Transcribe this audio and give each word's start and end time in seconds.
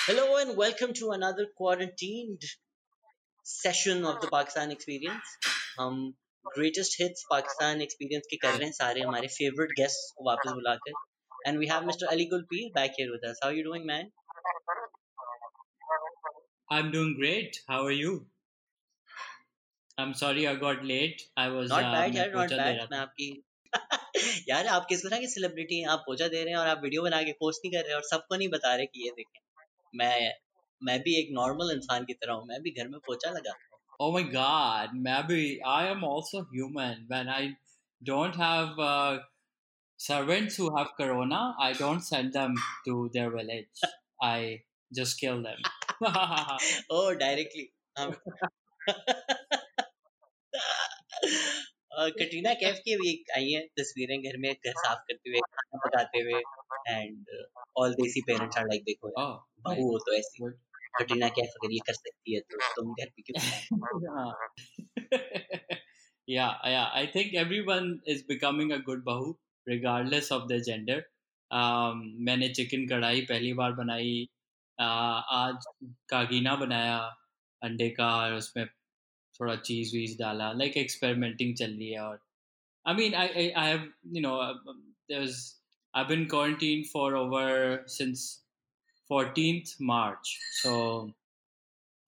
Hello 0.00 0.37
and 0.37 0.57
welcome 0.57 0.93
to 0.93 1.11
another 1.11 1.45
quarantined 1.55 2.41
session 3.45 4.03
of 4.05 4.19
the 4.21 4.27
Pakistan 4.29 4.71
Experience. 4.71 5.33
हम 5.79 5.99
greatest 6.45 6.95
hits 6.99 7.25
Pakistan 7.31 7.83
Experience 7.85 8.27
के 8.31 8.37
कर 8.37 8.53
रहे 8.53 8.65
हैं 8.65 8.71
सारे 8.77 9.01
हमारे 9.01 9.27
favorite 9.35 9.73
guests 9.79 10.07
को 10.15 10.25
वापस 10.29 10.51
बुलाकर. 10.59 10.93
And 11.47 11.61
we 11.63 11.69
have 11.73 11.85
Mr. 11.89 12.09
Ali 12.13 12.25
Gulpir 12.33 12.71
back 12.79 12.97
here 12.99 13.11
with 13.11 13.27
us. 13.31 13.39
How 13.43 13.49
are 13.49 13.57
you 13.59 13.63
doing, 13.67 13.85
man? 13.91 14.09
I'm 16.69 16.91
doing 16.97 17.13
great. 17.21 17.61
How 17.69 17.83
are 17.83 17.95
you? 17.99 18.15
I'm 19.97 20.13
sorry 20.23 20.47
I 20.47 20.55
got 20.65 20.83
late. 20.93 21.23
I 21.37 21.47
was 21.57 21.69
Not 21.69 21.83
uh, 21.83 21.93
bad 21.93 22.11
मैं 22.11 22.17
यार, 22.17 22.31
not 22.31 22.49
पोछा 22.49 22.55
दे 22.55 22.63
bad. 22.63 22.77
रहा 22.77 22.87
मैं 22.91 22.97
था 22.97 23.01
आपकी 23.01 24.49
यार 24.49 24.67
आप 24.79 24.85
किस 24.89 25.05
तरह 25.05 25.19
के 25.19 25.27
सेलिब्रिटी 25.35 25.79
हैं 25.81 25.87
आप 25.95 26.03
पोछा 26.07 26.27
दे 26.35 26.43
रहे 26.43 26.53
हैं 26.53 26.59
और 26.59 26.67
आप 26.75 26.81
वीडियो 26.83 27.03
बना 27.03 27.21
के 27.29 27.31
पोस्ट 27.45 27.65
नहीं 27.65 27.73
कर 27.77 27.85
रहे 27.87 27.95
और 27.95 28.03
सबको 28.11 28.35
नहीं 28.41 28.49
बता 28.57 28.75
रहे 28.75 28.85
कि 28.95 29.05
ये 29.05 29.11
देखें 29.21 29.39
मैं 29.95 30.15
मैं 30.81 30.99
भी 31.01 31.15
एक 31.19 31.27
नॉर्मल 31.31 31.71
इंसान 31.73 32.05
की 32.05 32.13
तरह 32.13 32.33
हूँ 32.33 32.45
मैं 32.47 32.61
भी 32.61 32.71
घर 32.71 32.87
में 32.87 32.99
पोछा 33.07 33.29
लगाता 33.29 33.51
हूँ 33.51 33.71
Oh 33.99 34.11
my 34.11 34.23
god, 34.23 34.93
maybe 34.95 35.61
I 35.63 35.85
am 35.87 36.03
also 36.03 36.39
human. 36.51 37.01
When 37.07 37.27
I 37.29 37.55
don't 38.01 38.35
have 38.35 38.79
uh, 38.79 39.19
servants 39.99 40.55
who 40.55 40.69
have 40.75 40.87
corona, 40.97 41.41
I 41.59 41.73
don't 41.73 42.01
send 42.01 42.33
them 42.33 42.55
to 42.87 43.11
their 43.13 43.29
village. 43.29 43.83
I 44.19 44.63
just 44.91 45.19
kill 45.19 45.43
them. 45.43 45.61
Oh 46.91 47.11
directly 47.15 47.67
हम 47.99 48.11
कटरीना 52.19 52.53
कैफ 52.63 52.79
की 52.85 52.95
भी 53.01 53.13
आई 53.35 53.51
है 53.51 53.61
तस्वीरें 53.79 54.17
घर 54.21 54.37
में 54.37 54.51
घर 54.53 54.71
साफ़ 54.71 54.99
करते 55.09 55.29
हुए 55.29 55.39
खाना 55.39 55.79
पकाते 55.85 56.19
हुए 56.19 56.41
and 56.89 57.25
all 57.77 57.93
desi 58.01 58.21
parents 58.27 58.57
are 58.57 58.65
like 58.67 58.83
देखो 58.83 59.13
oh, 59.23 59.31
बहू 59.67 59.91
हो 59.91 59.97
तो 59.97 60.13
ऐसी. 60.13 60.51
कटरीना 60.97 61.27
कैफ 61.29 61.53
अगर 61.57 61.73
ये 61.73 61.79
कर 61.87 61.93
सकती 61.93 62.33
है 62.33 62.39
तो 62.39 62.57
तुम 62.75 62.93
घर 62.93 63.09
पे 63.09 63.21
क्यों 63.21 63.39
yeah. 66.27 66.89
I 66.93 67.07
think 67.13 67.33
everyone 67.33 68.01
is 68.05 68.23
becoming 68.23 68.71
a 68.71 68.79
good 68.79 69.03
bahu, 69.05 69.35
regardless 69.67 70.31
of 70.31 70.47
their 70.47 70.63
gender. 70.69 70.99
Um, 71.51 72.03
मैंने 72.27 72.49
चिकन 72.49 72.87
कढ़ाई 72.87 73.21
पहली 73.21 73.53
बार 73.53 73.71
बनाई 73.71 74.27
uh, 74.77 75.21
आज 75.39 75.65
कागीना 76.09 76.55
बनाया 76.55 76.97
अंडे 77.61 77.89
का 77.89 78.07
और 78.17 78.33
उसमें 78.33 78.65
थोड़ा 79.39 79.55
चीज़ 79.55 79.95
वीज 79.95 80.17
डाला 80.19 80.51
लाइक 80.51 80.77
एक्सपेरिमेंटिंग 80.77 81.55
चल 81.55 81.71
रही 81.71 81.89
है 81.91 81.99
और 81.99 82.19
I 82.87 82.93
mean 82.93 83.15
I 83.15 83.49
I 83.49 83.69
have 83.69 83.91
you 84.15 84.21
know 84.21 84.37
there's 85.11 85.39
I've 85.93 86.07
been 86.07 86.27
quarantined 86.29 86.87
for 86.87 87.15
over 87.15 87.83
since 87.85 88.40
14th 89.11 89.71
March. 89.81 90.29
So 90.63 90.73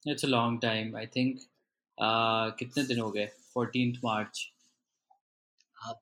it's 0.06 0.24
a 0.24 0.32
long 0.32 0.60
time 0.60 0.96
I 0.96 1.06
think. 1.06 1.36
Uh, 2.02 2.58
कितने 2.60 2.84
दिन 2.84 3.00
हो 3.00 3.12
गए? 3.12 3.30
14th 3.58 3.98
March. 4.06 4.40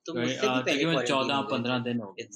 तो 0.06 0.14
मुझसे 0.14 0.34
भी 0.34 0.48
पहले 0.48 0.72
तकरीबन 0.72 1.04
चौदह 1.04 1.40
पंद्रह 1.40 1.78
दिन 1.78 2.00
हो 2.00 2.12
गए 2.12 2.28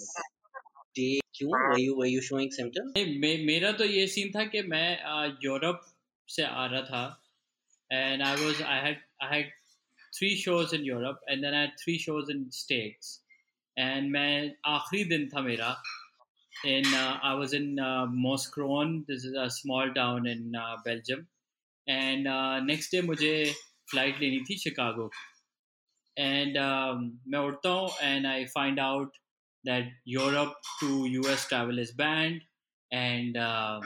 क्यों? 1.35 1.51
Were 1.51 1.81
you 1.81 1.97
were 1.97 2.11
you 2.15 2.21
showing 2.21 2.49
symptoms? 2.61 2.97
नहीं, 2.97 3.21
मे, 3.21 3.45
मेरा 3.45 3.73
तो 3.73 3.85
ये 3.85 4.07
सीन 4.07 4.31
था 4.31 4.45
कि 4.45 4.63
मैं 4.63 4.99
यूरोप 5.45 5.81
से 6.29 6.43
आ 6.43 6.67
रहा 6.67 6.83
था। 6.83 7.23
And 7.93 8.23
I 8.23 8.45
was 8.45 8.63
I 8.63 8.81
had 8.81 9.01
I 9.23 9.37
had 9.37 9.53
three 10.19 10.37
shows 10.37 10.75
in 10.75 10.83
Europe 10.83 11.21
and 11.29 11.43
then 11.43 11.55
I 11.55 11.61
had 11.61 11.71
three 11.71 11.99
shows 11.99 12.31
in 12.31 12.51
States 12.51 13.25
and 13.79 14.11
मैं 14.11 14.53
आखिरी 14.67 15.05
दिन 15.05 15.29
था 15.29 15.41
मेरा। 15.41 15.83
in 16.66 16.94
I 16.96 17.36
was 17.38 17.56
in 17.56 17.76
Mouscron 18.28 19.00
this 19.10 19.26
is 19.26 19.36
a 19.44 19.48
small 19.58 19.90
town 20.00 20.28
in 20.28 20.52
Belgium 20.88 21.26
and 21.88 22.28
next 22.66 22.96
day 22.96 23.02
मुझे 23.12 23.34
flight 23.92 24.22
लेनी 24.22 24.40
थी 24.50 24.58
Chicago 24.58 25.10
and 26.18 26.58
um, 26.58 27.12
मैं 27.28 27.40
उठता 27.40 27.70
हूँ 27.70 27.90
and 28.04 28.28
I 28.28 28.46
find 28.46 28.80
out 28.80 29.18
that 29.64 29.84
Europe 30.06 30.54
to 30.80 31.06
US 31.06 31.48
travel 31.48 31.80
is 31.80 31.92
banned 31.92 32.42
and 32.92 33.38
um, 33.38 33.82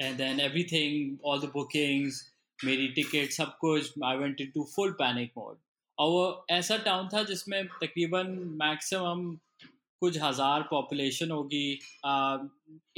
and 0.00 0.18
then 0.18 0.40
everything 0.40 1.18
all 1.22 1.40
the 1.40 1.48
bookings 1.48 2.22
मेरी 2.58 2.88
ticket 2.88 3.32
सब 3.32 3.56
कुछ 3.60 3.92
I 4.04 4.16
went 4.16 4.40
into 4.40 4.64
full 4.74 4.94
panic 5.00 5.32
mode 5.38 5.58
और 5.98 6.08
वो 6.10 6.46
ऐसा 6.50 6.76
टाउन 6.84 7.08
था 7.08 7.22
जिसमें 7.22 7.66
तकरीबन 7.82 8.26
मैक्सिमम 8.62 9.36
कुछ 10.01 10.17
हज़ार 10.21 10.61
पॉपुलेशन 10.69 11.31
होगी 11.31 11.67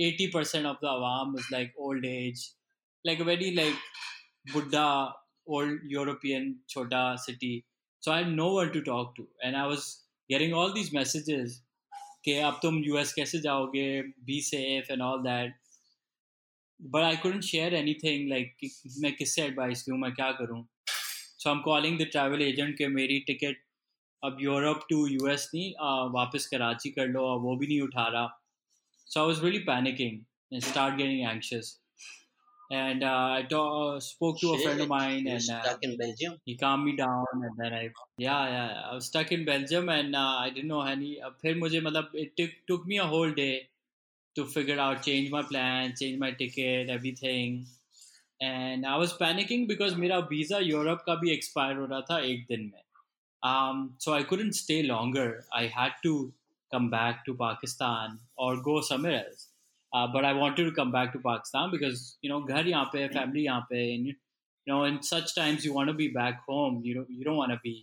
eighty 0.08 0.28
percent 0.34 0.66
of 0.66 0.78
the 0.84 0.88
Awam 0.90 1.36
is 1.40 1.48
like 1.52 1.80
old 1.88 2.06
age 2.06 2.50
like 3.06 3.22
very 3.32 3.52
like 3.56 3.76
बुड्ढा 4.54 4.88
old 5.48 5.80
European 5.86 6.60
chota 6.68 7.18
city. 7.18 7.66
So 8.00 8.12
I 8.12 8.20
had 8.20 8.32
no 8.32 8.54
one 8.54 8.72
to 8.74 8.82
talk 8.82 9.16
to, 9.16 9.28
and 9.42 9.56
I 9.56 9.68
was 9.68 10.04
getting 10.30 10.54
all 10.54 10.74
these 10.74 10.94
messages 10.94 11.62
कि 12.26 12.38
अब 12.40 12.60
तुम 12.64 12.82
US 12.92 13.14
कैसे 13.14 13.40
जाओगे 13.42 14.02
be 14.26 14.40
safe 14.42 14.90
and 14.90 15.02
all 15.02 15.24
that. 15.24 15.54
But 16.80 17.04
I 17.04 17.16
couldn't 17.16 17.46
share 17.46 17.74
anything 17.74 18.30
like 18.30 18.56
कि 18.60 18.72
मैं 19.02 19.14
किससे 19.16 19.48
advice 19.50 19.88
लूँ 19.90 19.98
मैं 20.00 20.14
क्या 20.14 20.32
करूँ. 20.42 20.66
So 21.38 21.52
I'm 21.52 21.64
calling 21.64 21.98
the 21.98 22.10
travel 22.16 22.46
agent 22.48 22.78
कि 22.78 22.88
मेरी 22.88 23.20
टिकट 23.28 23.63
अब 24.24 24.38
यूरोप 24.42 24.86
टू 24.90 25.06
यूएस 25.08 25.50
नहीं 25.56 25.72
वापस 26.14 26.48
कराची 26.48 26.90
कर 26.92 27.08
लो 27.08 27.22
और 27.28 27.40
वो 27.40 27.56
भी 27.58 27.68
नहीं 27.68 27.82
उठा 27.82 28.08
रहा। 28.08 28.28
So 29.08 29.20
I 29.20 29.26
was 29.28 29.42
really 29.44 29.60
panicking 29.70 30.60
start 30.64 30.96
getting 30.98 31.30
anxious 31.30 31.80
and 32.74 33.04
I 33.04 33.44
spoke 34.04 34.38
to 34.42 34.54
a 34.54 34.86
mind 34.90 35.28
in 35.28 35.96
Belgium 39.46 39.90
and 39.92 40.16
I 40.16 40.50
ya 40.50 40.64
know 40.66 40.86
any 40.88 41.16
फिर 41.42 41.58
मुझे 41.58 41.82
मतलब 41.82 42.12
it 42.18 42.42
took 42.68 42.84
me 42.88 42.98
a 42.98 43.06
whole 43.16 43.34
day 43.34 43.50
to 44.36 44.44
figure 44.54 44.80
out 44.80 45.00
change 45.00 45.30
my 45.32 45.44
plan 45.50 45.92
change 45.92 46.20
my 46.20 46.32
ticket 46.40 46.90
everything 46.90 47.66
and 48.42 48.86
I 48.86 49.00
was 49.00 49.12
panicking 49.20 49.68
मेरा 49.98 50.18
visa 50.32 50.60
Europe 50.60 51.04
का 51.06 51.16
भी 51.16 51.32
expire 51.32 51.78
हो 51.78 51.86
रहा 51.86 52.02
था 52.10 52.20
एक 52.32 52.46
दिन 52.50 52.72
में। 52.74 52.82
um, 53.43 53.95
so 53.99 54.15
I 54.15 54.23
couldn't 54.23 54.55
stay 54.55 54.83
longer 54.83 55.45
I 55.53 55.67
had 55.67 55.93
to 56.05 56.33
come 56.73 56.91
back 56.91 57.25
to 57.27 57.35
Pakistan 57.35 58.19
or 58.37 58.57
go 58.63 58.81
somewhere 58.81 59.25
else 59.27 59.49
uh, 59.93 60.07
but 60.15 60.25
I 60.25 60.33
wanted 60.33 60.65
to 60.65 60.73
come 60.73 60.91
back 60.93 61.13
to 61.13 61.19
Pakistan 61.19 61.71
because 61.71 62.17
you 62.23 62.31
know 62.31 62.41
घर 62.47 62.67
यहाँ 62.69 62.85
पे 62.95 63.09
family 63.15 63.45
यहाँ 63.45 63.67
पे 63.71 63.85
and 63.97 64.07
you 64.07 64.15
know 64.73 64.85
in 64.85 65.03
such 65.03 65.35
times 65.35 65.65
you 65.65 65.73
want 65.73 65.89
to 65.89 65.95
be 65.95 66.09
back 66.09 66.43
home 66.49 66.81
you 66.85 66.95
don't 66.95 67.11
you 67.19 67.25
don't 67.25 67.37
want 67.43 67.53
to 67.53 67.61
be 67.63 67.77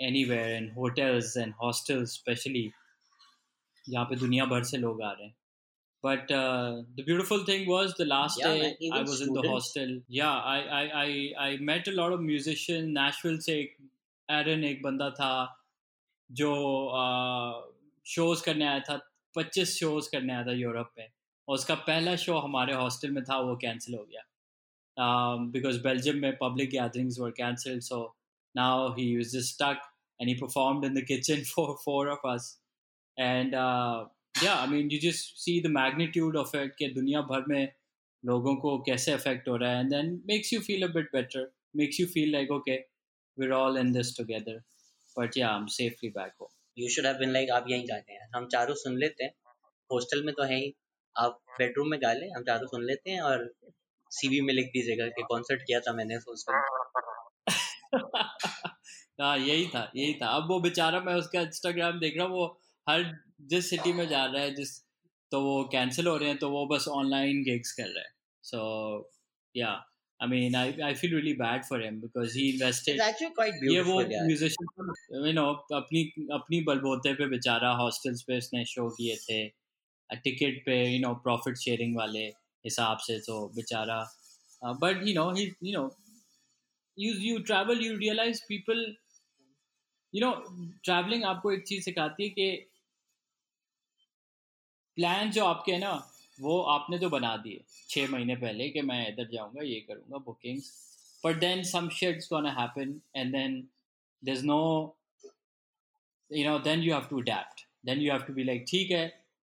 anywhere 0.00 0.50
in 0.56 0.68
hotels 0.70 1.36
and 1.36 1.54
hostels 1.62 2.10
especially 2.16 2.70
यहाँ 3.88 4.04
पे 4.10 4.16
दुनिया 4.16 4.44
भर 4.46 4.64
से 4.64 4.76
लोग 4.78 5.02
आ 5.02 5.10
रहे 5.12 5.26
हैं 5.26 5.34
but 6.02 6.30
uh, 6.34 6.82
the 6.98 7.02
beautiful 7.06 7.42
thing 7.48 7.64
was 7.70 7.90
the 7.96 8.04
last 8.10 8.38
Yeah, 8.40 8.52
day 8.52 8.60
man, 8.60 8.76
even 8.80 8.98
I 8.98 9.00
was 9.08 9.20
in 9.24 9.32
the 9.34 9.40
students. 9.40 9.48
hostel 9.66 9.90
yeah 10.18 10.36
I, 10.52 10.58
I 10.76 10.84
I 11.00 11.08
I 11.46 11.56
met 11.70 11.88
a 11.88 11.92
lot 11.96 12.14
of 12.16 12.22
musicians 12.28 12.92
Nashville 12.98 13.40
से 13.46 13.58
एक 13.60 13.74
एरन 14.29 14.63
एक 14.63 14.81
बंदा 14.83 15.09
था 15.19 15.31
जो 16.29 16.51
शोज़ 18.05 18.43
करने 18.45 18.65
आया 18.67 18.79
था, 18.79 18.95
पच्चीस 19.35 19.75
शोज़ 19.79 20.09
करने 20.11 20.33
आया 20.33 20.45
था 20.45 20.53
यूरोप 20.53 20.91
में। 20.97 21.07
और 21.47 21.55
उसका 21.55 21.75
पहला 21.87 22.15
शो 22.15 22.37
हमारे 22.39 22.73
हॉस्टल 22.73 23.11
में 23.11 23.23
था, 23.23 23.37
वो 23.39 23.55
कैंसिल 23.57 23.95
हो 23.95 24.03
गया। 24.03 24.23
बिकॉज़ 25.51 25.81
बेल्जियम 25.83 26.17
में 26.21 26.37
public 26.37 26.69
gatherings 26.69 27.19
were 27.19 27.31
cancel 27.37 27.79
so 27.81 27.99
now 28.55 28.93
he's 29.05 29.37
stuck 29.47 29.81
and 30.19 30.29
he 30.29 30.35
perform 30.35 30.85
in 30.85 30.93
the 30.93 31.03
kitchen 31.07 31.43
for 31.45 31.75
four 31.85 32.09
of 32.09 32.27
us 32.27 32.49
and 33.17 33.53
yeah 34.43 34.53
I 34.53 34.67
mean 34.67 34.91
you 34.91 34.99
just 35.01 35.35
see 35.37 35.59
the 35.61 35.71
magnitude 35.71 36.37
of 36.37 36.55
it 36.57 36.73
के 36.79 36.87
दुनिया 36.93 37.21
भर 37.31 37.45
में 37.49 37.73
लोगों 38.23 38.55
को 38.55 38.77
कैसे 38.81 39.11
affect 39.11 39.47
हो 39.49 39.55
रहा 39.57 39.71
है। 39.71 39.79
And 39.79 39.89
then 39.89 40.21
makes 40.27 40.53
you 40.53 40.59
feel 40.61 40.87
a 40.87 40.91
bit 40.93 41.09
better 41.13 41.51
makes 41.75 41.99
you 41.99 42.07
feel 42.07 42.31
like 42.31 42.51
okay 42.51 42.77
we're 43.37 43.53
all 43.53 43.77
in 43.77 43.91
this 43.91 44.13
together. 44.13 44.63
But 45.17 45.35
yeah, 45.35 45.51
I'm 45.51 45.69
safely 45.69 46.09
back 46.09 46.33
home. 46.39 46.49
you 46.77 46.89
should 46.89 47.05
have 47.05 47.19
been 47.19 47.33
like 47.33 47.49
आप 47.49 47.65
यहीं 47.69 47.85
गा 47.89 47.97
लें 47.97 48.17
हम 48.35 48.47
चारों 48.51 48.75
सुन 48.75 48.97
लेते 48.99 49.23
हैं। 49.23 49.31
हॉस्टल 49.89 50.23
में 50.25 50.33
तो 50.35 50.43
है 50.43 50.55
ही। 50.55 50.73
आप 51.15 51.39
बेडरूम 51.59 51.89
में 51.91 51.99
गा 52.01 52.11
लें 52.13 52.29
हम 52.35 52.43
चारों 52.43 52.67
सुन 52.67 52.85
लेते 52.85 53.11
हैं 53.11 53.21
और 53.21 53.53
सीवी 54.11 54.41
में 54.41 54.53
लिख 54.53 54.65
दीजिएगा 54.73 55.07
कि 55.07 55.23
कॉन्सर्ट 55.29 55.61
किया 55.61 55.79
था 55.79 55.93
मैंने 55.93 56.17
उस 56.33 56.45
हाँ 59.21 59.37
यही 59.37 59.67
था 59.67 59.91
यही 59.95 60.13
था। 60.21 60.27
अब 60.37 60.47
वो 60.49 60.59
बेचारा 60.61 60.99
मैं 60.99 61.13
उसका 61.15 61.41
इंस्टाग्राम 61.41 61.99
देख 61.99 62.17
रहा 62.17 62.27
हूँ 62.27 62.37
वो 62.37 62.59
हर 62.87 63.03
जिस 63.53 63.69
सिटी 63.69 63.93
में 63.93 64.07
जा 64.07 64.25
रहा 64.25 64.41
है 64.41 64.53
जिस 64.55 64.79
तो 65.31 65.41
वो 65.41 65.63
कैंसिल 65.71 66.07
हो 66.07 66.17
रहे 66.17 66.29
हैं 66.29 66.37
तो 66.37 66.49
वो 66.49 66.65
बस 66.67 66.87
ऑनलाइन 66.87 67.43
गिग्स 67.43 67.71
कर 67.71 67.83
रहा 67.83 68.03
है। 68.03 68.09
So 68.43 69.11
yeah 69.55 69.85
I 70.19 70.27
mean 70.29 70.55
I 70.55 70.73
I 70.83 70.93
feel 70.95 71.13
really 71.13 71.33
bad 71.35 71.63
for 71.65 71.83
him 71.83 71.99
because 72.01 72.37
he 72.37 72.47
invested 72.49 72.99
It's 72.99 73.07
actually 73.07 73.33
quite 73.39 73.63
ये 73.71 73.81
वो 73.81 73.93
beautiful 73.93 74.13
यार 74.13 74.25
म्यूजिशियन 74.25 75.27
यू 75.27 75.33
नो 75.33 75.45
अपनी 75.75 76.03
अपनी 76.33 76.61
बलबोते 76.63 77.13
पे 77.13 77.27
बेचारा 77.29 77.71
हॉस्टल्स 77.81 78.21
पे 78.23 78.37
उसने 78.37 78.65
शो 78.65 78.89
किए 78.97 79.15
थे 79.23 79.43
टिकट 80.09 80.61
पे 80.65 80.75
यू 80.83 80.99
नो 80.99 81.13
प्रॉफिट 81.23 81.57
शेयरिंग 81.57 81.95
वाले 81.97 82.25
हिसाब 82.65 82.97
से 83.07 83.17
तो 83.19 83.39
बेचारा 83.55 83.99
but 84.81 85.07
you 85.07 85.13
know 85.13 85.29
he 85.31 85.45
you 85.63 85.79
know 85.79 85.89
you 86.97 87.13
you 87.21 87.39
travel 87.49 87.85
you 87.85 87.97
realise 87.97 88.41
people 88.49 88.85
you 90.13 90.21
know 90.21 90.31
travelling 90.83 91.23
आपको 91.25 91.51
एक 91.51 91.63
चीज़ 91.67 91.83
सिखाती 91.83 92.23
है 92.23 92.29
कि 92.29 92.49
प्लान 94.97 95.31
जो 95.31 95.45
आपके 95.45 95.71
है 95.71 95.79
ना 95.79 95.93
वो 96.41 96.61
आपने 96.75 96.99
तो 96.99 97.09
बना 97.09 97.35
दिए 97.37 97.63
छः 97.89 98.07
महीने 98.11 98.35
पहले 98.35 98.69
कि 98.69 98.81
मैं 98.81 99.07
इधर 99.13 99.29
जाऊँगा 99.33 99.63
ये 99.63 99.79
करूँगा 99.89 100.17
bookings 100.25 100.71
but 101.25 101.39
then 101.39 101.63
some 101.63 101.89
shit's 101.99 102.29
gonna 102.33 102.51
happen 102.61 102.99
and 103.15 103.31
then 103.35 103.67
is 104.23 104.45
no 104.45 104.61
you 106.31 106.43
know 106.45 106.57
then 106.57 106.81
you 106.83 106.91
have 106.91 107.07
to 107.09 107.17
adapt. 107.19 107.59
Then 107.87 107.99
you 108.01 108.11
have 108.11 108.23
to 108.27 108.33
be 108.33 108.43
like 108.43 108.63
ठीक 108.69 108.91
है 108.91 109.01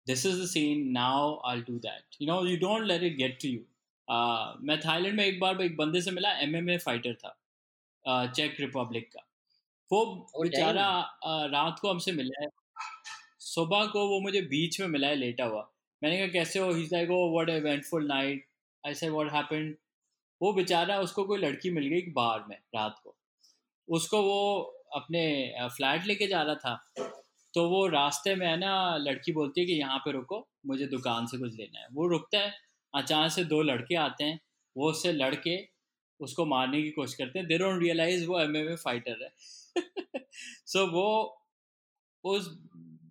this 0.07 0.23
is 0.25 0.37
the 0.39 0.47
scene 0.47 0.79
now 0.93 1.39
I'll 1.49 1.61
do 1.67 1.75
that. 1.83 2.15
You 2.19 2.27
know 2.29 2.37
you 2.43 2.55
don't 2.63 2.87
let 2.91 3.03
it 3.09 3.17
get 3.19 3.35
to 3.43 3.51
you. 3.51 3.59
Uh, 4.07 4.55
मैं 4.61 4.79
Thailand 4.79 5.15
में 5.17 5.25
एक 5.25 5.39
बार 5.39 5.61
एक 5.61 5.77
बंदे 5.77 6.01
से 6.01 6.11
मिला 6.11 6.31
एमएमए 6.39 6.77
फाइटर 6.77 7.13
था 7.13 7.35
चेक 8.35 8.53
uh, 8.53 8.59
रिपब्लिक 8.59 9.09
का। 9.13 9.21
वो 9.91 10.05
बेचारा 10.41 10.87
uh, 11.27 11.51
रात 11.53 11.79
को 11.79 11.89
हमसे 11.89 12.11
मिला 12.11 12.41
है। 12.43 12.49
सुबह 13.39 13.85
को 13.85 14.07
वो 14.09 14.19
मुझे 14.19 14.41
बीच 14.41 14.79
में 14.81 14.87
मिला 14.87 15.07
है 15.07 15.15
लेटा 15.15 15.45
हुआ। 15.45 15.69
मैंने 16.03 16.17
कहा 16.17 16.27
कैसे 16.27 16.59
हो? 16.59 16.71
He 16.71 16.83
like 16.83 17.11
oh 17.11 17.33
what 17.33 17.49
eventful 17.49 18.07
night 18.07 18.47
I 18.87 18.93
say 18.93 19.09
what 19.09 19.31
happened 19.31 19.77
वो 20.41 20.53
बेचारा 20.53 20.99
उसको 20.99 21.23
कोई 21.23 21.39
लड़की 21.39 21.69
मिल 21.69 21.87
गई 21.87 22.01
बार 22.01 22.45
में 22.49 22.57
रात 22.75 22.99
को। 23.03 23.15
उसको 23.89 24.21
वो 24.21 24.61
अपने 24.95 25.53
फ्लैट 25.61 26.05
लेके 26.05 26.27
जा 26.27 26.41
रहा 26.41 26.55
था। 26.55 26.93
तो 27.53 27.69
वो 27.69 27.87
रास्ते 27.87 28.35
में 28.35 28.47
है 28.47 28.57
ना 28.57 28.97
लड़की 28.97 29.31
बोलती 29.31 29.61
है 29.61 29.67
कि 29.67 29.73
यहाँ 29.73 29.99
पे 29.99 30.11
रुको 30.11 30.47
मुझे 30.65 30.87
दुकान 30.87 31.25
से 31.25 31.37
कुछ 31.37 31.55
लेना 31.55 31.79
है। 31.79 31.87
वो 31.93 32.07
रुकता 32.07 32.39
है 32.39 32.53
अचानक 32.95 33.31
से 33.31 33.43
दो 33.43 33.61
लड़के 33.61 33.95
आते 33.95 34.23
हैं। 34.23 34.39
वो 34.77 34.89
उससे 34.89 35.11
लड़के 35.11 35.67
उसको 36.19 36.45
मारने 36.45 36.81
की 36.81 36.89
कोशिश 36.89 37.15
करते 37.15 37.39
हैं। 37.39 37.47
दे 37.47 37.57
डोंट 37.57 37.81
रियलाइज़ 37.81 38.27
वो 38.27 38.39
एमएमए 38.39 38.75
फाइटर 38.75 39.23
है। 39.23 39.29
सो 40.65 40.79
so, 40.85 40.91
वो 40.93 41.41
उस 42.23 42.63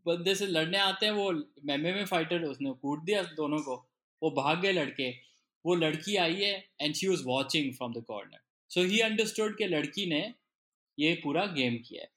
बंदे 0.07 0.35
से 0.35 0.47
लड़ने 0.47 0.79
आते 0.79 1.07
हैं, 1.07 1.13
वो 1.13 1.33
मेमे 1.65 1.93
में 1.93 2.05
फाइटर 2.07 2.43
उसने, 2.45 2.71
कूट 2.73 3.05
दिया 3.05 3.23
दोनों 3.35 3.59
को। 3.59 3.77
वो 4.23 4.31
भाग 4.33 4.61
गए 4.61 4.73
लड़के। 4.73 5.11
वो 5.65 5.75
लड़की 5.75 6.17
आई 6.17 6.35
है 6.35 6.53
and 6.81 6.95
she 6.95 7.09
was 7.09 7.23
watching 7.25 7.73
from 7.75 7.93
the 7.93 8.03
corner 8.09 8.39
so 8.71 8.83
he 8.83 9.01
understood 9.01 9.57
के 9.59 9.67
लड़की 9.67 10.07
ने 10.07 10.23
ये 10.99 11.15
पूरा 11.23 11.45
गेम 11.53 11.77
किया 11.79 12.03
है। 12.03 12.11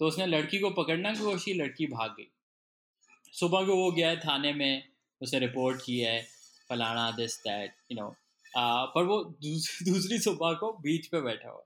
तो 0.00 0.06
उसने 0.06 0.26
लड़की 0.26 0.58
को 0.58 0.70
पकड़ना 0.72 1.12
की 1.12 1.20
कोशिश 1.20 1.56
लड़की 1.56 1.86
भाग 1.86 2.10
गई। 2.10 2.28
सुबह 3.32 3.66
को 3.66 3.76
वो 3.76 3.90
गया 3.92 4.08
है 4.08 4.16
थाने 4.20 4.52
में, 4.52 4.82
उसे 5.20 5.38
रिपोर्ट 5.38 5.82
की 5.84 5.98
है, 5.98 6.22
फलाना 6.68 7.10
दिस 7.10 7.38
दैट 7.40 7.74
यू 7.92 7.96
नो 7.96 8.14
पर 8.94 9.04
वो 9.04 9.22
दूसरी 9.44 10.18
सुबह 10.18 10.52
को 10.54 10.72
बीच 10.82 11.06
पे 11.06 11.20
बैठा 11.20 11.48
हुआ 11.48 11.64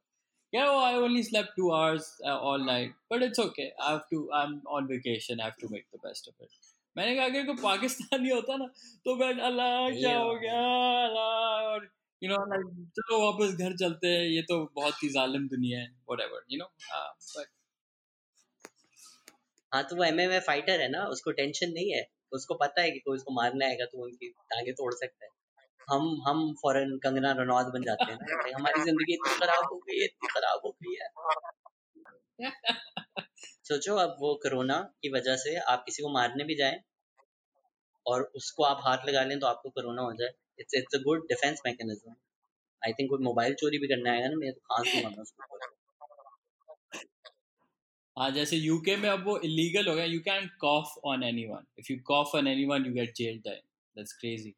yeah 0.52 0.68
oh, 0.72 0.78
i 0.84 0.94
only 0.94 1.22
slept 1.22 1.50
two 1.56 1.68
hours 1.76 2.04
uh, 2.24 2.38
all 2.38 2.64
night 2.66 2.92
but 3.10 3.22
it's 3.22 3.40
okay. 3.44 3.68
I 3.80 3.90
have 3.92 4.04
to 4.10 4.18
i'm 4.32 4.52
on 4.66 4.86
vacation. 4.88 5.40
I 5.40 5.44
have 5.50 5.58
to 5.58 5.68
make 5.70 5.86
the 5.92 6.00
best 6.06 6.28
of 6.28 6.34
it. 6.46 6.52
मैंने 6.96 7.14
कहा 7.16 7.24
अगर 7.24 7.46
कोई 7.46 7.56
पाकिस्तानी 7.62 8.30
होता 8.30 8.56
ना 8.56 8.66
तो 9.04 9.14
मैं 9.16 9.32
अल्लाह 9.48 9.90
क्या 9.98 10.16
हो 10.18 10.34
गया? 10.44 10.60
अल्लाह 11.06 11.66
और 11.72 11.88
यू 12.22 12.28
नो 12.30 12.36
लाइक 12.52 12.66
चलो 12.98 13.18
वापस 13.24 13.54
घर 13.64 13.76
चलते 13.82 14.08
हैं। 14.08 14.24
ये 14.34 14.42
तो 14.50 14.56
बहुत 14.76 15.02
ही 15.02 15.08
जालिम 15.16 15.46
दुनिया 15.48 15.80
है 15.80 15.88
व्हाटएवर 16.10 16.44
यू 16.52 16.58
नो 16.58 16.68
बट 17.36 17.48
हाँ 19.74 19.82
तो 19.90 19.96
वो 19.96 20.04
एमएमए 20.04 20.40
फाइटर 20.46 20.80
है 20.80 20.88
ना 20.90 21.04
उसको 21.16 21.32
टेंशन 21.40 21.72
नहीं 21.72 21.92
है। 21.92 22.04
उसको 22.36 22.54
पता 22.62 22.82
है 22.82 22.90
कि 22.90 22.98
कोई 22.98 23.16
उसको 23.16 23.34
मारने 23.34 23.66
आएगा 23.66 23.84
तो 23.92 24.04
उनकी 24.04 24.28
टांगे 24.52 24.72
तोड़ 24.80 24.92
सकता 24.94 25.24
है। 25.26 25.30
हम 25.88 26.06
हम 26.26 26.38
फॉरन 26.62 26.96
कंगना 27.02 27.32
रनौत 27.38 27.66
बन 27.74 27.82
जाते 27.82 28.12
हैं 28.12 28.18
ना 28.20 28.56
हमारी 28.56 28.82
ज़िंदगी 28.84 29.14
इतनी 29.14 29.34
खराब 29.36 29.64
हो 29.72 29.76
गई 29.78 29.98
है, 29.98 30.04
इतनी 30.04 30.28
खराब 30.28 30.60
हो 30.64 30.70
गई 30.82 30.94
है। 30.94 31.08
सोचो 33.64 33.94
अब 33.96 34.16
वो 34.20 34.34
कोरोना 34.42 34.78
की 35.02 35.08
वजह 35.12 35.36
से 35.36 35.54
आप 35.74 35.82
किसी 35.86 36.02
को 36.02 36.08
मारने 36.12 36.44
भी 36.44 36.54
जाएँ 36.54 36.78
और 38.06 38.22
उसको 38.36 38.64
आप 38.64 38.80
हाथ 38.84 39.06
लगा 39.08 39.22
लें 39.24 39.38
तो 39.40 39.46
आपको 39.46 39.70
कोरोना 39.70 40.02
हो 40.02 40.12
जाए। 40.14 40.30
It's 40.60 40.74
it's 40.74 40.94
a 40.94 41.02
good 41.04 41.22
defence 41.28 41.62
mechanism 41.66 42.14
I 42.82 42.92
think 42.92 43.10
कोई 43.10 43.24
मोबाइल 43.24 43.54
चोरी 43.54 43.78
भी 43.78 43.88
करने 43.88 44.10
आएगा 44.10 44.28
ना, 44.28 44.36
मैं 44.36 44.52
तो 44.52 44.60
खांस 44.60 44.92
दूँगा 44.94 45.08
मैं 45.08 45.22
उसको 45.22 45.42
हाँ। 48.16 48.30
जैसे 48.32 48.56
यूके 48.56 48.96
में 48.96 49.08
अब 49.08 49.24
वो 49.24 49.38
इलीगल 49.44 49.88
हो 49.88 49.94
गया 49.94 50.04
you 50.04 50.20
can 50.20 50.46
cough 50.60 50.94
on 51.04 51.22
anyone 51.24 51.66
if 51.78 51.92
you 51.92 51.98
cough 52.06 52.34
on 52.34 52.46
anyone 52.48 52.86
you 52.86 52.92
get 52.92 53.14
jail 53.16 53.40
time 53.44 53.60
that's 53.96 54.12
crazy 54.20 54.54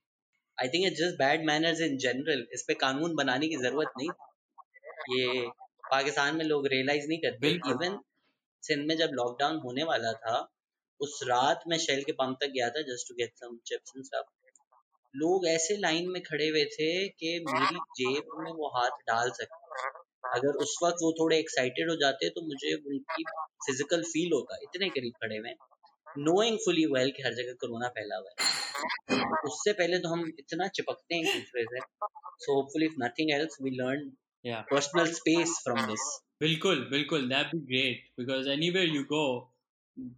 I 0.58 0.69
think 0.69 0.87
it's 0.87 0.99
just 0.99 1.19
bad 1.19 1.44
manners 1.46 1.81
in 1.82 1.96
general 2.05 2.46
इस 2.55 2.64
पे 2.69 2.75
कानून 2.76 3.14
बनाने 3.16 3.49
की 3.49 3.56
ज़रूरत 3.58 3.93
नहीं। 3.99 4.08
ये 5.10 5.46
पाकिस्तान 5.90 6.37
में 6.37 6.44
लोग 6.44 6.66
रियलाइज़ 6.72 7.06
नहीं 7.08 7.19
करते। 7.19 7.50
इवन 7.70 7.99
सिंध 8.62 8.87
में 8.88 8.96
जब 8.96 9.10
लॉकडाउन 9.14 9.60
होने 9.64 9.84
वाला 9.84 10.12
था 10.25 10.37
उस 11.00 11.20
रात 11.25 11.62
मैं 11.69 11.78
शेल 11.78 12.02
के 12.05 12.12
पंप 12.14 12.37
तक 12.40 12.50
गया 12.55 12.69
था 12.70 12.82
just 12.87 13.08
to 13.08 13.14
get 13.14 13.32
some 13.37 13.56
chips 13.66 13.93
and 13.96 14.05
stuff 14.05 14.37
लोग 15.14 15.46
ऐसे 15.49 15.76
लाइन 15.76 16.08
में 16.10 16.20
खड़े 16.22 16.49
हुए 16.49 16.64
थे 16.72 16.88
कि 17.20 17.31
मेरी 17.46 17.78
जेब 18.00 18.34
में 18.38 18.50
वो 18.52 18.69
हाथ 18.76 18.99
डाल 19.08 19.31
सकते 19.38 19.87
अगर 20.31 20.58
उस 20.62 20.76
वक्त 20.82 20.96
वो 21.02 21.12
थोड़े 21.20 21.38
एक्साइटेड 21.38 21.90
हो 21.90 21.96
जाते 21.96 22.28
तो 22.31 22.43
मुझे 22.46 22.75
उनकी 22.75 23.25
फ़िज़िकल 23.66 24.02
फील 24.04 24.32
होता। 24.32 24.58
इतने 24.62 24.88
करीब 24.88 25.12
खड़े 25.22 25.37
हुए। 25.37 25.54
नोइंग 26.25 26.58
फुली 26.64 26.84
वेल 26.93 27.11
कि 27.11 27.22
हर 27.22 27.34
जगह 27.34 27.52
कोरोना 27.61 27.88
फैला 27.96 28.16
हुआ 28.16 28.31
है। 28.31 28.67
उससे 29.48 29.72
पहले 29.72 29.98
तो 29.98 30.08
हम 30.08 30.25
इतना 30.38 30.69
चिपकते 30.78 31.14
हैं 31.14 31.34
दूसरे 31.34 31.64
से 31.72 31.80
so 32.44 32.54
hopefully 32.54 32.86
if 32.86 32.94
nothing 33.02 33.30
else 33.36 33.58
we 33.62 33.70
learn 33.76 34.10
personal 34.72 35.12
space 35.12 35.60
from 35.64 35.86
this 35.86 36.06
बिल्कुल 36.40 36.84
बिल्कुल 36.90 37.28
that 37.28 37.54
be 37.54 37.60
great 37.70 38.10
because 38.20 38.48
anywhere 38.50 38.94
you 38.96 39.02
go 39.12 39.25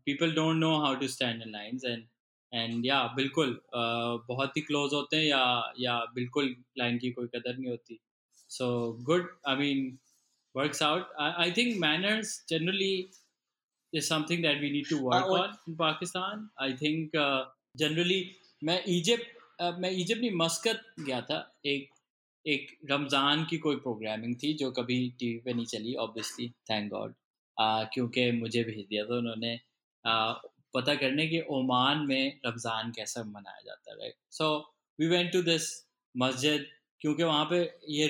people 0.08 0.34
don't 0.34 0.56
know 0.56 0.76
how 0.84 0.94
to 1.02 1.08
stand 1.08 1.42
in 1.42 1.52
lines 1.52 1.84
and 1.84 2.04
and 2.52 2.86
yeah 2.86 3.02
बिल्कुल 3.16 3.50
uh, 3.50 4.26
बहुत 4.28 4.56
ही 4.56 4.62
क्लोज 4.62 4.94
होते 4.94 5.16
हैं 5.16 5.24
या 5.24 5.72
या 5.80 5.96
बिल्कुल 6.14 6.54
line 6.78 6.98
की 6.98 7.10
कोई 7.18 7.26
कदर 7.34 7.56
नहीं 7.56 7.70
होती। 7.70 7.98
So 8.50 8.70
good 9.10 9.28
I 9.48 9.56
mean 9.56 9.98
works 10.56 10.82
out 10.82 11.12
I 11.20 11.52
think 11.56 11.76
manners 11.80 12.44
generally 12.48 12.94
is 13.92 14.06
something 14.06 14.42
that 14.42 14.60
we 14.60 14.70
need 14.70 14.86
to 14.86 14.96
work 15.04 15.24
uh, 15.26 15.34
on 15.34 15.54
in 15.68 15.76
Pakistan. 15.78 16.42
I 16.58 16.76
think 16.80 17.14
uh, 17.14 17.44
generally 17.76 18.36
मैं 18.62 18.82
इजिप्ट 18.88 19.62
मैं 19.80 19.90
इजिप्ट 19.92 20.20
नहीं 20.20 20.36
मस्कत 20.36 20.80
गया 21.00 21.20
था। 21.22 21.38
एक 21.66 21.88
एक 22.44 22.76
रमज़ान 22.90 23.44
की 23.50 23.58
कोई 23.58 23.76
प्रोग्रामिंग 23.78 24.34
थी 24.42 24.52
जो 24.54 24.70
कभी 24.72 24.98
टीवी 25.18 25.38
पे 25.44 25.52
नहीं 25.52 25.66
चली 25.66 25.94
ऑब्वियसली 26.04 26.48
थैंक 26.70 26.90
गॉड 26.92 27.14
क्योंकि 27.94 28.30
मुझे 28.32 28.62
भेज 28.64 28.86
दिया 28.88 29.04
था 29.04 29.16
उन्होंने। 29.18 29.58
uh, 30.04 30.34
पता 30.74 30.94
करने 30.94 31.26
के 31.28 31.40
ओमान 31.50 32.06
में 32.06 32.40
रमज़ान 32.46 32.90
कैसा 32.96 33.22
मनाया 33.24 33.60
जाता 33.66 34.04
है 34.04 34.12
so 34.30 34.48
we 34.98 35.06
went 35.06 35.32
to 35.32 35.42
this 35.42 35.64
मस्जिद 36.14 36.66
क्योंकि 37.00 37.22
वहाँ 37.22 37.44
पे 37.50 37.58
ये 37.90 38.08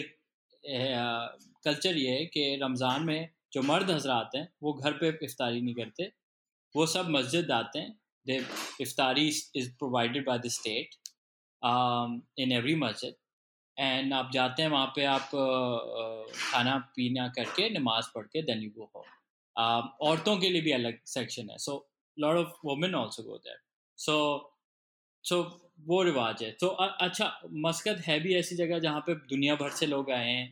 कल्चर 1.64 1.96
ये 1.96 2.10
है 2.10 2.24
कि 2.26 2.58
रमज़ान 2.62 3.04
में 3.04 3.28
जो 3.52 3.62
मर्द 3.62 3.90
हजरात 3.90 4.30
हैं 4.36 4.48
वो 4.62 4.72
घर 4.72 4.92
पे 4.98 5.08
इफ्तारी 5.22 5.60
नहीं 5.60 5.74
करते 5.74 6.10
वो 6.74 6.86
सब 6.86 7.08
मस्जिद 7.10 7.50
आते 7.50 7.78
हैं 7.78 7.98
they 8.26 8.36
इफ्तारी 8.80 9.26
is 9.28 9.70
provided 9.78 10.26
by 10.26 10.38
the 10.38 10.48
state 10.50 10.94
in 12.42 12.52
every 12.52 12.74
मस्जिद 12.76 13.14
एंड 13.76 14.12
आप 14.14 14.30
जाते 14.32 14.62
हैं, 14.62 14.68
वहाँ 14.70 14.92
पे 14.96 15.04
आप 15.06 15.30
खाना 16.34 16.76
पीना 16.96 17.28
करके, 17.36 17.68
नमाज़ 17.70 18.06
पढ़ 18.14 18.26
के 18.26 18.42
देन 18.42 18.62
यू 18.62 18.70
गो 18.70 18.90
होम 18.96 19.88
औरतों 20.08 20.36
के 20.38 20.50
लिए 20.50 20.62
भी 20.62 20.72
अलग 20.72 20.98
सेक्शन 21.06 21.50
है. 21.50 21.56
So 21.58 21.86
lot 22.16 22.36
of 22.36 22.52
women 22.64 22.94
also 22.94 23.22
go 23.22 23.36
that 23.38 23.58
so 23.98 24.16
so 25.24 25.42
वो 25.86 26.02
रिवाज 26.02 26.42
है. 26.42 26.50
तो 26.52 26.68
अच्छा 26.68 27.32
मस्कत 27.66 28.02
है 28.06 28.18
भी 28.20 28.34
ऐसी 28.36 28.56
जगह 28.56 28.78
जहाँ 28.78 29.00
पे 29.06 29.14
दुनिया 29.28 29.54
भर 29.56 29.70
से 29.72 29.86
लोग 29.86 30.10
आए 30.10 30.28
हैं, 30.28 30.48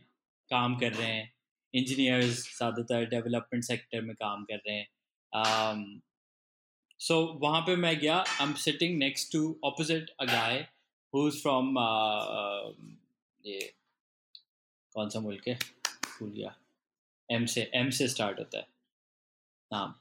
काम 0.51 0.75
कर 0.79 0.93
रहे 0.93 1.07
हैं. 1.07 1.31
इंजीनियर्स 1.73 2.43
ज़्यादातर 2.57 3.05
डेवलपमेंट 3.09 3.63
सेक्टर 3.63 4.01
में 4.01 4.15
काम 4.15 4.43
कर 4.43 4.61
रहे 4.67 4.75
हैं. 4.75 4.87
सो 6.99 7.19
वहाँ 7.41 7.61
पे 7.61 7.75
मैं 7.75 7.99
गया 7.99 8.17
I 8.17 8.43
am 8.43 8.53
sitting 8.53 8.97
next 8.97 9.31
to 9.31 9.59
opposite 9.63 10.09
a 10.19 10.25
guy 10.25 10.67
who 11.13 11.27
is 11.27 11.41
from 11.41 11.75
ये 13.45 13.59
कौन 14.95 15.09
सा 15.09 15.19
मुल्क 15.19 15.47
है? 15.47 15.55
भूल 16.19 16.29
गया। 16.29 16.55
एम 17.29 17.45
से 17.45 17.71
एम 17.75 17.89
से 17.89 18.07
स्टार्ट 18.07 18.39
होता 18.39 18.57
है। 18.57 18.67
नाम। 19.73 19.93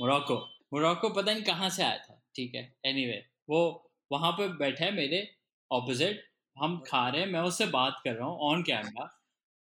मोरक्को 0.00 0.36
मोरक्को 0.72 1.08
पता 1.08 1.32
नहीं 1.32 1.44
कहाँ 1.44 1.70
से 1.70 1.82
आया 1.82 1.98
था 1.98 2.20
ठीक 2.36 2.54
है? 2.54 2.74
एनीवे 2.86 3.12
anyway, 3.12 3.28
वो 3.50 3.90
वहाँ 4.12 4.32
पे 4.32 4.48
बैठा 4.48 4.84
है 4.84 4.92
मेरे 4.92 5.28
ऑपोजिट 5.70 6.24
हम 6.58 6.82
खा 6.86 7.08
रहे 7.08 7.20
हैं 7.20 7.28
मैं 7.28 7.40
उससे 7.40 7.66
बात 7.66 8.00
कर 8.04 8.14
रहा 8.14 8.28
हूँ 8.28 8.38
ऑन 8.38 8.62
कैमरा 8.62 9.04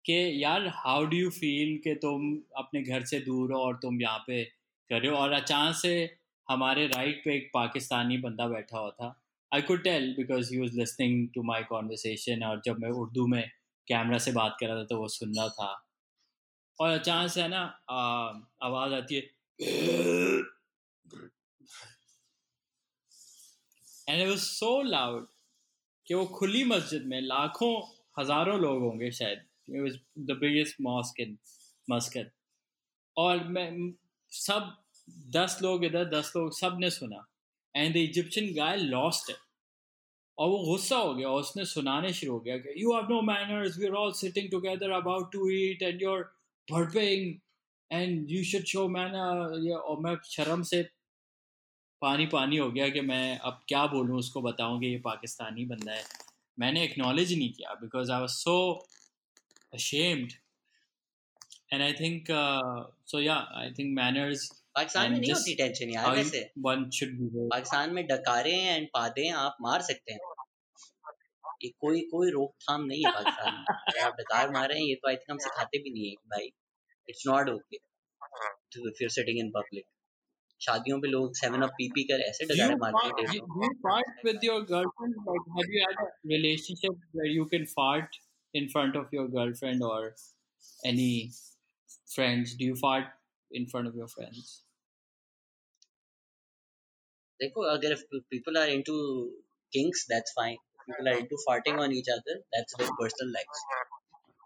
कि 0.05 0.45
यार 0.45 0.67
हाउ 0.69 1.05
डू 1.05 1.17
यू 1.17 1.31
फील 1.31 1.79
कि 1.85 1.95
तुम 1.95 2.39
अपने 2.57 2.83
घर 2.83 3.05
से 3.05 3.21
दूर 3.21 3.53
हो 3.53 3.61
और 3.61 3.77
तुम 3.77 4.01
यहाँ 4.03 4.25
पे 4.27 4.43
कर। 4.91 5.09
और 5.11 5.33
अचानक 5.33 5.77
से 5.77 5.95
हमारे 6.49 6.87
राइट 6.87 7.21
पे 7.25 7.35
एक 7.37 7.51
पाकिस्तानी 7.55 8.19
बंदा 8.19 8.47
बैठा 8.49 8.79
हुआ 8.79 8.91
था। 8.93 9.09
I 9.53 9.63
could 9.63 9.83
tell 9.83 10.15
because 10.17 10.53
he 10.53 10.61
was 10.61 10.79
listening 10.79 11.29
to 11.35 11.43
my 11.43 11.63
conversation 11.65 12.43
और 12.45 12.61
जब 12.65 12.79
मैं 12.81 12.91
उर्दू 12.93 13.27
में 13.27 13.43
कैमरा 13.89 14.19
से 14.19 14.33
बात 14.33 14.57
कर 14.61 14.67
रहा 14.67 14.77
था 14.77 14.85
तो 14.85 14.99
वो 14.99 15.09
सुन 15.11 15.35
रहा 15.37 15.49
था। 15.51 15.71
और 16.79 16.91
अचानक 16.91 17.31
से 17.31 17.43
है 17.43 17.49
ना 17.49 17.63
आवाज़ 18.63 18.95
आती 18.95 19.15
है। 19.15 19.23
एंड 24.09 24.23
इट 24.23 24.39
सो 24.39 24.71
लाउड 24.83 25.27
कि 26.07 26.15
वो 26.15 26.25
खुली 26.29 26.65
मस्जिद 26.67 27.05
में 27.07 27.21
लाखों, 27.23 27.75
हज़ारों 28.19 28.59
लोग 28.61 28.83
होंगे 28.83 29.11
शायद। 29.13 29.45
The 30.21 30.37
biggest 30.41 30.77
mosque 30.83 31.21
in 31.21 31.37
Muscat 31.89 32.33
और 33.17 33.45
मैं 33.49 33.71
सब 34.35 34.75
दस 35.31 35.59
लोग 35.63 35.85
इधर, 35.85 36.05
दस 36.11 36.33
लोग, 36.37 36.53
सबने 36.59 36.91
सुना। 36.91 37.25
And 37.75 37.95
the 37.95 37.97
Egyptian 37.99 38.53
guy 38.55 38.77
lost 38.77 39.31
है 39.31 39.37
और 40.39 40.49
वो 40.49 40.59
गुस्सा 40.67 40.97
हो 40.97 41.15
गया, 41.15 41.29
और 41.29 41.41
उसने 41.41 41.65
सुनाने 41.65 42.13
शुरू 42.13 42.33
हो 42.33 42.41
गया 42.41 42.57
कि 42.59 42.83
you 42.83 42.95
have 42.95 43.09
no 43.11 43.21
manners 43.23 43.79
we 43.79 43.87
are 43.87 43.95
all 43.97 44.13
sitting 44.21 44.51
together 44.51 44.91
about 44.93 45.33
to 45.33 45.49
eat 45.53 45.83
and 45.83 46.03
you 46.03 46.11
are 46.11 46.23
burping 46.69 47.35
and 47.91 48.31
you 48.31 48.45
should 48.45 48.65
show 48.67 48.89
man 48.89 49.15
और 49.15 50.01
मैं 50.05 50.17
शर्म 50.31 50.63
से 50.73 50.83
पानी 52.03 52.27
पानी 52.29 52.57
हो 52.57 52.71
गया 52.71 52.89
कि 52.89 53.01
मैं 53.03 53.39
अब 53.39 53.61
क्या 53.69 53.87
बोलूँ, 53.87 54.19
उसको 54.19 54.43
बताऊँ 54.43 54.81
कि 54.81 54.87
ये 54.87 54.99
पाकिस्तानी 55.05 55.65
बंदा 55.67 55.93
है। 55.93 56.05
मैंने 56.59 56.83
एक्नॉलेज 56.85 57.33
नहीं 57.33 57.53
किया 57.53 57.75
because 57.83 58.13
I 58.13 58.21
was 58.21 58.33
so 58.33 58.57
ashamed 59.73 60.33
and 61.74 61.84
i 61.84 61.92
think 61.94 62.30
uh, 62.32 62.84
so 63.06 63.20
yeah 63.26 63.60
i 63.66 63.68
think 63.78 63.96
manners 64.00 64.48
Pakistan 64.76 65.12
में 65.12 65.20
नहीं 65.20 65.32
होती 65.32 65.54
टेंशन 65.56 65.90
यार 65.94 66.16
वैसे 66.16 66.42
one 66.66 66.84
should 66.98 67.14
be 67.20 67.46
पाकिस्तान 67.54 67.94
में 67.94 68.06
डकारे 68.08 68.54
एंड 68.74 68.88
पादे 68.94 69.28
आप 69.44 69.58
मार 69.62 69.82
सकते 69.90 70.14
हैं 70.14 70.20
ये 71.64 71.70
कोई 71.82 72.02
कोई 72.12 72.30
रोकथाम 72.32 72.86
नहीं 72.92 73.04
है 73.06 73.12
पाकिस्तान 73.14 73.54
में 73.54 73.66
अगर 73.72 74.00
आप 74.08 74.16
डकार 74.20 74.52
मार 74.52 74.68
रहे 74.70 74.80
हैं 74.80 74.88
ये 74.88 74.96
तो 75.04 75.10
आई 75.10 75.16
थिंक 75.16 75.32
हम 75.32 75.38
सिखाते 75.46 75.82
भी 75.84 75.94
नहीं 75.94 76.10
है 76.10 76.16
भाई 76.36 76.52
it's 77.08 77.24
not 77.28 77.50
okay 77.50 77.78
to 78.76 78.88
if 78.90 79.02
you 79.02 79.10
sitting 79.18 79.40
in 79.40 79.50
public 79.58 79.86
शादियों 80.62 81.00
पे 81.02 81.08
लोग 81.08 81.36
सेवन 81.42 81.62
अप 81.68 81.76
पी 81.78 81.88
पी 81.96 82.04
कर 82.12 82.22
ऐसे 82.30 82.46
डगारे 82.54 82.76
मारते 82.86 83.08
हैं 83.08 83.38
do 83.52 83.66
you 83.66 83.74
fart 83.86 84.26
with 84.30 84.48
your 84.50 84.58
girlfriend 84.72 85.22
like 85.28 85.52
have 85.60 85.76
you 85.76 85.84
had 85.86 86.02
a 86.06 86.10
relationship 86.34 87.06
where 87.20 87.30
you 87.36 87.46
can 87.54 87.70
fart 87.76 88.20
in 88.54 88.74
front 88.76 88.98
of 89.04 89.16
your 89.20 89.28
girlfriend 89.38 89.86
or 89.92 90.02
any 90.92 91.12
friends 92.09 92.55
do 92.55 92.65
you 92.65 92.77
fart 92.77 93.11
in 93.51 93.67
front 93.67 93.89
of 93.89 93.97
your 93.97 94.09
friends 94.09 94.53
देखो 97.41 97.63
अगर 97.71 97.95
people 98.33 98.59
are 98.63 98.69
into 98.75 98.97
kinks 99.73 100.05
that's 100.13 100.35
fine 100.39 100.59
people 100.87 101.09
are 101.13 101.19
into 101.23 101.41
farting 101.47 101.81
on 101.85 101.97
each 102.01 102.11
other 102.17 102.37
that's 102.55 102.77
their 102.81 102.95
personal 103.01 103.35
lives 103.39 103.65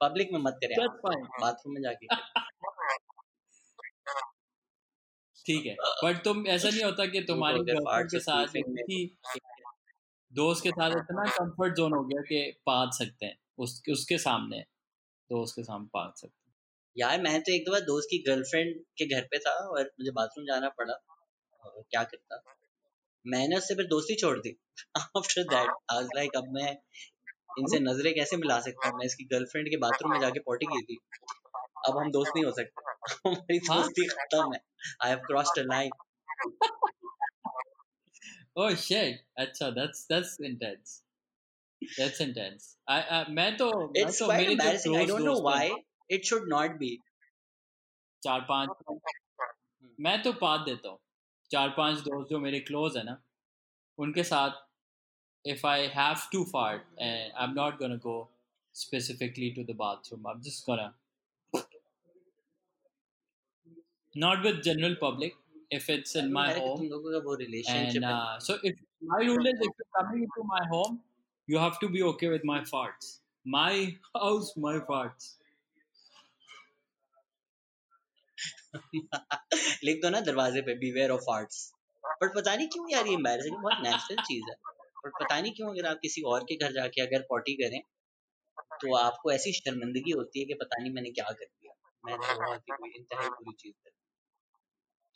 public 0.03 0.33
में 0.33 0.41
मत 0.41 0.59
करें 0.65 0.77
bathroom 1.41 1.75
में 1.75 1.81
जाके 1.83 2.07
ठीक 5.47 5.67
है 5.67 5.75
but 6.05 6.23
तुम 6.25 6.47
ऐसा 6.47 6.69
नहीं 6.69 6.83
होता 6.85 7.07
कि 7.13 7.21
तुम्हारी 7.29 7.61
गर्लफ्रेंड 7.69 8.11
के 8.11 8.19
साथ 8.21 8.57
किसी 8.57 8.99
दोस्त 10.33 10.63
के 10.63 10.71
साथ 10.71 10.97
इतना 10.97 11.25
कंफर्ट 11.39 11.77
जोन 11.77 11.93
हो 11.93 12.03
गया 12.05 12.23
कि 12.23 12.41
पाद 12.67 12.91
सकते 12.99 13.27
हैं 13.27 13.37
उस, 13.59 13.83
उसके 13.91 14.19
सामने 14.19 14.61
दोस्त 15.31 15.57
के 15.57 15.63
सामने 15.63 15.89
पाद 15.95 16.13
सकते 16.17 16.47
हैं 16.47 16.48
यार 16.99 17.21
मैं 17.23 17.41
तो 17.43 17.53
एक 17.53 17.65
दो 17.65 17.73
बार 17.73 17.81
दोस्त 17.81 18.09
की 18.11 18.19
गर्लफ्रेंड 18.29 18.75
के 18.99 19.07
घर 19.17 19.27
पे 19.31 19.39
था 19.39 19.51
और 19.51 19.91
मुझे 20.01 20.11
बाथरूम 20.11 20.47
जाना 20.47 20.69
पड़ा। 20.79 20.95
और 21.65 21.83
क्या 21.91 22.03
करता? 22.05 22.43
मैंने 23.25 23.57
उससे 23.57 23.75
फिर 23.75 23.87
दोस्ती 23.87 24.15
छोड़ 24.15 24.39
दी। 24.39 24.57
आफ्टर 24.97 25.43
दैट 25.43 25.71
आई 25.93 26.05
लाइक 26.17 26.37
अब 26.37 26.49
मैं 26.53 26.71
इनसे 27.59 27.79
नज़रें 27.81 28.13
कैसे 28.15 28.37
मिला 28.37 28.59
सकता 28.61 28.89
हूँ? 28.89 28.99
मैं 28.99 29.07
इसकी 29.07 29.25
गर्लफ्रेंड 29.25 29.69
के 29.69 29.77
बाथरूम 29.77 30.13
में 30.13 30.21
जाके 30.21 30.41
पॉटी 30.41 30.67
की 30.67 30.83
थी 30.83 30.99
अब 31.89 31.99
हम 31.99 32.11
दोस्त 32.11 32.33
नहीं 32.37 32.45
हो 32.45 32.53
सकते। 32.53 32.87
हमारी 33.29 33.59
हाँ? 33.71 33.77
दोस्ती 33.83 34.07
खत्म 34.07 34.53
है। 34.55 34.61
I 35.05 35.11
have 35.11 35.19
crossed 35.27 35.59
a 35.59 35.63
line 35.63 35.91
oh 38.57 38.75
shit 38.75 39.25
अच्छा 39.39 39.71
that's 39.71 40.07
that's 40.13 40.37
intense 40.45 41.03
that's 41.83 42.21
intense 42.21 42.77
I 42.91 43.35
मैं 43.35 43.57
तो 43.57 43.69
मैं 43.89 44.07
तो 44.13 44.29
मेरे 44.33 44.55
जो 44.79 44.97
I 44.97 45.07
don't 45.07 45.21
know 45.21 45.35
why 45.43 45.71
it 46.12 46.26
should 46.26 46.48
not 46.50 46.78
be 46.78 46.98
चार 48.24 48.42
पांच 48.50 48.70
हम्म। 48.90 50.04
मैं 50.04 50.22
तो 50.24 50.34
पाद 50.42 50.62
देता 50.66 50.90
हूँ 50.90 51.00
चार 51.52 51.70
पांच 51.78 52.00
दोस्त 52.08 52.30
जो 52.30 52.40
मेरे 52.40 52.60
क्लोज 52.70 52.98
है 52.98 53.04
ना 53.04 53.22
उनके 53.98 54.24
साथ 54.24 54.62
if 55.46 55.66
I 55.66 55.88
have 55.88 56.30
to 56.32 56.46
fart 56.46 56.84
and 56.98 57.32
I'm 57.38 57.54
not 57.54 57.80
gonna 57.80 57.98
go 57.98 58.30
specifically 58.76 59.52
to 59.52 59.64
the 59.64 59.74
bathroom, 59.74 60.26
I'm 60.26 60.42
just 60.42 60.66
gonna 60.66 60.94
not 64.16 64.44
with 64.44 64.64
general 64.64 64.96
public 64.96 65.34
if 65.72 65.90
it's 65.90 66.16
in 66.16 66.32
my 66.32 66.54
home 66.54 66.90
and 67.68 68.04
uh, 68.06 68.40
so 68.40 68.58
if 68.64 68.76
my 69.02 69.20
rule 69.20 69.46
is 69.48 69.56
if 69.56 69.72
you're 69.80 69.94
coming 70.00 70.24
into 70.24 70.44
my 70.46 70.64
home 70.68 71.00
you 71.48 71.58
have 71.58 71.80
to 71.80 71.90
be 71.90 72.04
okay 72.04 72.30
with 72.30 72.44
my 72.44 72.60
farts 72.62 73.18
my 73.46 73.96
house 74.16 74.52
my 74.56 74.76
farts 74.92 75.34
लिख 78.75 80.01
दो 80.03 80.11
ना 80.11 80.21
दरवाजे 80.23 80.63
पे 80.63 80.75
beware 80.79 81.11
of 81.11 81.31
arts 81.33 81.61
but 82.05 82.35
पता 82.35 82.55
नहीं 82.57 82.69
क्यों 82.69 82.91
यार 82.91 83.07
ये 83.07 83.15
एम्बैरेसिंग 83.15 83.57
बहुत 83.59 83.83
नेचुरल 83.83 84.23
चीज़ 84.25 84.51
है 84.51 84.57
बट 84.99 85.13
पता 85.15 85.41
नहीं 85.41 85.53
क्यों 85.53 85.71
अगर 85.71 85.87
आप 85.87 85.99
किसी 86.03 86.23
और 86.33 86.45
के 86.45 86.57
घर 86.57 86.73
जाके 86.73 87.03
अगर 87.03 87.25
पॉटी 87.29 87.55
करें 87.63 87.81
तो 88.81 88.95
आपको 88.97 89.33
ऐसी 89.33 89.53
शर्मिंदगी 89.55 90.13
होती 90.13 90.41
है 90.41 90.47
कि 90.47 90.55
पता 90.63 90.83
नहीं 90.83 90.93
मैंने 90.93 91.11
क्या 91.11 91.31
कर 91.31 91.45
दिया 91.45 91.75
मैंने 92.05 92.35
बहुत 92.37 92.61
ही 92.63 92.77
कोई 92.77 92.91
इंतहाई 92.97 93.29
बुरी 93.29 93.57
चीज़ 93.59 93.75
कर 93.75 93.97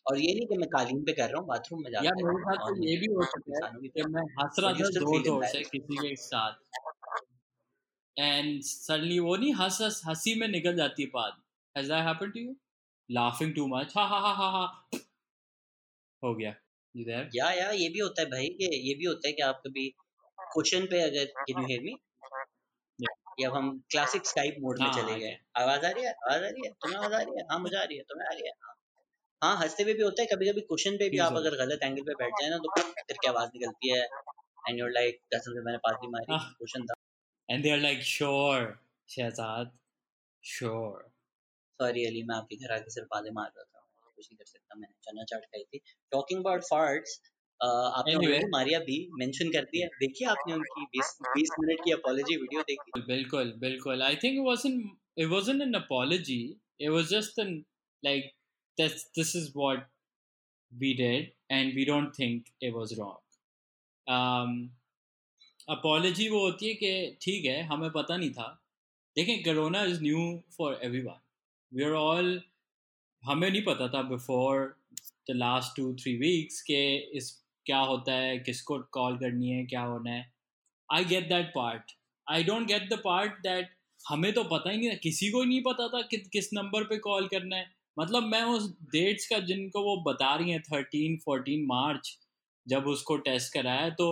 और 0.06 0.18
ये 0.18 0.32
नहीं 0.35 0.47
कि 0.47 0.56
मैं 0.59 0.68
कालीन 0.68 1.02
पे 1.04 1.12
कर 1.12 1.28
रहा 1.28 1.40
हूँ 1.40 1.47
बाथरूम 1.49 1.82
में 1.82 1.90
जाकर 1.90 2.06
यार 2.06 2.23
मेरे 2.23 2.40
साथ 2.40 2.64
तो 2.68 2.85
ये 2.85 2.97
भी 2.97 3.12
हो 3.14 3.25
सकता 3.26 3.66
है 3.66 3.88
कि 3.88 4.09
मैं 4.14 4.25
हंस 4.32 4.56
रहा 4.61 4.73
था 4.73 4.90
ज़ोर 4.90 5.23
ज़ोर 5.25 5.44
से 5.47 5.62
किसी 5.66 5.97
के 5.99 6.14
साथ 6.23 6.80
एंड 8.16 8.61
सडनली 8.62 9.18
वो 9.21 9.37
नहीं 9.37 9.52
हंस 9.54 10.02
हँसी 10.06 10.35
में 10.40 10.49
निकल 10.49 10.76
जाती 10.76 11.02
है 11.02 11.09
बात 11.14 11.40
has 11.76 11.88
that 11.88 12.06
happened 12.06 12.32
to 12.32 12.40
you 12.40 12.54
laughing 13.11 13.54
too 13.54 13.66
much 13.68 13.92
ha 13.97 14.04
ha 14.06 14.18
ha 14.21 14.32
हा 14.32 14.49
हा 14.50 14.64
हो 16.23 16.35
गया। 16.35 16.54
यू 16.94 17.04
देयर 17.04 17.30
या 17.35 17.50
या 17.52 17.71
ये 17.73 17.88
भी 17.88 17.99
होता 17.99 18.23
है 18.23 18.28
भाई 18.30 18.49
कि 18.59 18.64
ये 18.88 18.94
भी 18.94 19.04
होता 19.04 19.28
है 19.28 19.32
कि 19.32 19.42
आप 19.42 19.62
कभी 19.66 19.88
क्वेश्चन 20.38 20.87
पे 20.87 21.00
अगर 21.02 21.25
कैन 21.40 21.61
यू 21.61 21.66
हियर 21.66 21.80
मी 21.82 21.97
या 23.38 23.50
हम 23.50 23.68
क्लासिक 23.90 24.26
स्काइप 24.26 24.56
मोड 24.61 24.80
में 24.80 24.87
हाँ, 24.87 24.94
चले 24.94 25.14
गए। 25.21 25.37
आवाज़ 25.56 25.85
आ 25.87 25.90
रही 25.90 26.04
है? 26.04 26.11
आवाज़ 26.12 26.42
आ 26.44 26.49
रही 26.49 26.66
है? 26.66 26.71
तुम्हें 26.73 26.99
आवाज़ 26.99 27.14
आ 27.14 27.18
रही 27.18 27.37
है? 27.38 27.44
हाँ 27.50 27.59
मुझे 27.61 27.76
आ 27.76 27.82
रही 27.85 27.97
है 27.97 28.02
तुम्हें 28.09 28.26
आ 28.28 28.32
रही 28.32 28.47
है। 28.47 28.52
हाँ 29.42 29.56
हँसते 29.56 29.82
हुए 29.82 29.94
भी 29.94 30.02
होता 30.02 30.23
है 30.23 30.26
कभी 30.32 30.49
कभी 30.50 30.61
क्वेश्चन 30.61 30.97
पे 30.97 31.09
भी 31.11 31.18
आप 31.18 31.37
अगर 31.37 31.56
गलत 31.56 31.82
एंगल 31.82 32.02
पे 32.02 32.14
बैठ 32.14 32.32
जाए 32.40 32.50
ना 32.50 32.59
तो 32.59 32.71
करके 32.78 33.28
आवाज़ 33.28 33.50
निकलती 33.54 33.92
है? 33.94 34.02
एंड 34.68 34.78
यूर 34.78 34.90
लाइक 34.90 35.21
कसम 35.35 35.52
से 35.52 35.64
मैंने 35.64 35.78
पार्टी 35.87 36.09
मारी 36.09 36.38
क्वेश्चन 36.38 36.85
था. 36.87 36.94
And 37.49 37.62
they 37.62 37.71
are 37.71 37.78
like 37.78 38.02
sure 38.02 38.78
Shahzad 39.09 39.73
sure 40.44 41.12
sorry 41.73 42.05
Ali 42.07 42.23
मैं 42.23 42.37
आपके 42.37 42.57
घर 42.57 42.75
आके 42.75 42.91
सिर्फ़ 42.91 43.09
बातें 43.09 43.31
मार 43.31 43.50
रहा 43.57 43.64
था। 43.64 44.12
कुछ 44.17 44.26
नहीं 44.26 44.37
कर 44.37 44.45
सकता 44.45 44.79
मैंने 44.79 44.95
चना 45.02 45.25
चाट 45.25 45.45
खाई 45.45 45.62
थी। 45.62 45.79
टॉकिंग 46.12 46.41
अबाउट 46.41 46.62
फार्ट्स 46.62 47.21
आपने 47.64 48.14
anyway. 48.14 48.43
मारिया 48.52 48.79
भी 48.79 48.97
मेंशन 49.12 49.52
कर 49.52 49.64
दिया। 49.64 49.87
देखिए 50.00 50.29
आपने 50.29 50.55
उनकी 50.55 50.85
20 50.97 51.19
20 51.26 51.50
मिनट 51.61 51.81
की 51.85 51.93
अपॉलॉजी 51.93 52.37
वीडियो 52.37 52.62
देखी? 52.62 53.00
बिल्कुल 53.07 53.52
बिल्कुल। 53.59 54.02
I 54.02 54.17
think 54.17 54.38
it 54.38 54.47
wasn't 54.47 54.91
it 55.21 55.26
wasn't 55.31 55.62
an 55.62 55.75
apology. 55.79 56.37
It 56.81 56.93
was 56.93 57.11
just 57.11 57.41
an 57.43 57.50
like 58.02 58.29
this 58.79 58.95
this 59.19 59.33
is 59.41 59.49
what 59.57 59.83
we 60.73 60.93
did 61.00 61.26
and 61.57 61.75
we 61.79 61.85
don't 61.91 62.14
think 62.21 62.52
it 62.69 62.79
was 62.79 62.95
wrong. 63.00 63.19
Um, 64.14 64.55
apology 65.69 66.29
वो 66.29 66.41
होती 66.41 66.69
है 66.69 66.75
कि 66.75 67.19
ठीक 67.23 67.45
है 67.45 67.62
हमें 67.62 67.91
पता 67.91 68.17
नहीं 68.17 68.31
था। 68.31 68.49
लेकिन 69.19 69.43
corona 69.45 69.85
is 69.85 70.02
new 70.02 70.43
for 70.59 70.81
everyone 71.00 71.22
we 71.73 71.85
are 71.85 71.93
all 71.93 72.41
हमें 73.23 73.50
नहीं 73.50 73.62
पता 73.64 73.88
था 73.88 74.02
before 74.09 74.67
the 75.31 75.37
last 75.37 75.76
two 75.76 75.93
three 75.95 76.17
weeks 76.19 76.61
के 76.62 76.83
इस 77.17 77.31
क्या 77.67 77.79
होता 77.81 78.12
है, 78.12 78.38
किसको 78.38 78.79
कॉल 78.93 79.17
करनी 79.19 79.50
है, 79.50 79.64
क्या 79.67 79.83
होना 79.83 80.11
है। 80.11 80.31
I 80.88 81.05
get 81.05 81.29
that 81.29 81.52
part 81.55 81.93
I 82.26 82.45
don't 82.45 82.67
get 82.69 82.88
the 82.91 82.99
part 83.05 83.33
that 83.43 83.71
हमें 84.00 84.33
तो 84.33 84.43
पता 84.47 84.71
ही 84.71 84.79
नहीं 84.79 84.97
किसी 84.99 85.31
को 85.31 85.43
नहीं 85.45 85.62
पता 85.62 85.87
था 85.88 86.00
कि 86.02 86.17
किस 86.33 86.52
नंबर 86.55 86.85
पे 86.85 86.99
कॉल 87.00 87.29
करना 87.29 87.57
है। 87.57 87.71
मतलब 87.97 88.23
मैं 88.25 88.43
उस 88.45 88.69
डेट्स 88.93 89.26
का 89.29 89.38
जिनको 89.47 89.83
वो 89.85 89.97
बता 90.02 90.35
रही 90.35 90.50
हैं 90.50 90.61
थर्टीन 90.62 91.17
फोर्टीन 91.25 91.64
मार्च, 91.67 92.17
जब 92.67 92.87
उसको 92.88 93.17
टेस्ट 93.19 93.52
कराया 93.52 93.88
तो 93.93 94.07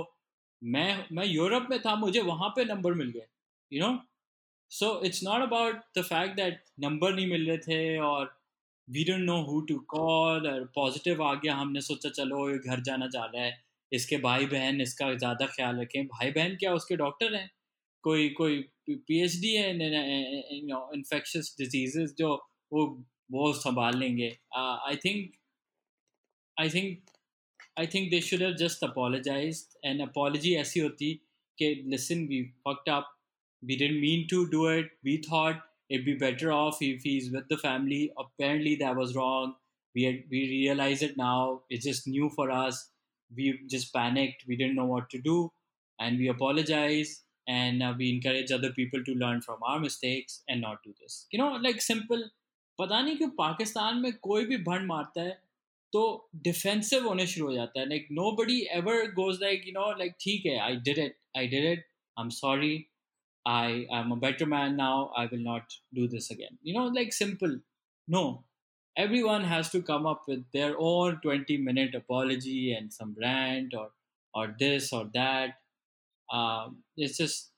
मैं 0.63 1.07
मैं 1.13 1.27
यूरोप 1.27 1.67
में 1.71 1.79
था, 1.81 1.95
मुझे 1.97 2.21
वहाँ 2.23 2.49
पे 2.57 2.65
नंबर 2.65 2.95
मिल 2.95 3.11
गए 3.11 3.27
you 3.73 3.87
know 3.87 3.99
so 4.71 4.89
it's 5.05 5.23
not 5.25 5.43
about 5.43 5.81
the 5.99 6.03
fact 6.03 6.37
that 6.37 6.63
number 6.81 7.15
नहीं 7.15 7.27
मिल 7.27 7.49
रहे 7.49 7.59
थे 7.59 7.99
और 7.99 8.37
we 8.89 9.05
don't 9.05 9.21
know 9.21 9.41
who 9.45 9.61
to 9.69 9.79
call 9.89 10.47
और 10.49 10.65
पॉजिटिव 10.75 11.23
आ 11.23 11.33
गया 11.35 11.55
हमने 11.55 11.81
सोचा, 11.81 12.09
चलो, 12.11 12.49
ये 12.51 12.59
घर 12.59 12.81
जाना 12.83 13.07
जा 13.09 13.25
रहा 13.25 13.43
है। 13.45 13.59
इसके 13.93 14.17
भाई 14.19 14.47
बहन 14.47 14.81
इसका 14.81 15.13
ज़्यादा 15.15 15.47
ख्याल 15.47 15.81
रखें। 15.81 16.07
भाई 16.07 16.31
बहन 16.33 16.57
क्या, 16.57 16.73
उसके 16.75 16.97
डॉक्टर 16.97 17.35
हैं? 17.35 17.51
कोई 18.05 18.29
कोई 18.31 18.59
पीएचडी 18.91 19.53
है 19.55 19.71
इन्फेक्शस 20.95 21.55
डिजीजेस 21.59 22.15
जो 22.19 22.35
वो 22.73 22.85
वो 23.33 23.53
संभाल 23.55 23.99
लेंगे। 23.99 24.29
I 24.57 24.97
think 25.05 25.33
I 26.57 26.71
think 26.71 27.11
I 27.79 27.87
think 27.87 28.11
they 28.11 28.21
should 28.21 28.43
have 28.43 28.55
just 28.57 28.85
apologise 28.85 29.67
and 29.85 30.01
apology 30.03 30.55
ऐसी 30.57 30.81
होती 30.81 31.13
कि 31.59 31.75
listen 31.87 32.27
we 32.29 32.43
fucked 32.67 32.89
up 32.93 33.13
we 33.64 33.76
didn't 33.78 34.02
mean 34.02 34.28
to 34.30 34.50
do 34.50 34.68
it. 34.68 34.86
We 35.04 35.18
thought 35.18 35.62
it'd 35.90 36.06
be 36.06 36.16
better 36.16 36.52
off 36.52 36.82
if 36.82 37.02
he's 37.04 37.32
with 37.32 37.48
the 37.50 37.58
family. 37.58 38.12
Apparently, 38.18 38.76
that 38.78 38.96
was 38.96 39.16
wrong. 39.16 39.56
We 39.96 40.04
had, 40.04 40.24
we 40.30 40.42
realize 40.50 41.02
it 41.02 41.18
now. 41.18 41.62
It's 41.70 41.86
just 41.86 42.08
new 42.08 42.30
for 42.30 42.52
us. 42.52 42.90
We 43.36 43.60
just 43.70 43.94
panicked. 43.94 44.46
We 44.48 44.56
didn't 44.56 44.76
know 44.76 44.86
what 44.86 45.10
to 45.12 45.20
do, 45.20 45.52
and 46.00 46.18
we 46.18 46.28
apologize. 46.28 47.22
And 47.48 47.84
uh, 47.84 47.94
we 47.96 48.12
encourage 48.12 48.52
other 48.52 48.72
people 48.72 49.04
to 49.04 49.14
learn 49.14 49.40
from 49.40 49.60
our 49.62 49.80
mistakes 49.80 50.42
and 50.50 50.62
not 50.62 50.80
do 50.84 50.94
this. 51.00 51.28
You 51.32 51.40
know, 51.40 51.52
like 51.68 51.82
simple. 51.82 52.24
पता 52.80 53.02
नहीं 53.02 53.16
क्यों 53.18 53.30
पाकिस्तान 53.38 53.98
में 54.02 54.12
कोई 54.22 54.46
भी 54.46 54.58
भंड 54.64 54.86
मारता 54.88 55.22
है 55.22 55.38
तो 55.94 56.02
defensive 56.46 57.08
होने 57.08 57.26
शुरू 57.34 57.48
हो 57.48 57.54
जाता 57.54 57.80
है 57.80 57.88
like 57.90 58.08
nobody 58.40 58.60
ever 58.78 59.12
goes 59.20 59.40
like 59.42 59.68
you 59.68 59.74
know 59.74 59.86
like 60.00 60.16
ठीक 60.22 60.46
है 60.46 60.58
I 60.60 60.76
did 60.88 60.98
it 61.04 61.16
I 61.38 61.48
did 61.54 61.66
it 61.72 61.86
I 62.20 62.24
am 62.24 62.30
sorry 62.38 62.74
I 63.50 63.86
am 63.92 64.12
a 64.12 64.16
better 64.16 64.46
man 64.46 64.76
now. 64.76 65.12
I 65.16 65.28
will 65.28 65.44
not 65.44 65.64
do 65.94 66.08
this 66.08 66.32
again. 66.32 66.58
You 66.62 66.74
know, 66.74 66.86
like 66.88 67.14
simple. 67.14 67.60
No. 68.08 68.44
Everyone 68.98 69.44
has 69.44 69.70
to 69.72 69.82
come 69.82 70.06
up 70.06 70.24
with 70.28 70.44
their 70.54 70.76
own 70.80 71.20
20 71.22 71.58
minute 71.58 71.94
apology 71.96 72.74
and 72.74 72.94
some 72.94 73.16
rant 73.22 73.74
or, 73.78 73.90
or 74.34 74.56
this 74.58 74.94
or 74.94 75.10
that. 75.14 75.56
Um, 76.32 76.84
it's 76.96 77.18
just 77.18 77.52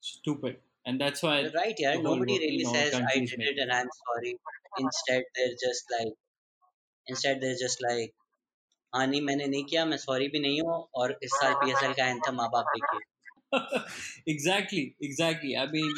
stupid. 0.00 0.58
And 0.86 1.00
that's 1.00 1.22
why. 1.22 1.40
You're 1.40 1.52
right, 1.52 1.74
yeah. 1.78 1.94
Nobody 1.94 2.38
really 2.38 2.56
you 2.56 2.64
know, 2.64 2.72
says, 2.72 2.94
I 2.94 3.18
did 3.18 3.32
it 3.38 3.58
and 3.58 3.72
I'm 3.72 3.88
sorry. 4.06 4.36
Instead, 4.78 5.22
they're 5.34 5.56
just 5.60 5.84
like, 5.98 6.12
instead, 7.06 7.40
they're 7.40 7.58
just 7.58 7.82
like, 7.88 8.14
हाँ 8.94 9.06
नहीं 9.06 9.20
मैंने 9.22 9.46
नहीं 9.46 9.64
किया 9.64 9.84
मैं 9.86 9.96
sorry 9.96 10.26
भी 10.28 10.38
नहीं 10.40 10.60
हूँ 10.60 10.76
और 11.00 11.18
इस 11.22 11.30
साल 11.40 11.52
पी 11.62 11.70
एस 11.70 11.82
एल 11.84 11.92
का 11.94 12.06
एंथम 12.10 12.34
माँ 12.34 12.48
बाप 12.52 12.70
देखिए 12.76 13.00
exactly, 14.26 14.94
exactly. 15.00 15.56
I 15.56 15.66
mean, 15.66 15.90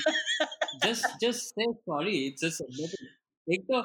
just 0.82 1.06
just 1.21 1.54
say 1.54 1.66
sorry. 1.85 2.16
It's 2.28 2.42
just 2.42 2.61
admitting. 2.61 3.11
एक 3.47 3.64
तो 3.71 3.78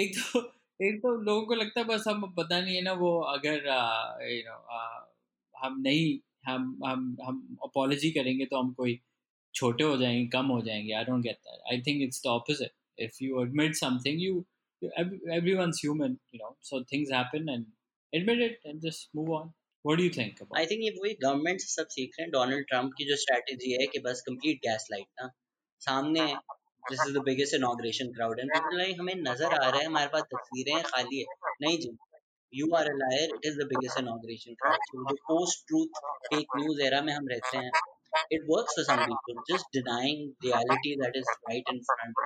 एक 0.00 0.16
तो 0.18 0.40
एक 0.80 0.96
तो 1.02 1.10
लोगों 1.22 1.46
को 1.46 1.54
लगता 1.54 1.80
है 1.80 1.86
बस 1.86 2.04
हम 2.08 2.22
पता 2.38 2.60
नहीं 2.60 2.76
है 2.76 2.82
ना 2.82 2.92
वो 3.02 3.10
अगर 3.32 3.66
यू 4.30 4.42
नो 4.48 4.56
हम 5.54 5.80
नहीं 5.80 6.08
हम 6.46 6.64
हम 6.86 7.04
हम 7.26 7.36
अपॉलोजी 7.64 8.10
करेंगे 8.10 8.46
तो 8.46 8.58
हम 8.62 8.72
कोई 8.80 8.98
छोटे 9.54 9.84
हो 9.84 9.96
जाएंगे 9.96 10.26
कम 10.32 10.46
हो 10.54 10.60
जाएंगे 10.68 10.92
I 10.92 11.04
don't 11.04 11.22
get 11.24 11.36
that 11.48 11.72
I 11.72 11.80
think 11.86 12.02
it's 12.02 12.22
the 12.24 12.30
opposite 12.30 12.72
if 13.06 13.22
you 13.22 13.42
admit 13.42 13.76
something 13.84 14.22
you 14.22 14.44
everyone's 15.34 15.78
human 15.82 16.16
you 16.32 16.38
know 16.38 16.48
so 16.60 16.82
things 16.88 17.10
happen 17.10 17.48
and 17.48 17.66
admit 18.12 18.40
it 18.46 18.66
and 18.70 18.82
just 18.86 19.08
move 19.18 19.30
on 19.36 19.52
What 19.85 19.97
do 19.97 20.03
you 20.03 20.13
think 20.15 20.39
about? 20.41 20.57
I 20.59 20.65
think 20.69 20.81
ये 20.83 20.89
वही 20.95 21.13
government 21.21 21.59
से 21.61 21.67
सब 21.73 21.87
सीख 21.91 22.15
रहे 22.17 22.23
हैं। 22.23 22.31
Donald 22.31 22.65
Trump 22.69 22.91
की 22.97 23.05
जो 23.09 23.15
strategy 23.19 23.71
है 23.73 23.85
कि 23.93 23.99
बस 24.07 24.23
कंप्लीट 24.27 24.57
गैस 24.65 24.87
लाइट 24.91 25.07
ना। 25.21 25.27
सामने 25.81 26.25
this 26.89 27.05
is 27.05 27.13
the 27.17 27.21
biggest 27.25 27.55
inauguration 27.55 28.11
crowd 28.17 28.39
and 28.39 28.51
people 28.53 28.77
like 28.77 28.99
हमें 28.99 29.13
नज़र 29.27 29.53
आ 29.59 29.69
रहा 29.69 29.79
है 29.79 29.85
हमारे 29.85 30.07
पास 30.15 30.23
तस्वीरें 30.33 30.73
हैं 30.73 30.83
खाली 30.89 31.19
है। 31.19 31.37
नहीं 31.61 31.77
जी 31.85 31.91
you 32.53 32.67
are 32.79 32.89
a 32.89 32.95
liar 33.03 33.35
it 33.35 33.45
is 33.51 33.57
the 33.61 33.67
biggest 33.71 33.99
inauguration 33.99 34.59
crowd 34.63 35.07
जो 35.11 35.15
post 35.29 35.65
truth 35.67 36.03
fake 36.27 36.59
news 36.59 36.81
era 36.89 37.01
में 37.07 37.13
हम 37.13 37.27
रहते 37.35 37.57
हैं 37.57 37.71
it 38.35 38.45
works 38.51 38.75
for 38.75 38.83
some 38.85 39.01
people 39.07 39.35
just 39.49 39.67
denying 39.75 40.21
reality 40.45 40.91
that 41.01 41.17
is 41.19 41.27
right 41.49 41.67
in 41.73 41.81
front 41.89 42.23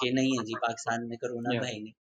कि 0.00 0.10
नहीं 0.18 0.36
है 0.38 0.44
जी 0.44 0.54
पाकिस्तान 0.64 1.06
में 1.08 1.16
कोरोना 1.18 1.50
yeah. 1.50 1.62
भाई 1.62 1.80
नहीं। 1.80 1.92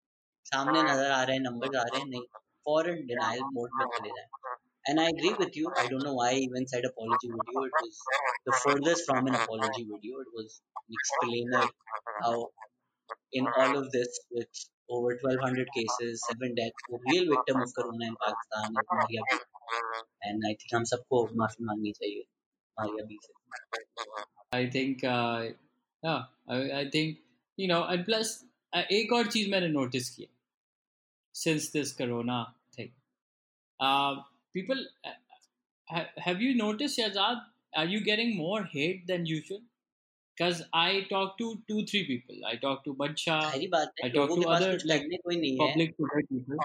सामने 0.45 0.81
नज़र 0.83 1.11
आ 1.11 1.21
रहे 1.23 1.35
हैं 1.35 1.43
नंबर 1.43 1.77
आ 1.77 1.83
रहे 1.83 2.01
हैं 2.01 2.09
नहीं। 2.09 2.21
फॉरन 2.67 3.05
डिनाइल 3.07 3.41
मोड 3.57 3.79
में 3.79 3.85
चले 3.97 4.09
जाए 4.09 4.27
And 4.85 4.99
I 4.99 5.05
agree 5.09 5.33
with 5.37 5.55
you. 5.57 5.69
I 5.75 5.87
don't 5.87 6.03
know 6.03 6.13
why 6.13 6.25
I 6.31 6.41
even 6.41 6.67
said 6.71 6.83
apology 6.87 7.29
video. 7.29 7.61
It 7.69 7.71
was 7.85 8.01
the 8.45 8.53
furthest 8.63 9.07
from 9.07 9.29
an 9.29 9.37
apology 9.37 9.83
video. 9.91 10.19
It 10.25 10.27
was 10.39 10.61
an 10.81 10.97
explainer 10.97 11.63
how 12.21 12.33
in 13.33 13.47
all 13.47 13.77
of 13.77 13.91
this, 13.91 14.19
with 14.31 14.47
over 14.89 15.17
1200 15.21 15.67
cases, 15.77 16.21
seven 16.27 16.53
deaths, 16.53 16.85
the 16.89 16.99
real 17.09 17.25
victim 17.33 17.61
of 17.61 17.73
corona 17.77 18.05
in 18.05 18.15
Pakistan 18.25 18.77
is 18.77 18.85
Maria 18.93 19.21
B. 19.31 19.39
And 20.23 20.43
I 20.45 20.53
think 20.53 20.75
हम 20.75 20.83
सबको 20.93 21.23
माफ़ी 21.41 21.65
मांगनी 21.65 21.91
चाहिए 21.99 22.23
Maria 22.79 23.07
B 23.09 23.17
से. 23.25 23.33
I 24.53 24.69
think, 24.69 25.03
uh, 25.03 25.49
yeah, 26.03 26.23
I, 26.47 26.57
I 26.81 26.89
think, 26.89 27.17
you 27.57 27.67
know, 27.67 27.83
and 27.83 28.05
plus, 28.05 28.43
uh, 28.73 28.85
एक 28.99 29.13
और 29.13 29.27
चीज़ 29.35 29.49
मैंने 29.51 29.67
notice 29.67 30.09
किया 30.15 30.34
since 31.34 31.70
this 31.70 31.92
corona 31.92 32.48
thing. 32.74 32.92
Uh, 33.78 34.16
people 34.52 34.76
uh, 35.04 36.04
have 36.18 36.40
you 36.40 36.54
noticed 36.56 36.98
Shazad 36.98 37.40
are 37.76 37.84
you 37.84 38.04
getting 38.04 38.36
more 38.36 38.64
hate 38.64 39.06
than 39.06 39.26
usual 39.26 39.60
because 40.36 40.62
I 40.72 41.06
talk 41.08 41.38
to 41.38 41.62
two 41.68 41.84
three 41.86 42.04
people 42.06 42.36
I 42.46 42.56
talk 42.56 42.84
to 42.84 42.94
Badsha 42.94 43.38
I 44.04 44.08
talk 44.08 44.34
to 44.34 44.48
other 44.48 44.78
like 44.84 45.06
public 45.58 45.96
people 45.96 46.58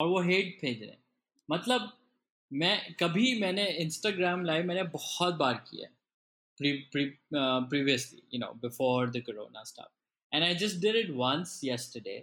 और 0.00 0.08
वो 0.08 0.20
hate 0.28 0.58
भेज 0.60 0.80
रहे 0.82 0.90
हैं 0.90 0.98
मतलब 1.50 1.90
मैं 2.60 2.94
कभी 3.00 3.34
मैंने 3.40 3.66
Instagram 3.82 4.44
live 4.44 4.64
मैंने 4.66 4.82
बहुत 4.94 5.34
बार 5.42 5.54
किया 5.68 5.88
previously 7.70 8.22
you 8.30 8.40
know 8.42 8.54
before 8.64 9.06
the 9.16 9.22
corona 9.28 9.64
stuff 9.64 9.90
and 10.32 10.44
I 10.44 10.54
just 10.62 10.80
did 10.80 10.98
it 11.02 11.14
once 11.20 11.54
yesterday 11.68 12.18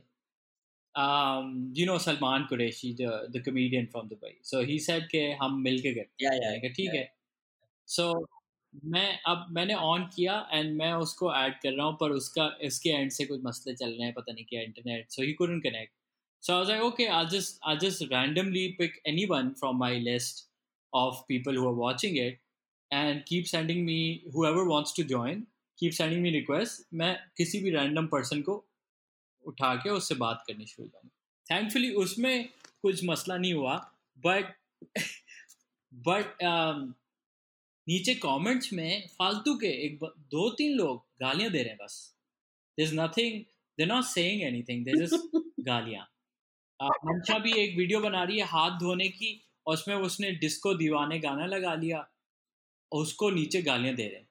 Um, 0.96 1.72
you 1.74 1.86
know 1.86 1.98
Salman 1.98 2.46
Qureshi, 2.50 2.96
the 2.96 3.28
the 3.30 3.40
comedian 3.40 3.88
from 3.88 4.08
Dubai. 4.08 4.36
So 4.42 4.64
he 4.64 4.78
said 4.78 5.08
कि 5.10 5.26
हम 5.42 5.60
मिल 5.62 5.80
के 5.82 5.94
करते 5.94 6.26
हैं 6.26 6.62
yeah, 6.62 6.74
ठीक 6.76 6.94
है 6.94 7.08
so 7.88 8.14
मैं 8.84 9.08
अब 9.28 9.46
मैंने 9.52 9.74
ऑन 9.74 10.04
किया 10.14 10.34
एंड 10.52 10.76
मैं 10.76 10.92
उसको 10.92 11.32
ऐड 11.34 11.54
कर 11.62 11.72
रहा 11.72 11.86
हूँ 11.86 11.96
पर 12.00 12.10
उसका 12.10 12.46
इसके 12.64 12.90
एंड 12.90 13.10
से 13.10 13.24
कुछ 13.24 13.40
मसले 13.44 13.74
चल 13.74 13.90
रहे 13.90 14.04
हैं 14.04 14.14
पता 14.14 14.32
नहीं 14.32 14.44
क्या 14.44 14.62
internet 14.62 15.10
so 15.10 15.22
he 15.22 15.32
couldn't 15.32 15.62
connect 15.62 15.92
so 16.42 16.54
I 16.54 16.60
was 16.60 16.68
like 16.68 16.82
okay 16.86 17.04
I'll 17.08 17.28
just 17.34 17.60
I'll 17.62 17.78
just 17.82 18.02
randomly 18.10 18.64
pick 18.78 18.96
anyone 19.10 19.54
from 19.60 19.78
my 19.82 19.92
list 20.08 20.42
of 20.92 21.20
people 21.28 21.54
who 21.54 21.68
are 21.68 21.78
watching 21.78 22.18
it 22.22 22.38
and 22.90 23.24
keep 23.30 23.46
sending 23.52 23.86
me 23.86 23.96
whoever 24.34 24.64
wants 24.72 24.92
to 24.98 25.04
join 25.12 25.40
keep 25.78 25.94
sending 26.00 26.26
me 26.26 26.32
requests 26.34 26.84
मैं 26.94 27.14
किसी 27.36 27.60
भी 27.60 27.72
random 27.76 28.10
person 28.16 28.42
को 28.48 28.58
उठा 29.46 29.74
के 29.74 29.90
उससे 29.90 30.14
बात 30.14 30.44
करनी 30.46 30.66
शुरू 30.66 30.88
कर 30.88 31.08
थैंकफुली 31.46 31.90
उसमें 31.94 32.48
कुछ 32.82 33.04
मसला 33.04 33.36
नहीं 33.36 33.54
हुआ 33.54 33.76
बट 34.18 34.54
बट 35.92 36.24
um, 36.24 36.92
नीचे 37.88 38.14
कमेंट्स 38.14 38.72
में 38.72 39.08
फालतू 39.08 39.54
के 39.54 39.66
एक 39.86 39.98
दो 40.04 40.48
तीन 40.50 40.76
लोग 40.76 41.04
गालियाँ 41.20 41.50
दे 41.50 41.58
रहे 41.58 41.68
हैं 41.68 41.78
बस। 41.82 42.14
This 42.78 42.92
nothing 42.94 43.40
they 43.78 43.86
not 43.86 44.04
saying 44.04 44.42
anything 44.42 44.84
they 44.84 44.92
just 45.04 45.36
गालियाँ। 45.60 46.04
मंशा 46.80 47.38
भी 47.38 47.52
एक 47.52 47.76
वीडियो 47.76 48.00
बना 48.00 48.22
रही 48.24 48.38
है 48.38 48.44
हाथ 48.44 48.78
धोने 48.78 49.08
की 49.08 49.44
और 49.66 49.74
उसमें 49.74 49.94
उसने 49.96 50.30
डिस्को 50.30 50.74
दीवाने 50.74 51.18
गाना 51.18 51.46
लगा 51.46 51.74
लिया 51.74 51.98
और 52.92 53.02
उसको 53.02 53.30
नीचे 53.30 53.62
गालियाँ 53.62 53.94
दे 53.94 54.06
रहे 54.08 54.20
हैं। 54.20 54.28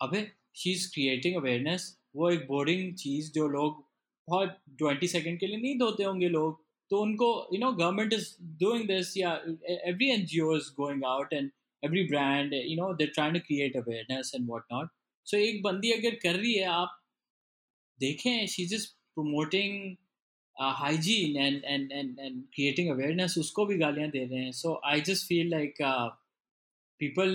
अबे 0.00 0.32
शी 0.56 0.72
इज़ 0.72 0.92
क्रिएटिंग 0.94 1.36
अवेयरनेस 1.36 1.98
वो 2.16 2.30
एक 2.30 2.46
बोरिंग 2.46 2.94
चीज़ 2.94 3.32
जो 3.32 3.48
लोग 3.48 3.83
बहुत 4.28 4.56
ट्वेंटी 4.78 5.08
सेकेंड 5.08 5.38
के 5.40 5.46
लिए 5.46 5.56
नहीं 5.56 5.78
धोते 5.78 6.04
होंगे 6.04 6.28
लोग। 6.28 6.62
तो 6.90 7.00
उनको 7.02 7.28
you 7.52 7.58
know 7.60 7.70
government 7.72 8.12
is 8.12 8.28
doing 8.60 8.86
this 8.88 9.16
yeah 9.16 9.32
every 9.88 10.10
N 10.10 10.24
G 10.26 10.40
O 10.40 10.56
is 10.56 10.70
going 10.76 11.04
out 11.06 11.32
and 11.32 11.50
every 11.82 12.02
brand 12.08 12.54
you 12.54 12.76
know 12.76 12.92
they 12.94 13.06
trying 13.08 13.34
to 13.34 13.40
create 13.46 13.76
awareness 13.76 14.32
and 14.34 14.48
what 14.50 14.64
not 14.72 14.88
so 15.26 15.36
एक 15.38 15.62
बंदी 15.62 15.90
अगर 15.92 16.14
कर 16.22 16.34
रही 16.36 16.54
है 16.54 16.64
आप 16.76 17.00
देखें 18.00 18.46
she 18.46 18.62
is 18.62 18.86
promoting 19.14 19.96
hygiene 20.56 21.36
and 21.36 21.64
and 21.64 21.92
and 21.92 22.18
and 22.20 22.42
creating 22.54 22.90
awareness 22.90 23.34
उसको 23.38 23.66
भी 23.66 23.76
गालियाँ 23.78 24.08
दे 24.10 24.24
रहे 24.24 24.44
हैं। 24.44 24.52
So 24.52 24.80
I 24.86 25.00
just 25.08 25.26
feel 25.28 25.50
like 25.50 25.82
people 27.00 27.30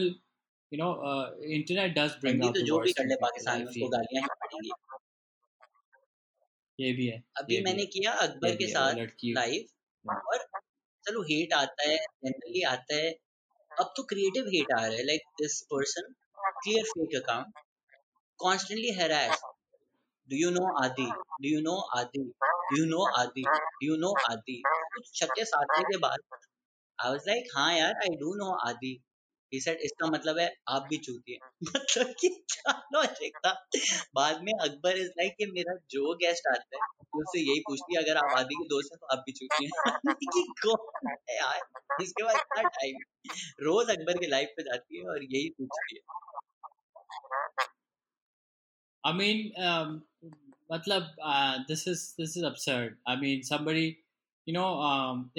you 0.71 0.77
know 0.77 0.89
internet 1.55 1.97
does 1.97 2.11
bring 2.21 2.41
जो 2.57 2.79
भी 2.79 2.91
कर 2.93 3.07
ले 3.07 3.15
पाकिस्तान 3.21 3.63
उसको 3.63 3.89
गालियाँ 3.89 4.27
पड़ेंगी। 4.43 4.69
ये 6.79 6.91
भी 6.97 7.05
है 7.07 7.21
अभी 7.37 7.61
मैंने 7.63 7.85
किया 7.95 8.11
अकबर 8.25 8.55
के 8.55 8.67
साथ 8.73 8.95
लाइव 9.37 10.11
और 10.33 10.43
चलो 11.05 11.21
हेट 11.29 11.53
आता 11.53 11.89
है 11.89 11.97
जनरली 12.25 12.61
आता 12.73 12.95
है। 12.95 13.09
अब 13.71 13.93
तो 13.97 14.03
क्रिएटिव 14.11 14.47
हेट 14.53 14.71
आ 14.77 14.81
रहा 14.85 14.95
है 14.97 15.03
like 15.05 15.21
this 15.41 15.61
person 15.73 16.13
clear 16.63 16.83
fake 16.91 17.15
account 17.21 17.59
constantly 18.39 18.91
harass 18.99 19.41
do 20.29 20.37
you 20.37 20.49
know 20.57 20.65
Adi 20.83 21.05
do 21.43 21.49
you 21.49 21.59
know 21.67 21.75
Adi 21.99 22.23
do 22.43 22.77
you 22.77 22.85
know 22.93 23.03
Adi 23.19 23.43
do 23.49 23.87
you 23.87 23.95
know 24.05 24.13
Adi 24.31 24.61
कुछ 24.95 25.11
छक्के 25.19 25.45
सातवें 25.51 25.83
के 25.91 25.97
बाद 26.05 26.19
आई 26.99 27.11
वाज 27.11 27.27
लाइक 27.27 27.51
हाँ 27.55 27.71
यार 27.77 27.93
आई 28.03 28.15
डू 28.23 28.33
नो 28.43 28.51
आदि 28.67 28.93
ही 29.53 29.61
सेड 29.61 29.77
इसका 29.77 30.07
मतलब 30.07 30.39
है 30.39 30.55
आप 30.69 30.87
भी 30.89 30.97
चूती 30.97 31.33
है 31.33 31.39
मतलब 31.63 32.13
कि 32.19 32.29
क्या 32.51 32.73
लॉजिक 32.93 33.37
था 33.37 33.53
बाद 34.15 34.41
में 34.43 34.53
अकबर 34.61 34.97
इज़ 34.97 35.07
लाइक 35.07 35.35
कि 35.37 35.45
मेरा 35.45 35.75
जो 35.89 36.13
गेस्ट 36.15 36.47
आता 36.47 36.77
है 36.77 36.81
उससे 37.15 37.39
यही 37.39 37.59
पूछती 37.59 37.95
है 37.95 38.03
अगर 38.03 38.17
आप 38.17 38.37
आदि 38.37 38.55
के 38.55 38.65
दोस्त 38.65 38.93
हैं 38.93 38.99
तो 38.99 39.07
आप 39.17 39.23
भी 39.25 39.31
चूती 39.31 39.63
हैं 39.65 40.15
कि 40.15 40.47
कौन 40.61 41.11
है 41.11 41.37
यार? 41.37 41.59
इसके 42.01 42.23
बाद 42.23 42.35
इतना 42.35 42.69
टाइम 42.69 42.95
रोज 43.61 43.89
अकबर 43.89 44.17
की 44.17 44.27
लाइफ 44.27 44.53
पे 44.57 44.63
जाती 44.63 44.97
है 44.97 45.09
और 45.09 45.23
यही 45.23 45.49
पूछती 45.49 45.95
है। 45.95 46.01
I 49.03 49.13
mean, 49.13 49.53
um, 49.57 50.03
matlab, 50.71 51.07
uh, 51.23 51.59
this 51.67 51.87
is 51.87 52.15
this 52.17 52.35
is 52.35 52.43
absurd. 52.43 52.97
I 53.07 53.15
mean, 53.15 53.43
somebody, 53.43 53.99
you 54.45 54.53
know, 54.53 54.79
um, 54.81 55.31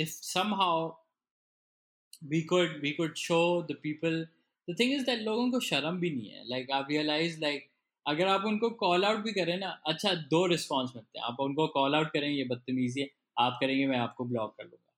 we 2.23 2.45
could 2.45 2.81
we 2.83 2.95
could 2.95 3.19
show 3.19 3.63
the 3.63 3.75
people. 3.75 4.25
The 4.69 4.75
thing 4.75 4.91
is 4.93 5.05
that 5.07 5.19
लोगों 5.19 5.51
को 5.51 5.61
शर्म 5.61 6.01
भी 6.01 6.11
नहीं 6.11 6.31
है। 6.31 6.45
Like, 6.49 6.71
I 6.71 6.81
realize, 6.89 7.39
like, 7.43 7.69
अगर 8.07 8.27
आप 8.27 8.45
उनको 8.45 8.71
call 8.71 9.05
out 9.05 9.19
भी 9.19 9.33
करें 9.33 9.59
ना 9.59 9.69
अच्छा 9.87 10.15
दो 10.15 10.47
रिस्पॉन्स 10.47 10.93
मिलते 10.97 11.19
हैं। 11.19 11.27
आप 11.27 11.41
उनको 11.41 11.67
कॉल 11.67 11.95
आउट 11.95 12.07
करेंगे 12.07 12.37
ये 12.39 12.45
बदतमीजी 12.45 13.01
है, 13.01 13.09
आप 13.39 13.59
करेंगे, 13.61 13.87
मैं 13.87 13.99
आपको 13.99 14.25
ब्लॉक 14.25 14.55
कर 14.59 14.65
लूँगा। 14.65 14.95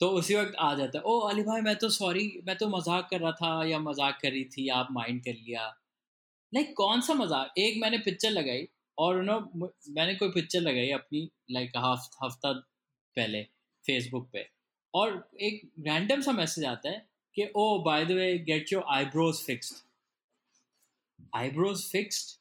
तो 0.00 0.08
उसी 0.10 0.34
वक्त 0.34 0.54
आ 0.60 0.74
जाता 0.74 0.98
है, 0.98 1.04
ओ, 1.04 1.18
अली 1.18 1.42
भाई, 1.42 1.60
मैं 1.60 1.76
तो 1.76 1.88
सॉरी 1.88 2.42
मैं 2.46 2.56
तो 2.56 2.68
मज़ाक 2.68 3.08
कर 3.10 3.20
रहा 3.20 3.32
था 3.32 3.64
या 3.66 3.78
मज़ाक 3.78 4.18
कर 4.22 4.30
रही 4.30 4.44
थी, 4.44 4.68
आप 4.68 4.88
माइंड 4.92 5.20
कर 5.24 5.34
लिया। 5.34 5.66
लाइक 6.54 6.74
कौन 6.76 7.00
सा 7.00 7.14
मज़ाक? 7.14 7.52
एक 7.58 7.80
मैंने 7.82 7.98
पिक्चर 7.98 8.30
लगाई 8.30 8.68
और 8.98 9.22
नो 9.24 9.40
मैंने 9.90 10.14
कोई 10.14 10.28
पिक्चर 10.28 10.60
लगाई 10.60 10.90
अपनी 10.90 11.28
लाइक 11.50 11.76
हफ़्ता 11.76 12.52
पहले 13.16 13.42
फेसबुक 13.84 14.28
पे। 14.32 14.55
और 14.94 15.28
एक 15.40 15.60
रैंडम 15.80 16.20
सा 16.20 16.32
मैसेज 16.32 16.64
आता 16.64 16.90
है 16.90 17.06
कि 17.36 17.48
ओ 17.56 17.78
by 17.78 18.04
the 18.04 18.12
way 18.12 18.38
get 18.38 18.72
your 18.72 18.84
eyebrows 18.88 19.42
fixed 19.42 19.84
eyebrows 21.36 21.82
fixed 21.82 22.38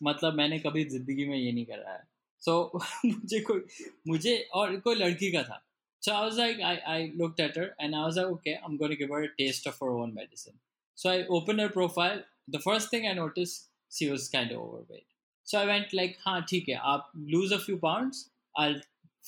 मतलब 0.00 0.34
मैंने 0.34 0.58
कभी 0.58 0.84
ज़िंदगी 0.84 1.24
में 1.24 1.36
ये 1.38 1.52
नहीं 1.52 1.64
करा 1.64 1.92
है। 1.92 2.02
सो 2.42 2.70
so, 2.74 2.84
मुझे 3.06 3.40
कोई 3.40 3.60
मुझे 4.08 4.36
और 4.54 4.76
कोई 4.80 4.94
लड़की 4.94 5.30
का 5.32 5.42
था। 5.42 5.62
So 6.02 6.12
I 6.12 6.22
was 6.22 6.38
like 6.38 6.60
I 6.60 6.76
I 6.76 7.08
look 7.16 7.34
at her 7.36 7.74
and 7.80 7.94
I 7.94 8.00
was 8.00 8.18
like 8.18 8.28
okay 8.28 8.50
I 8.50 8.70
am 8.70 8.76
going 8.76 8.94
to 8.94 8.98
give 8.98 9.14
her 9.16 9.22
a 9.22 9.32
taste 9.38 9.68
of 9.68 9.84
her 9.84 9.90
own 9.90 10.12
medicine 10.14 10.58
so 10.98 11.08
I 11.08 11.24
open 11.30 11.60
her 11.60 11.68
profile 11.68 12.22
the 12.50 12.60
first 12.60 12.92
thing 12.92 13.06
I 13.06 13.14
notice 13.14 13.56
she 13.90 14.08
was 14.10 14.28
kind 14.28 14.52
of 14.52 14.60
overweight 14.60 15.04
so 15.46 15.58
I 15.58 15.66
went 15.66 15.94
like 15.94 16.16
हाँ 16.20 16.40
ठीक 16.48 16.68
है 16.68 16.74
आप 16.94 17.12
lose 17.16 17.52
a 17.52 17.58
few 17.58 17.76
pounds 17.78 18.30
I 18.54 18.74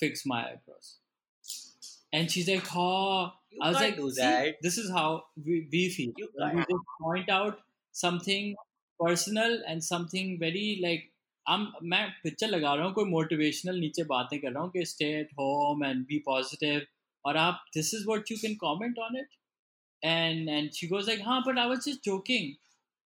fix 0.01 0.27
my 0.27 0.43
eyebrows 0.43 0.95
And 2.13 2.31
she's 2.31 2.49
like, 2.49 2.67
oh, 2.77 3.33
You 3.51 3.59
I 3.63 3.69
was 3.71 3.79
can't 3.79 3.91
like, 3.91 3.97
do 3.97 4.11
"See, 4.11 4.21
that. 4.23 4.57
this 4.63 4.79
is 4.79 4.91
how 4.91 5.25
we, 5.45 5.69
we 5.73 5.89
feel. 5.91 6.13
You 6.17 6.29
When 6.35 6.57
we 6.57 6.65
can't. 6.65 6.71
just 6.71 6.85
point 7.03 7.29
out 7.29 7.59
something 7.93 8.55
personal 9.01 9.61
and 9.67 9.83
something 9.83 10.39
very 10.39 10.81
like 10.83 11.05
I'm 11.47 11.67
मैं 11.93 12.03
picture 12.25 12.49
लगा 12.49 12.75
रहा 12.75 12.85
हूँ 12.87 12.93
कोई 12.95 13.05
motivational 13.11 13.79
नीचे 13.81 14.05
बातें 14.15 14.39
कर 14.41 14.53
रहा 14.53 14.63
हूँ 14.63 14.71
कि 14.77 14.85
stay 14.87 15.07
at 15.21 15.31
home 15.41 15.85
and 15.85 16.05
be 16.07 16.19
positive 16.27 16.87
और 17.25 17.37
आप 17.37 17.65
this 17.75 17.93
is 17.95 18.05
what 18.09 18.31
you 18.31 18.37
can 18.43 18.55
comment 18.65 18.99
on 19.09 19.17
it 19.21 19.29
and 20.03 20.49
and 20.57 20.77
she 20.77 20.87
goes 20.91 21.09
like 21.11 21.23
huh 21.25 21.39
but 21.47 21.59
i 21.63 21.65
was 21.71 21.81
just 21.87 22.07
joking 22.09 22.45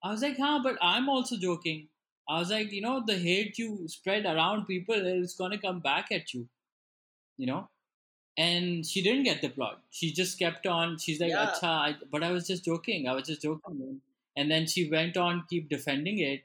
i 0.04 0.12
was 0.12 0.22
like 0.26 0.38
huh 0.44 0.52
but 0.68 0.78
i'm 0.90 1.10
also 1.14 1.38
joking 1.46 1.82
i 2.28 2.38
was 2.44 2.54
like 2.56 2.76
you 2.78 2.82
know 2.86 2.94
the 3.10 3.18
hate 3.24 3.60
you 3.64 3.68
spread 3.96 4.30
around 4.34 4.66
people 4.70 5.10
is 5.14 5.36
going 5.42 5.56
to 5.56 5.60
come 5.66 5.82
back 5.88 6.14
at 6.20 6.34
you 6.36 6.42
you 7.40 7.50
know 7.52 7.60
and 8.38 8.86
she 8.86 9.02
didn't 9.02 9.24
get 9.24 9.42
deployed. 9.42 9.78
She 9.90 10.14
just 10.14 10.38
kept 10.38 10.68
on. 10.68 11.00
She's 11.00 11.20
like, 11.20 11.32
yeah. 11.32 11.52
I, 11.64 11.96
but 12.12 12.24
I 12.24 12.32
was 12.32 12.46
just 12.46 12.64
joking. 12.64 13.08
I 13.08 13.14
was 13.14 13.28
just 13.28 13.42
joking. 13.42 14.02
And 14.36 14.52
then 14.52 14.68
she 14.68 14.90
went 14.90 15.18
on 15.18 15.46
keep 15.50 15.70
defending 15.70 16.20
it, 16.20 16.44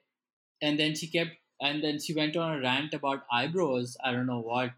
and 0.62 0.80
then 0.80 0.94
she 0.94 1.08
kept, 1.08 1.32
and 1.60 1.84
then 1.84 2.00
she 2.00 2.14
went 2.14 2.36
on 2.36 2.54
a 2.56 2.60
rant 2.60 2.94
about 2.94 3.24
eyebrows. 3.30 3.98
I 4.02 4.12
don't 4.12 4.26
know 4.26 4.40
what, 4.40 4.70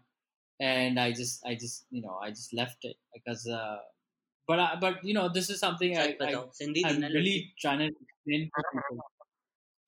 and 0.59 0.99
I 0.99 1.13
just, 1.13 1.45
I 1.45 1.55
just, 1.55 1.85
you 1.91 2.01
know, 2.01 2.19
I 2.21 2.31
just 2.31 2.53
left 2.53 2.83
it 2.83 2.97
because, 3.13 3.47
uh, 3.47 3.77
but, 4.47 4.59
I, 4.59 4.75
but 4.79 5.03
you 5.05 5.13
know, 5.13 5.29
this 5.29 5.49
is 5.49 5.59
something 5.61 5.97
I, 5.97 6.17
I, 6.19 6.33
I, 6.33 6.89
am 6.89 7.01
really 7.01 7.53
trying 7.57 7.79
to 7.79 7.91
explain. 8.27 8.51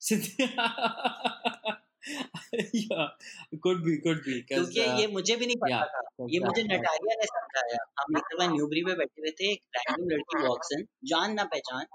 could 3.63 3.79
be, 3.85 3.93
could 4.03 4.19
be, 4.25 4.35
क्योंकि 4.47 4.81
uh, 4.81 4.99
ये 4.99 5.07
मुझे 5.07 5.35
भी 5.35 5.45
नहीं 5.45 5.55
पता 5.63 5.77
yeah, 5.77 5.87
था। 5.93 6.27
ये 6.33 6.39
मुझे 6.39 6.63
Natalia 6.63 7.15
ने 7.21 7.25
समझाया। 7.31 7.79
हम 8.01 8.17
एक 8.17 8.23
दफ़ा 8.33 8.47
न्यूबरी 8.47 8.81
पे 8.85 8.93
बैठे 9.01 9.21
हुए 9.21 9.31
थे 9.41 9.51
एक 9.51 9.77
रैंडम 9.77 10.07
लड़की 10.13 10.43
वॉक्स 10.47 10.71
इन 10.77 10.85
जान 11.11 11.33
ना 11.33 11.43
पहचान 11.55 11.85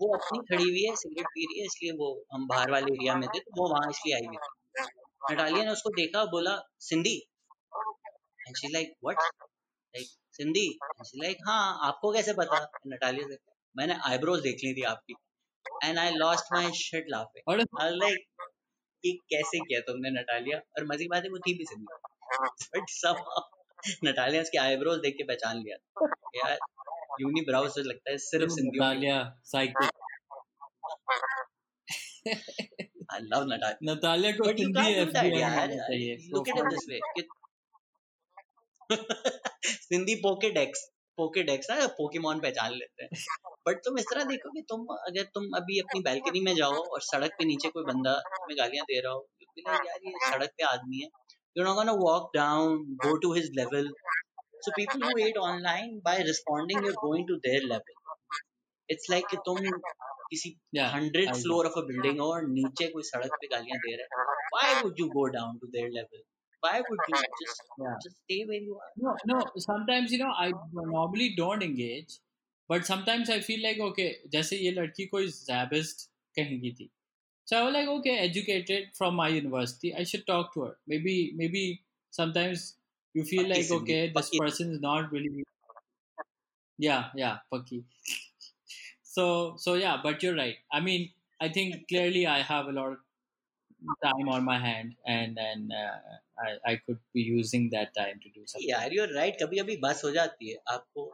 वो 0.00 0.08
अपनी 0.16 0.38
खड़ी 0.50 0.64
हुई 0.64 0.84
है 0.84 0.94
सिगरेट 0.96 1.26
पी 1.34 1.46
रही 1.46 1.60
है 1.60 1.66
इसलिए 1.66 1.92
वो 1.98 2.08
हम 2.34 2.46
बाहर 2.48 2.70
वाले 2.70 2.92
एरिया 2.94 3.14
में 3.16 3.28
थे 3.28 3.38
तो 3.40 3.60
वो 3.60 3.68
वहाँ 3.72 3.90
इसलिए 3.90 4.14
आई 4.16 4.26
हुई 4.26 4.36
थी। 4.36 5.32
नटालिया 5.32 5.64
ने 5.64 5.72
उसको 5.72 5.90
देखा 5.96 6.24
बोला 6.36 6.56
Sindhi 6.90 7.16
and 8.46 8.56
she 8.56 8.72
like 8.72 8.94
what 9.04 9.18
like 9.18 10.06
Sindhi 10.40 10.66
and 10.68 11.04
she 11.06 11.20
like 11.22 11.44
हाँ 11.48 11.62
आपको 11.88 12.12
कैसे 12.12 12.32
पता? 12.40 12.60
नटालिया 12.86 13.28
से 13.28 13.38
मैंने 13.76 13.96
आईब्रोज 14.06 14.40
देख 14.42 14.64
ली 14.64 14.74
थी 14.74 14.82
आपकी. 14.94 15.14
And 15.84 15.98
I 15.98 16.10
lost 16.14 16.52
my 16.52 16.70
shit 16.76 17.06
laughing 17.10 17.60
I 17.82 17.90
like 17.96 18.50
कि 19.02 19.20
कैसे 19.30 19.58
किया 19.58 19.80
तुमने 19.80 20.10
नटालिया? 20.10 20.58
और 20.58 20.84
मजी 20.84 21.08
बात 21.08 21.22
है 21.22 21.30
वो 21.30 21.38
थी 21.38 21.58
भी 21.58 21.64
सिंधी। 21.64 21.96
बट 22.80 22.86
सब 22.90 23.16
नटालिया 24.04 24.42
उसके 24.42 24.58
आईब्रोज 24.58 24.98
देख 24.98 25.14
के 25.16 25.24
पहचान 25.24 25.56
लिया। 25.56 26.06
यार 26.36 26.58
यूनी 27.20 27.40
ब्राउज 27.40 27.70
से 27.70 27.82
लगता 27.82 28.10
है 28.10 28.18
सिर्फ़ 28.18 28.48
सिंधियों 28.48 28.84
नटालिया 28.84 29.38
Natalia 33.84 34.32
को 34.32 34.48
हिंदी 34.48 35.12
चाहिए 35.12 36.16
वे 36.88 37.10
सिंधी 39.66 40.14
पोकेडेक्स 40.14 40.90
पोकेडेक्स 41.18 41.70
है 41.70 41.86
पोकेमोन 41.96 42.40
पहचान 42.40 42.72
लेते 42.74 43.04
हैं। 43.04 43.10
बट 43.66 43.80
तुम 43.84 43.98
इस 43.98 44.06
तरह 44.10 44.24
देखो 44.26 44.50
कि 44.50 44.62
तुम 44.68 44.86
अगर 44.94 45.24
तुम 45.34 45.44
अभी 45.56 45.78
अपनी 45.80 46.00
बैल्कनी 46.02 46.40
में 46.40 46.54
जाओ 46.56 46.82
और 46.84 47.00
सड़क 47.02 47.34
पे 47.38 47.44
नीचे 47.44 47.68
कोई 47.70 47.84
बंदा 47.84 48.14
तुम्हें 48.28 48.56
गालियाँ 48.58 48.84
दे 48.86 49.00
रहा 49.00 49.12
हो 49.12 49.26
तो 49.42 49.62
यार 49.62 50.06
ये 50.06 50.12
सड़क 50.22 50.50
पे 50.58 50.64
आदमी 50.66 51.00
है। 51.00 51.08
You 51.56 51.64
not 51.64 51.74
gonna 51.76 51.92
walk 51.98 52.30
down 52.36 52.78
go 53.04 53.16
to 53.24 53.32
his 53.34 53.50
level 53.56 53.90
so 54.64 54.70
people 54.76 55.02
who 55.04 55.10
wait 55.16 55.36
online 55.40 55.98
by 56.04 56.22
responding 56.24 56.84
you 56.84 56.90
are 56.90 56.96
going 57.00 57.26
to 57.28 57.36
their 57.46 57.68
level 57.72 58.00
it's 58.88 59.10
like 59.10 59.26
कि 59.30 59.36
तुम 59.46 59.56
किसी 60.30 60.50
hundred 60.90 61.34
floor 61.36 61.66
of 61.66 61.78
a 61.78 61.82
building 61.86 62.20
हो 62.20 62.32
और 62.32 62.46
नीचे 62.50 62.88
कोई 62.90 63.02
सड़क 63.04 63.38
पे 63.40 63.46
गालियाँ 63.48 63.78
दे 63.78 63.96
रहा 63.96 64.20
है। 64.20 64.36
Why 64.54 64.82
would 64.82 65.00
you 65.00 65.06
go 65.14 65.26
down 65.34 65.58
to 65.58 65.66
their 65.68 65.90
level 65.92 66.22
why 66.61 66.81
would 66.89 66.99
you 67.07 67.19
just 67.41 67.71
Yeah. 67.77 67.97
just 68.03 68.17
stay 68.25 68.43
where 68.45 68.61
you 68.69 68.75
are 68.85 68.91
No, 68.97 69.15
no. 69.25 69.51
Sometimes 69.57 70.11
you 70.11 70.17
know 70.19 70.31
I 70.31 70.51
normally 70.73 71.35
don't 71.35 71.63
engage, 71.63 72.19
but 72.67 72.85
sometimes 72.85 73.29
I 73.29 73.39
feel 73.41 73.61
like 73.63 73.79
okay, 73.89 74.15
जैसे 74.35 74.57
ये 74.57 74.71
लड़की 74.79 75.05
कोई 75.15 75.27
जैबिस्ट 75.49 76.09
कहेंगी 76.39 76.71
थी. 76.79 76.89
So 77.45 77.57
I 77.57 77.63
was 77.65 77.73
like, 77.73 77.87
okay, 77.89 78.17
educated 78.29 78.89
from 78.97 79.15
my 79.15 79.27
university, 79.29 79.93
I 79.95 80.03
should 80.03 80.25
talk 80.27 80.53
to 80.55 80.63
her. 80.65 80.77
Maybe, 80.87 81.33
maybe 81.35 81.83
sometimes 82.11 82.75
you 83.13 83.23
feel 83.23 83.47
पक्की 83.47 83.53
like 83.55 83.69
Sindhi, 83.69 83.81
okay, 83.81 84.01
this 84.17 84.29
पक्की 84.29 84.39
person 84.43 84.71
is 84.71 84.81
not 84.81 85.11
really. 85.11 85.43
Yeah, 86.77 87.09
yeah, 87.15 87.39
Paki. 87.51 87.83
So, 89.03 89.55
so 89.57 89.73
yeah, 89.75 89.97
but 90.03 90.21
you're 90.21 90.35
right. 90.35 90.57
I 90.71 90.79
mean, 90.79 91.11
I 91.39 91.49
think 91.49 91.87
clearly 91.87 92.27
I 92.27 92.41
have 92.41 92.67
a 92.67 92.71
lot 92.71 92.91
of 92.93 92.97
time 94.03 94.29
on 94.29 94.43
my 94.43 94.59
hand, 94.59 94.93
and 95.05 95.37
and 95.37 95.71
uh, 95.71 95.97
I 96.45 96.71
I 96.71 96.75
could 96.85 96.99
be 97.13 97.21
using 97.21 97.69
that 97.71 97.93
time 97.97 98.19
to 98.23 98.29
do 98.35 98.45
something. 98.45 98.69
यार 98.69 98.93
you're 98.97 99.13
right 99.13 99.41
कभी 99.41 99.59
कभी 99.61 99.77
बस 99.85 100.01
हो 100.05 100.11
जाती 100.17 100.49
है 100.51 100.57
आपको 100.75 101.05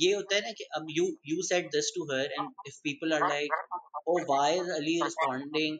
ये 0.00 0.12
होता 0.14 0.34
है 0.36 0.40
ना 0.46 0.52
कि 0.60 0.64
अब 0.78 0.86
you 0.98 1.06
you 1.32 1.44
said 1.50 1.70
this 1.76 1.92
to 1.98 2.06
her 2.12 2.24
and 2.38 2.70
if 2.70 2.80
people 2.88 3.14
are 3.18 3.24
like 3.28 3.58
oh 4.12 4.18
why 4.32 4.48
is 4.60 4.70
Ali 4.78 4.96
responding 5.04 5.78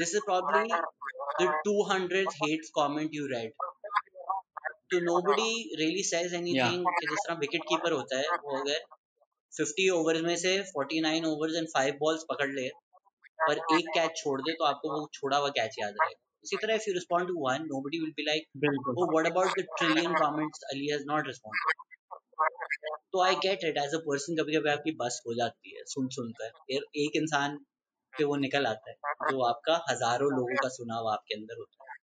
this 0.00 0.14
is 0.18 0.26
probably 0.28 0.68
the 1.40 1.48
200th 1.68 2.40
hates 2.42 2.74
comment 2.80 3.18
you 3.20 3.28
read 3.34 3.64
तो 4.92 5.00
nobody 5.04 5.52
really 5.82 6.04
says 6.12 6.34
anything 6.40 6.82
कि 7.00 7.06
जिस 7.12 7.26
तरह 7.26 7.38
विकेट 7.44 7.62
कीपर 7.68 7.92
होता 7.92 8.18
है 8.18 8.40
वो 8.44 8.58
अगर 8.60 8.80
50 9.52 9.90
overs 9.98 10.22
में 10.22 10.36
से 10.42 10.56
49 10.78 11.26
ओवर्स 11.30 11.56
एंड 11.56 11.68
5 11.76 11.98
बॉल्स 12.00 12.24
पकड़ 12.30 12.50
ले 12.50 12.68
पर 13.41 13.57
एक 13.75 13.89
कैच 13.93 14.17
छोड़ 14.17 14.41
दे 14.41 14.53
तो 14.53 14.65
आपको 14.65 14.89
वो 14.89 15.07
छोड़ा 15.13 15.37
हुआ 15.37 15.49
कैच 15.49 15.75
याद 15.79 15.93
रहेगा। 16.01 16.19
उसी 16.43 16.57
तरह 16.57 16.73
if 16.75 16.83
you 16.87 16.93
to 17.27 17.35
one 17.39 17.63
no 17.63 17.81
will 17.87 18.11
be 18.11 18.25
like 18.25 18.43
वो 18.89 19.07
what 19.17 19.31
about 19.31 19.59
the 19.59 19.65
trillion 19.77 20.13
comment 20.13 20.51
Ali 20.71 20.91
has 20.91 21.03
not 21.07 21.27
respond 21.27 21.57
तो 23.13 23.21
I 23.23 23.35
get 23.35 23.63
it 23.63 23.77
as 23.77 23.93
a 23.95 23.97
person 23.97 24.35
कभी 24.35 24.55
कभी 24.55 24.69
आपकी 24.69 24.91
बस 24.91 25.21
हो 25.27 25.33
जाती 25.33 25.75
है 25.75 25.83
सुन 25.85 26.07
सुनकर। 26.09 26.49
फिर 26.49 26.83
एक 26.97 27.15
इंसान 27.15 27.57
पे 28.13 28.23
वो 28.23 28.35
निकल 28.35 28.65
आता 28.65 28.91
है 28.91 28.95
जो 29.31 29.41
आपका 29.43 29.75
हज़ारों 29.89 30.29
लोगों 30.31 30.55
का 30.55 30.69
सुनाव 30.69 31.07
आपके 31.07 31.35
अंदर 31.35 31.57
होता 31.57 31.83
है। 31.83 31.97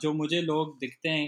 जो 0.00 0.12
मुझे 0.12 0.40
लोग 0.42 0.76
दिखते 0.78 1.08
हैं 1.08 1.26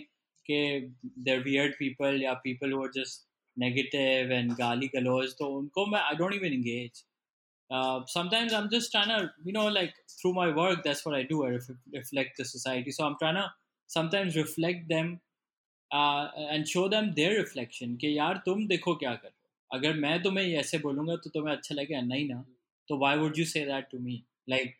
कि 0.50 0.94
they're 1.26 1.44
weird 1.48 1.76
people 1.78 2.22
या 2.22 2.34
people 2.46 2.74
who 2.76 2.82
are 2.84 2.92
just 2.98 3.26
negative 3.56 4.32
and 4.38 4.56
गाली 4.58 4.88
गलौज 4.94 5.34
तो 5.38 5.46
उनको 5.58 5.86
मैं 5.92 6.00
I 6.10 6.14
don't 6.22 6.34
even 6.40 6.52
engage. 6.52 7.04
Uh, 7.70 8.00
sometimes 8.06 8.52
I'm 8.52 8.70
just 8.70 8.92
trying 8.92 9.08
to, 9.08 9.30
you 9.44 9.52
know, 9.52 9.66
like 9.66 9.94
through 10.08 10.32
my 10.34 10.54
work, 10.54 10.82
that's 10.84 11.04
what 11.04 11.16
I 11.16 11.22
do. 11.22 11.44
I 11.44 11.48
ref- 11.48 11.70
reflect 11.92 12.36
the 12.36 12.44
society. 12.44 12.92
So 12.92 13.04
I'm 13.04 13.16
trying 13.18 13.34
to 13.34 13.46
sometimes 13.86 14.36
reflect 14.36 14.88
them 14.88 15.20
uh, 15.90 16.28
and 16.50 16.68
show 16.68 16.88
them 16.88 17.12
their 17.16 17.36
reflection 17.38 17.96
कि 18.00 18.16
यार 18.18 18.42
तुम 18.46 18.66
देखो 18.68 18.94
क्या 19.02 19.14
कर 19.14 19.28
हो 19.28 19.78
अगर 19.78 19.94
मैं 20.04 20.22
तुम्हें 20.22 20.44
ऐसे 20.58 20.78
बोलूँगा 20.78 21.16
तो 21.24 21.30
तुम्हें 21.30 21.54
अच्छा 21.56 21.74
लगेगा 21.74 22.00
नहीं 22.00 22.28
ना 22.28 22.44
तो 22.88 22.98
why 23.02 23.14
would 23.22 23.38
you 23.40 23.46
say 23.52 23.64
that 23.70 23.90
to 23.90 24.00
me 24.06 24.16
like 24.48 24.74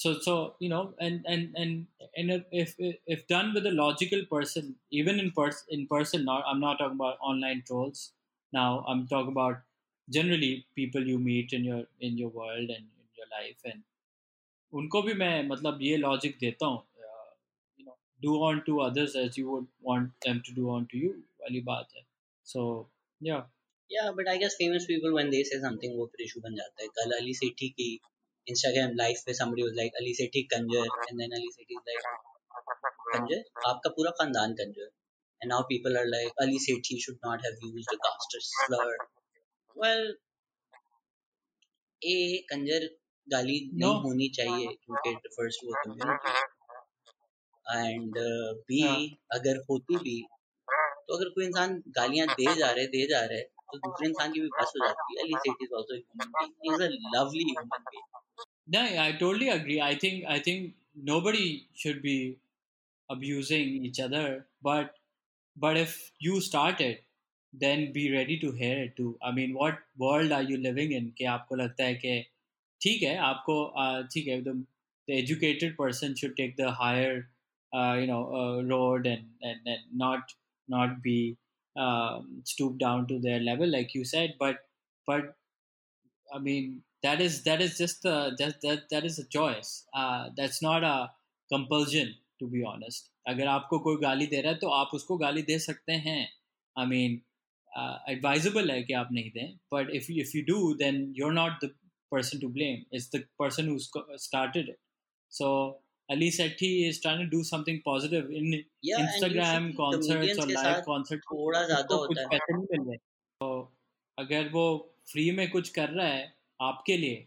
so 0.00 0.10
so 0.24 0.32
you 0.60 0.68
know 0.68 0.94
and 1.00 1.24
and 1.26 1.54
and 1.56 1.86
and 2.16 2.44
if 2.62 2.74
if 3.14 3.26
done 3.28 3.54
with 3.54 3.66
a 3.66 3.70
logical 3.70 4.22
person 4.30 4.74
even 4.90 5.18
in 5.18 5.30
person 5.38 5.64
in 5.70 5.86
person 5.86 6.24
not 6.24 6.44
i'm 6.46 6.60
not 6.60 6.78
talking 6.78 7.00
about 7.00 7.16
online 7.30 7.62
trolls 7.66 8.12
now 8.52 8.84
i'm 8.88 9.06
talking 9.12 9.32
about 9.32 9.62
generally 10.08 10.66
people 10.74 11.06
you 11.12 11.18
meet 11.18 11.52
in 11.52 11.64
your 11.64 11.82
in 12.00 12.18
your 12.18 12.28
world 12.40 12.74
and 12.76 12.84
in 13.02 13.08
your 13.20 13.30
life 13.38 13.72
and 13.72 13.82
उनको 14.72 15.00
भी 15.02 15.12
मैं 15.14 15.46
मतलब 15.48 15.78
ये 15.82 15.96
logic 15.96 16.36
देता 16.40 16.66
हूँ 16.66 16.82
you 17.80 17.84
know 17.86 17.96
do 18.22 18.38
unto 18.66 18.76
others 18.86 19.14
as 19.16 19.38
you 19.38 19.46
would 19.48 19.66
want 19.88 20.08
them 20.26 20.38
to 20.46 20.54
do 20.54 20.68
unto 20.92 20.98
you 20.98 21.10
वाली 21.42 21.60
बात 21.68 21.94
है 21.96 22.06
सो 22.52 22.64
या 23.22 23.44
Yeah, 23.90 24.06
but 24.14 24.28
I 24.30 24.32
guess 24.38 24.54
famous 24.60 24.86
people 24.86 25.12
when 25.16 25.28
they 25.32 25.40
say 25.48 25.58
something 25.64 25.92
वो 25.96 26.06
फिर 26.12 26.24
issue 26.24 26.40
बन 26.44 26.54
जाता 26.54 26.82
है 26.82 26.88
कल 26.98 27.12
अली 27.16 27.34
सेठी 27.40 27.68
की 27.80 27.88
Instagram 28.47 28.97
live 28.99 29.21
पे 29.25 29.33
somebody 29.41 29.63
was 29.63 29.75
like 29.81 29.99
Ali 30.01 30.13
Sethi 30.15 30.43
Kanjar 30.53 30.87
and 31.09 31.23
then 31.23 31.37
Ali 31.39 31.51
Sethi 31.57 31.75
is 31.75 31.85
like 31.91 32.09
Kanjar 33.13 33.43
आपका 33.69 33.89
पूरा 33.99 34.11
खानदान 34.19 34.53
Kanjar 34.61 34.89
and 35.41 35.49
now 35.49 35.61
people 35.63 35.95
are 35.97 36.07
like 36.07 36.41
Ali 36.41 36.57
Sethi 36.59 36.97
should 36.99 37.17
not 37.23 37.39
have 37.43 37.55
used 37.67 37.93
a 37.93 37.97
caste 38.07 38.35
slur 38.47 38.89
well 39.75 40.03
a 42.01 42.17
Kanjar 42.51 42.89
गाली 43.27 43.57
No. 43.73 43.87
नहीं 43.87 44.01
होनी 44.03 44.27
चाहिए 44.37 44.67
क्योंकि 44.67 45.11
it 45.15 45.25
refers 45.27 45.57
to 45.61 45.67
a 45.73 45.81
community 45.83 46.33
and 47.65 48.17
uh, 48.17 48.53
b 48.69 48.81
हाँ. 48.83 48.97
अगर 49.37 49.57
होती 49.69 49.97
भी 50.03 50.15
तो 51.07 51.17
अगर 51.17 51.29
कोई 51.35 51.45
इंसान 51.45 51.75
गालियाँ 51.97 52.27
दे 52.39 52.53
जा 52.59 52.71
रहे 52.71 52.85
दे 52.95 53.05
जा 53.11 53.19
रहे 53.31 53.41
तो 53.72 53.78
दूसरे 53.86 54.08
इंसान 54.08 54.32
की 54.32 54.40
भी 54.40 54.48
बस 54.60 54.72
हो 54.76 54.86
जाती 54.86 55.16
है 55.16 55.24
Ali 55.24 55.38
Sethi 55.46 55.64
is 55.64 55.72
also 55.78 55.94
human 55.94 56.30
being 56.36 56.52
he 56.66 56.74
is 56.74 56.82
a 56.82 57.16
lovely 57.16 57.44
human 57.50 57.90
being 57.90 58.14
No, 58.68 58.80
I 59.00 59.12
totally 59.18 59.48
agree. 59.48 59.80
I 59.80 59.94
think 59.94 60.24
I 60.26 60.36
think 60.40 60.74
nobody 61.08 61.68
should 61.72 61.98
be 62.02 62.38
abusing 63.10 63.84
each 63.88 64.00
other, 64.00 64.46
but 64.68 64.96
but 65.56 65.76
if 65.76 65.92
you 66.18 66.40
start 66.40 66.80
it, 66.80 67.04
then 67.52 67.92
be 67.92 68.12
ready 68.12 68.38
to 68.40 68.50
hear 68.52 68.78
it 68.86 68.96
too. 68.96 69.16
I 69.22 69.30
mean, 69.30 69.54
what 69.54 69.78
world 69.96 70.32
are 70.32 70.42
you 70.42 70.58
living 70.64 70.92
in? 70.92 71.12
कि 71.18 71.24
आपको 71.34 71.56
लगता 71.56 71.84
है 71.84 71.94
कि 72.04 72.16
ठीक 72.80 73.02
है 73.02 73.16
आपको 73.28 73.56
uh, 73.84 74.02
ठीक 74.14 74.28
है 74.28 74.42
the, 74.44 74.56
the 75.08 75.22
educated 75.22 75.76
person 75.76 76.16
should 76.16 76.36
take 76.36 76.56
the 76.56 76.72
higher 76.82 77.28
uh, 77.72 77.94
you 78.00 78.06
know 78.06 78.22
uh, 78.40 78.62
road 78.74 79.06
and, 79.06 79.24
and 79.42 79.60
and 79.66 79.82
not 80.04 80.36
not 80.68 81.00
be 81.02 81.36
um, 81.76 82.42
stoop 82.44 82.78
down 82.78 83.06
to 83.06 83.18
their 83.18 83.40
level 83.40 83.68
like 83.68 83.94
you 83.94 84.04
said, 84.04 84.34
but 84.38 84.56
but 85.06 85.36
I 86.34 86.38
mean, 86.38 86.82
that 87.02 87.20
is 87.20 87.44
that 87.44 87.60
is 87.60 87.78
just 87.78 88.04
a 88.04 88.34
that 88.38 88.60
that, 88.62 88.88
that 88.90 89.04
is 89.04 89.18
a 89.18 89.26
choice. 89.28 89.86
Uh, 89.94 90.30
that's 90.36 90.62
not 90.62 90.84
a 90.84 91.10
compulsion, 91.52 92.08
to 92.40 92.48
be 92.48 92.64
honest. 92.64 93.10
अगर 93.28 93.46
आपको 93.46 93.78
कोई 93.78 93.96
गाली 93.96 94.26
दे 94.26 94.40
रहा 94.40 94.52
है 94.52 94.58
तो 94.58 94.68
आप 94.68 94.90
उसको 94.94 95.16
गाली 95.16 95.42
दे 95.42 95.58
सकते 95.58 95.92
हैं. 95.92 96.32
I 96.78 96.86
mean, 96.86 97.16
uh, 97.78 97.96
advisable 98.10 98.70
है 98.70 98.82
कि 98.82 98.92
आप 98.92 99.08
नहीं 99.12 99.30
दें. 99.30 99.58
But 99.74 99.90
if 99.90 100.10
if 100.24 100.34
you 100.34 100.44
do, 100.50 100.58
then 100.82 101.00
you're 101.20 101.36
not 101.38 101.50
the 101.64 101.70
person 102.14 102.40
to 102.44 102.50
blame. 102.58 102.84
It's 102.94 103.10
the 103.14 103.22
person 103.42 103.68
who 103.68 103.78
sc- 103.78 104.22
started 104.26 104.68
it. 104.68 104.80
So 105.30 105.48
Ali 106.11 106.29
Sethi 106.29 106.69
is 106.87 106.99
trying 106.99 107.19
to 107.19 107.27
do 107.27 107.43
something 107.43 107.81
positive 107.83 108.29
in 108.31 108.63
Yeah, 108.83 108.99
Instagram 108.99 109.75
concerts 109.75 110.39
or 110.39 110.47
live 110.47 110.57
साथ 110.57 110.85
concerts. 110.85 111.25
थोड़ा 111.25 111.63
ज़्यादा 111.65 111.97
कुछ 112.05 112.17
है 112.17 112.25
पैसे 112.27 112.53
नहीं 112.53 112.67
मिल 112.71 112.87
रहे 112.87 112.97
तो 112.97 113.49
अगर 114.17 114.49
वो 114.49 114.65
फ्री 115.11 115.29
में 115.31 115.49
कुछ 115.51 115.69
कर 115.77 115.89
रहा 115.89 116.07
है 116.07 116.23
आपके 116.59 116.97
लिए 116.97 117.25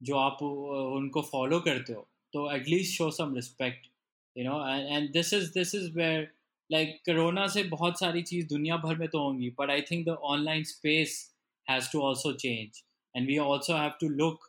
जो 0.00 0.16
आप 0.18 0.42
उनको 0.42 1.22
फॉलो 1.22 1.60
करते 1.60 1.92
हो 1.92 2.06
तो 2.34 2.50
at least 2.52 2.96
show 2.98 3.10
some 3.10 3.34
respect 3.34 3.86
you 4.36 4.44
know 4.44 4.58
and 4.68 5.12
this 5.12 5.32
is 5.34 5.52
this 5.54 5.74
is 5.74 5.90
where 5.96 6.30
like 6.70 6.96
corona 7.06 7.46
से 7.54 7.62
बहुत 7.70 7.98
सारी 8.00 8.22
चीज़ 8.22 8.46
दुनिया 8.48 8.76
भर 8.86 8.96
में 8.98 9.08
तो 9.08 9.22
होंगी 9.22 9.50
but 9.58 9.70
I 9.70 9.82
think 9.90 10.04
the 10.06 10.16
online 10.34 10.64
space 10.66 11.18
has 11.66 11.92
to 11.92 12.00
also 12.02 12.32
change 12.44 12.82
and 13.14 13.26
we 13.28 13.38
also 13.40 13.76
have 13.76 13.92
to 14.00 14.08
look 14.14 14.48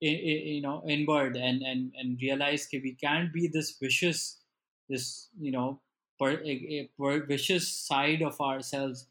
you 0.00 0.62
know 0.62 0.82
inward 0.88 1.36
and 1.36 1.62
and 1.62 1.92
and 1.98 2.18
realize 2.20 2.68
that 2.72 2.82
we 2.82 2.92
can't 2.94 3.32
be 3.32 3.48
this 3.48 3.76
vicious 3.80 4.38
this 4.88 5.28
you 5.38 5.52
know 5.52 5.80
per, 6.18 6.42
per 6.98 7.24
vicious 7.26 7.68
side 7.68 8.22
of 8.22 8.40
ourselves 8.40 9.06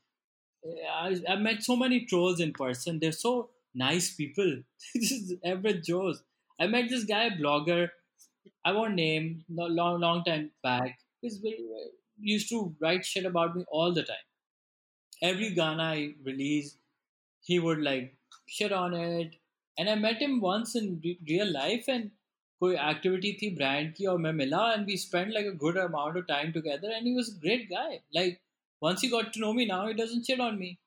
I, 0.93 1.19
I 1.27 1.35
met 1.35 1.63
so 1.63 1.75
many 1.75 2.05
trolls 2.05 2.39
in 2.39 2.53
person. 2.53 2.99
They're 2.99 3.11
so 3.11 3.49
nice 3.73 4.13
people. 4.13 4.57
this 4.95 5.11
is 5.11 5.33
average 5.43 5.85
Joes. 5.85 6.23
I 6.59 6.67
met 6.67 6.89
this 6.89 7.05
guy, 7.05 7.29
blogger. 7.29 7.89
I 8.65 8.73
won't 8.73 8.95
name. 8.95 9.45
Long, 9.49 9.99
long 10.01 10.23
time 10.23 10.51
back. 10.61 10.99
He's 11.21 11.39
used 12.19 12.49
to 12.49 12.75
write 12.81 13.05
shit 13.05 13.25
about 13.25 13.55
me 13.55 13.65
all 13.69 13.93
the 13.93 14.03
time. 14.03 14.27
Every 15.21 15.53
Ghana 15.53 15.83
I 15.83 16.13
release, 16.23 16.75
he 17.41 17.59
would 17.59 17.81
like 17.81 18.15
shit 18.47 18.71
on 18.71 18.93
it. 18.93 19.35
And 19.78 19.90
I 19.90 19.94
met 19.94 20.22
him 20.22 20.40
once 20.40 20.74
in 20.76 21.00
re- 21.04 21.18
real 21.28 21.52
life, 21.52 21.88
and 21.88 22.10
कोई 22.62 22.76
activity 22.76 23.32
थी 23.42 23.56
brand 23.56 23.94
की 23.96 24.06
और 24.06 24.18
मैं 24.18 24.32
मिला 24.32 24.64
and 24.74 24.86
we 24.86 24.96
spent 24.96 25.34
like 25.34 25.46
a 25.46 25.58
good 25.64 25.76
amount 25.76 26.16
of 26.16 26.26
time 26.26 26.52
together 26.52 26.90
and 26.96 27.06
he 27.06 27.14
was 27.14 27.34
a 27.34 27.40
great 27.46 27.68
guy. 27.68 28.00
Like 28.12 28.40
once 28.80 29.00
he 29.00 29.08
got 29.08 29.32
to 29.32 29.40
know 29.40 29.52
me 29.52 29.66
now 29.66 29.86
he 29.86 29.94
doesn't 29.94 30.26
shit 30.26 30.40
on 30.46 30.58
me 30.58 30.78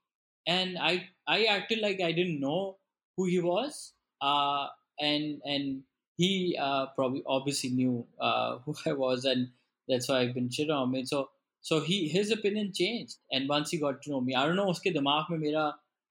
and 0.55 0.77
i 0.89 0.91
i 1.27 1.43
acted 1.45 1.79
like 1.85 2.01
i 2.07 2.11
didn't 2.11 2.39
know 2.39 2.77
who 3.17 3.25
he 3.25 3.39
was 3.39 3.93
uh 4.21 4.67
and 4.99 5.41
and 5.53 5.81
he 6.17 6.57
uh 6.67 6.85
probably 6.97 7.23
obviously 7.37 7.69
knew 7.69 7.95
uh 8.19 8.57
who 8.65 8.75
i 8.85 8.93
was 8.93 9.25
and 9.25 9.49
that's 9.87 10.09
why 10.09 10.19
i've 10.19 10.33
been 10.33 10.49
shit 10.49 10.69
on 10.69 10.91
me 10.91 11.05
so 11.05 11.29
so 11.61 11.79
he 11.89 12.07
his 12.07 12.31
opinion 12.31 12.71
changed 12.73 13.17
and 13.31 13.49
once 13.49 13.71
he 13.71 13.81
got 13.85 14.01
to 14.01 14.09
know 14.11 14.21
me 14.21 14.35
i 14.35 14.45
don't 14.45 14.61
know 14.61 14.69
उसके 14.75 14.93
दिमाग 14.99 15.31
में 15.31 15.37
मेरा 15.39 15.65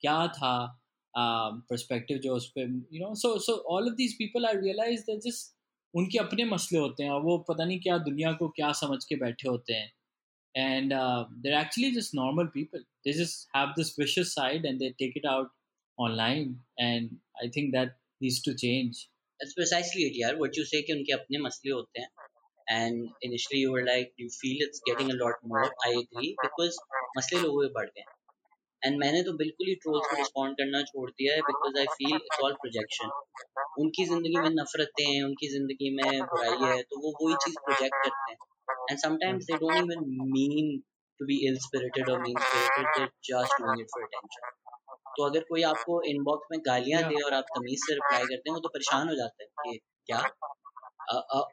क्या 0.05 0.19
था 1.18 1.52
um 1.52 1.62
perspective 1.72 2.20
जो 2.20 2.36
उस 2.36 2.52
पे 2.58 2.66
you 2.92 3.02
know 3.04 3.14
so 3.24 3.38
so 3.48 3.58
all 3.68 3.88
of 3.92 3.98
these 3.98 4.16
people 4.16 4.46
i 4.46 4.54
realized 4.54 5.10
they're 5.10 5.26
just 5.30 5.56
उनके 5.96 6.18
अपने 6.18 6.46
मसले 6.46 6.80
होते 6.80 7.04
हैं 7.04 7.12
और 7.12 7.22
वो 7.22 7.38
पता 7.48 7.66
नहीं 7.66 7.80
क्या 7.80 7.98
दुनिया 7.98 8.32
को 8.34 8.48
क्या 8.50 8.72
समझ 8.82 9.04
के 9.06 9.16
बैठे 9.16 9.50
होते 9.50 9.74
हैं 9.74 9.92
and 10.56 10.92
uh, 10.94 11.26
they're 11.42 11.58
actually 11.58 11.92
just 11.92 12.14
normal 12.14 12.48
people. 12.48 12.80
They 13.06 13.12
just 13.12 13.48
have 13.54 13.70
this 13.76 13.96
vicious 13.96 14.34
side 14.34 14.66
and 14.66 14.80
they 14.80 14.94
take 15.00 15.16
it 15.16 15.26
out 15.26 15.48
online, 15.98 16.60
and 16.78 17.18
I 17.42 17.50
think 17.50 17.74
that 17.74 17.96
needs 18.22 18.42
to 18.44 18.54
change. 18.54 19.10
That's 19.40 19.54
precisely 19.54 20.04
it, 20.04 20.18
यार. 20.22 20.38
What 20.38 20.58
you 20.58 20.66
say 20.66 20.82
कि 20.82 20.94
उनके 20.94 21.14
अपने 21.14 21.38
मसले 21.38 21.72
होते 21.72 22.02
हैं. 22.02 22.08
And 22.70 23.10
initially 23.22 23.60
you 23.60 23.72
were 23.72 23.84
like, 23.84 24.14
you 24.18 24.30
feel 24.30 24.58
it's 24.60 24.82
getting 24.88 25.12
a 25.12 25.16
lot 25.16 25.36
more. 25.44 25.66
I 25.86 25.92
agree 25.92 26.36
because 26.44 26.78
मसले 27.18 27.40
लोगों 27.40 27.68
के 27.68 27.74
बढ़ 27.74 27.86
गए. 27.86 28.04
एंड 28.84 28.98
मैंने 29.00 29.22
तो 29.24 29.34
बिल्कुल 29.40 29.68
ही 29.68 29.74
ट्रोल्स 29.82 30.06
को 30.06 30.16
हाँ। 30.16 30.20
रिस्पॉन्ड 30.20 30.58
करना 30.58 30.82
छोड़ 30.84 31.10
दिया 31.12 31.34
है 31.36 31.42
because 31.50 31.78
I 31.80 31.86
feel 31.98 32.16
it's 32.16 32.40
all 32.44 32.54
projection 32.62 33.12
उनकी 33.82 34.06
ज़िंदगी 34.06 34.38
में 34.38 34.50
नफरतें 34.54 35.04
हैं 35.06 35.24
उनकी 35.24 35.50
ज़िंदगी 35.50 35.90
में 35.98 36.22
बुराई 36.32 36.72
है 36.72 36.82
तो 36.84 37.02
वो 37.04 37.12
वही 37.20 37.36
चीज़ 37.46 37.60
प्रोजेक्ट 37.66 37.96
करते 37.98 38.32
हैं। 38.32 38.38
And 38.90 39.00
sometimes 39.00 39.46
they 39.46 39.58
don't 39.64 39.78
even 39.78 40.04
mean 40.32 40.72
to 41.20 41.26
be 41.26 41.38
ill 41.48 41.58
spirited 41.66 42.10
और 42.10 42.22
mean 42.22 42.40
spirited 42.46 43.10
just 43.30 43.62
doing 43.62 43.82
it 43.82 43.90
for 43.96 44.04
attention 44.04 44.50
तो 45.18 45.24
अगर 45.26 45.44
कोई 45.50 45.64
आपको 45.70 46.02
इनबॉक्स 46.10 46.48
में 46.52 46.60
गालियाँ 46.66 47.02
दे 47.10 47.22
और 47.22 47.34
आप 47.34 47.46
तमीज 47.56 47.80
से 47.86 47.94
रिप्लाई 47.94 48.24
करते 48.26 48.50
हैं 48.50 48.54
वो 48.56 48.60
तो 48.62 48.70
परेशान 48.76 49.10
हो 49.10 49.16
जाते 49.16 49.44
हैं 49.44 49.52
कि 49.64 49.80
क्या? 50.08 50.20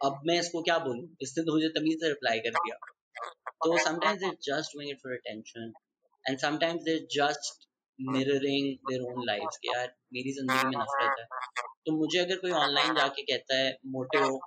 अब 0.07 0.21
मैं 0.27 0.39
इसको 0.41 0.63
क्या 0.63 0.79
बोलूँ? 0.81 1.09
इससे 1.23 1.43
तो 1.43 1.55
मुझे 1.55 1.69
तमीज 1.77 2.01
से 2.03 2.09
रिप्लाई 2.09 2.39
कर 2.41 2.59
दिया। 2.59 2.77
तो 3.65 3.79
sometimes 3.85 4.23
it 4.25 4.37
just 4.45 4.77
doing 4.77 4.91
it 4.91 4.99
for 5.03 5.13
attention 5.13 5.73
and 6.29 6.39
sometimes 6.39 6.83
there 6.85 7.07
just 7.17 7.67
mirroring 7.99 8.69
their 8.91 9.03
own 9.13 9.25
life 9.27 9.59
कि 9.63 9.69
यार 9.69 9.89
मेरी 10.15 10.33
ज़िंदगी 10.39 10.69
में 10.69 10.79
नफरत 10.83 11.19
है 11.19 11.27
तो 11.87 11.97
मुझे 11.97 12.19
अगर 12.19 12.37
कोई 12.37 12.51
ऑनलाइन 12.61 12.95
जाके 12.95 13.23
कहता 13.33 13.59
है 13.59 13.77
मोटे 13.97 14.19
हो 14.27 14.39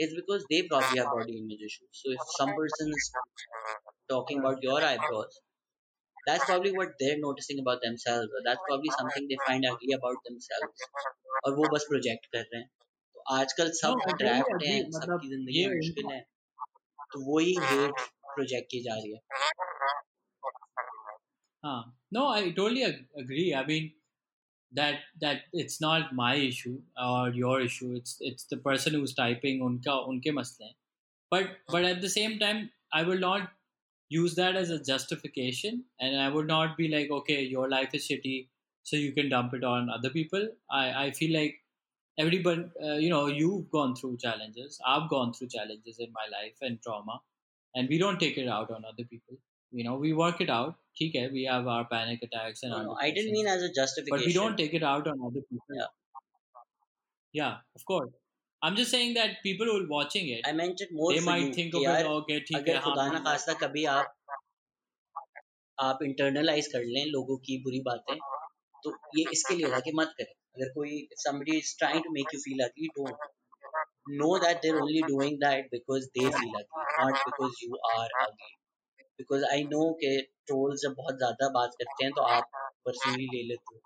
it's 0.00 0.14
because 0.14 0.42
they 0.52 0.60
prob 0.68 0.96
your 0.96 1.06
body 1.06 1.38
image 1.38 1.64
issue 1.64 1.86
so 2.02 2.12
if 2.12 2.30
some 2.36 2.52
person 2.60 2.94
is 2.98 3.10
talking 4.08 4.40
about 4.40 4.64
your 4.64 4.84
eyebrows 4.84 5.42
That's 6.26 6.44
probably 6.44 6.70
what 6.72 6.94
they're 7.00 7.18
noticing 7.18 7.58
about 7.60 7.82
themselves. 7.82 8.32
Or 8.36 8.40
that's 8.44 8.62
probably 8.68 8.90
something 8.98 9.28
they 9.28 9.36
find 9.46 9.66
ugly 9.68 9.92
about 9.96 10.24
themselves. 10.28 10.86
और 11.44 11.54
वो 11.54 11.68
बस 11.74 11.86
project 11.92 12.26
कर 12.32 12.40
रहे 12.40 12.60
हैं। 12.60 12.68
तो 13.16 13.22
आजकल 13.34 13.70
सब 13.80 14.02
attract 14.12 14.64
हैं, 14.64 14.80
सबकी 14.96 15.28
ज़िंदगी 15.28 15.66
मुश्किल 15.76 16.10
है। 16.12 16.20
तो 17.12 17.20
वही 17.28 17.54
hate 17.66 18.02
project 18.32 18.74
की 18.74 18.82
जा 18.82 18.94
रही 18.94 19.12
है। 19.12 19.20
Uh, 21.62 21.82
no, 22.10 22.28
I 22.28 22.50
totally 22.52 22.84
ag- 22.84 23.08
agree. 23.16 23.54
I 23.54 23.64
mean, 23.66 23.92
that 24.72 25.00
that 25.20 25.44
it's 25.52 25.80
not 25.80 26.14
my 26.14 26.34
issue 26.36 26.82
or 27.02 27.30
your 27.30 27.60
issue. 27.60 27.94
It's 27.94 28.18
it's 28.20 28.44
the 28.46 28.56
person 28.58 28.94
who's 28.94 29.14
typing. 29.14 29.60
Unka 29.60 29.94
unke 30.10 30.32
masle. 30.40 30.70
But 31.30 31.58
but 31.68 31.84
at 31.84 32.00
the 32.02 32.08
same 32.10 32.38
time, 32.38 32.70
I 32.92 33.02
will 33.04 33.18
not 33.18 33.52
use 34.08 34.34
that 34.36 34.56
as 34.56 34.70
a 34.70 34.82
justification, 34.82 35.84
and 36.00 36.16
I 36.20 36.28
would 36.30 36.46
not 36.48 36.76
be 36.76 36.88
like, 36.88 37.10
okay, 37.10 37.42
your 37.42 37.68
life 37.68 37.94
is 37.94 38.08
shitty, 38.08 38.48
so 38.84 38.96
you 38.96 39.12
can 39.12 39.28
dump 39.30 39.54
it 39.54 39.64
on 39.64 39.90
other 39.90 40.10
people. 40.10 40.48
I 40.70 40.84
I 41.06 41.10
feel 41.12 41.34
like 41.40 41.62
everybody, 42.18 42.64
uh, 42.82 42.96
you 43.06 43.10
know, 43.10 43.26
you've 43.26 43.70
gone 43.70 43.96
through 43.96 44.16
challenges. 44.18 44.80
I've 44.86 45.08
gone 45.10 45.32
through 45.34 45.48
challenges 45.58 45.98
in 46.00 46.12
my 46.20 46.26
life 46.38 46.58
and 46.62 46.82
trauma, 46.82 47.20
and 47.74 47.88
we 47.88 47.98
don't 47.98 48.20
take 48.26 48.38
it 48.38 48.48
out 48.48 48.70
on 48.70 48.84
other 48.94 49.04
people 49.16 49.38
you 49.71 49.83
know 49.87 49.95
we 50.05 50.13
work 50.21 50.41
it 50.45 50.53
out 50.59 50.77
ठीक 50.99 51.15
है 51.15 51.23
we 51.33 51.43
have 51.49 51.67
our 51.73 51.83
panic 51.91 52.23
attacks 52.27 52.63
and 52.67 52.73
no, 52.73 52.77
our 52.79 52.85
no, 52.87 52.95
I 53.03 53.09
didn't 53.17 53.29
depressions 53.29 53.37
mean 53.37 53.47
as 53.51 53.61
a 53.65 53.69
but 53.69 53.75
justification 53.81 54.29
we 54.29 54.33
don't 54.37 54.57
take 54.61 54.73
it 54.79 54.85
out 54.93 55.07
on 55.11 55.21
other 55.29 55.43
people 55.51 55.77
Yeah. 55.81 55.91
yeah 57.33 57.53
of 57.79 57.85
course 57.91 58.09
i'm 58.61 58.75
just 58.79 58.91
saying 58.95 59.13
that 59.19 59.37
people 59.45 59.69
who 59.71 59.75
are 59.81 59.87
watching 59.91 60.27
it 60.37 60.49
I 60.49 60.51
meant 60.57 60.81
it 60.85 60.89
more 60.97 61.11
they 61.13 61.21
for 61.21 61.29
might 61.29 61.45
you 61.45 61.53
think 61.59 61.71
कि 61.75 61.79
of 61.79 61.85
it 61.85 61.87
यार 61.89 62.09
okay 62.15 62.39
ठीक 62.49 62.57
अगर 62.57 62.75
है 62.75 62.81
हाँ 62.81 62.83
खुदा 62.89 63.05
ना 63.11 63.17
हम- 63.17 63.25
खास्ता 63.29 63.53
कभी 63.63 63.85
आप 63.93 64.11
आप 65.77 66.03
इंटरनलाइज 66.09 66.67
कर 66.73 66.83
लें 66.95 67.05
लोगों 67.11 67.37
की 67.47 67.57
बुरी 67.67 67.79
बातें 67.87 68.15
तो 68.85 68.91
ये 69.19 69.23
इसके 69.37 69.55
लिए 69.55 69.65
होगा 69.65 69.79
कि 69.87 69.91
मत 70.01 70.13
करें 70.19 70.33
अगर 70.57 70.73
कोई 70.77 70.99
somebody 71.25 71.57
is 71.63 71.71
trying 71.83 72.03
to 72.07 72.13
make 72.17 72.35
you 72.37 72.41
feel 72.47 72.63
ugly 72.67 72.89
don't 72.99 73.27
know 74.21 74.31
that 74.45 74.61
they're 74.65 74.81
only 74.85 75.03
doing 75.09 75.39
that 75.45 75.71
because 75.75 76.07
they 76.19 76.27
feel 76.39 76.57
ugly 76.61 76.85
not 77.01 77.23
because 77.29 77.63
you 77.65 77.79
are 77.93 78.07
ugly 78.25 78.51
Because 79.18 79.44
I 79.46 79.62
know 79.66 79.82
के 80.02 80.10
ट्रोल 80.20 80.76
जब 80.76 80.94
बहुत 80.96 81.16
ज़्यादा 81.18 81.48
बात 81.50 81.74
करते 81.78 82.04
हैं 82.04 82.12
तो 82.14 82.22
आप 82.30 82.50
पर्सनली 82.86 83.26
ले 83.26 83.42
लेते 83.48 83.74
हो। 83.74 83.80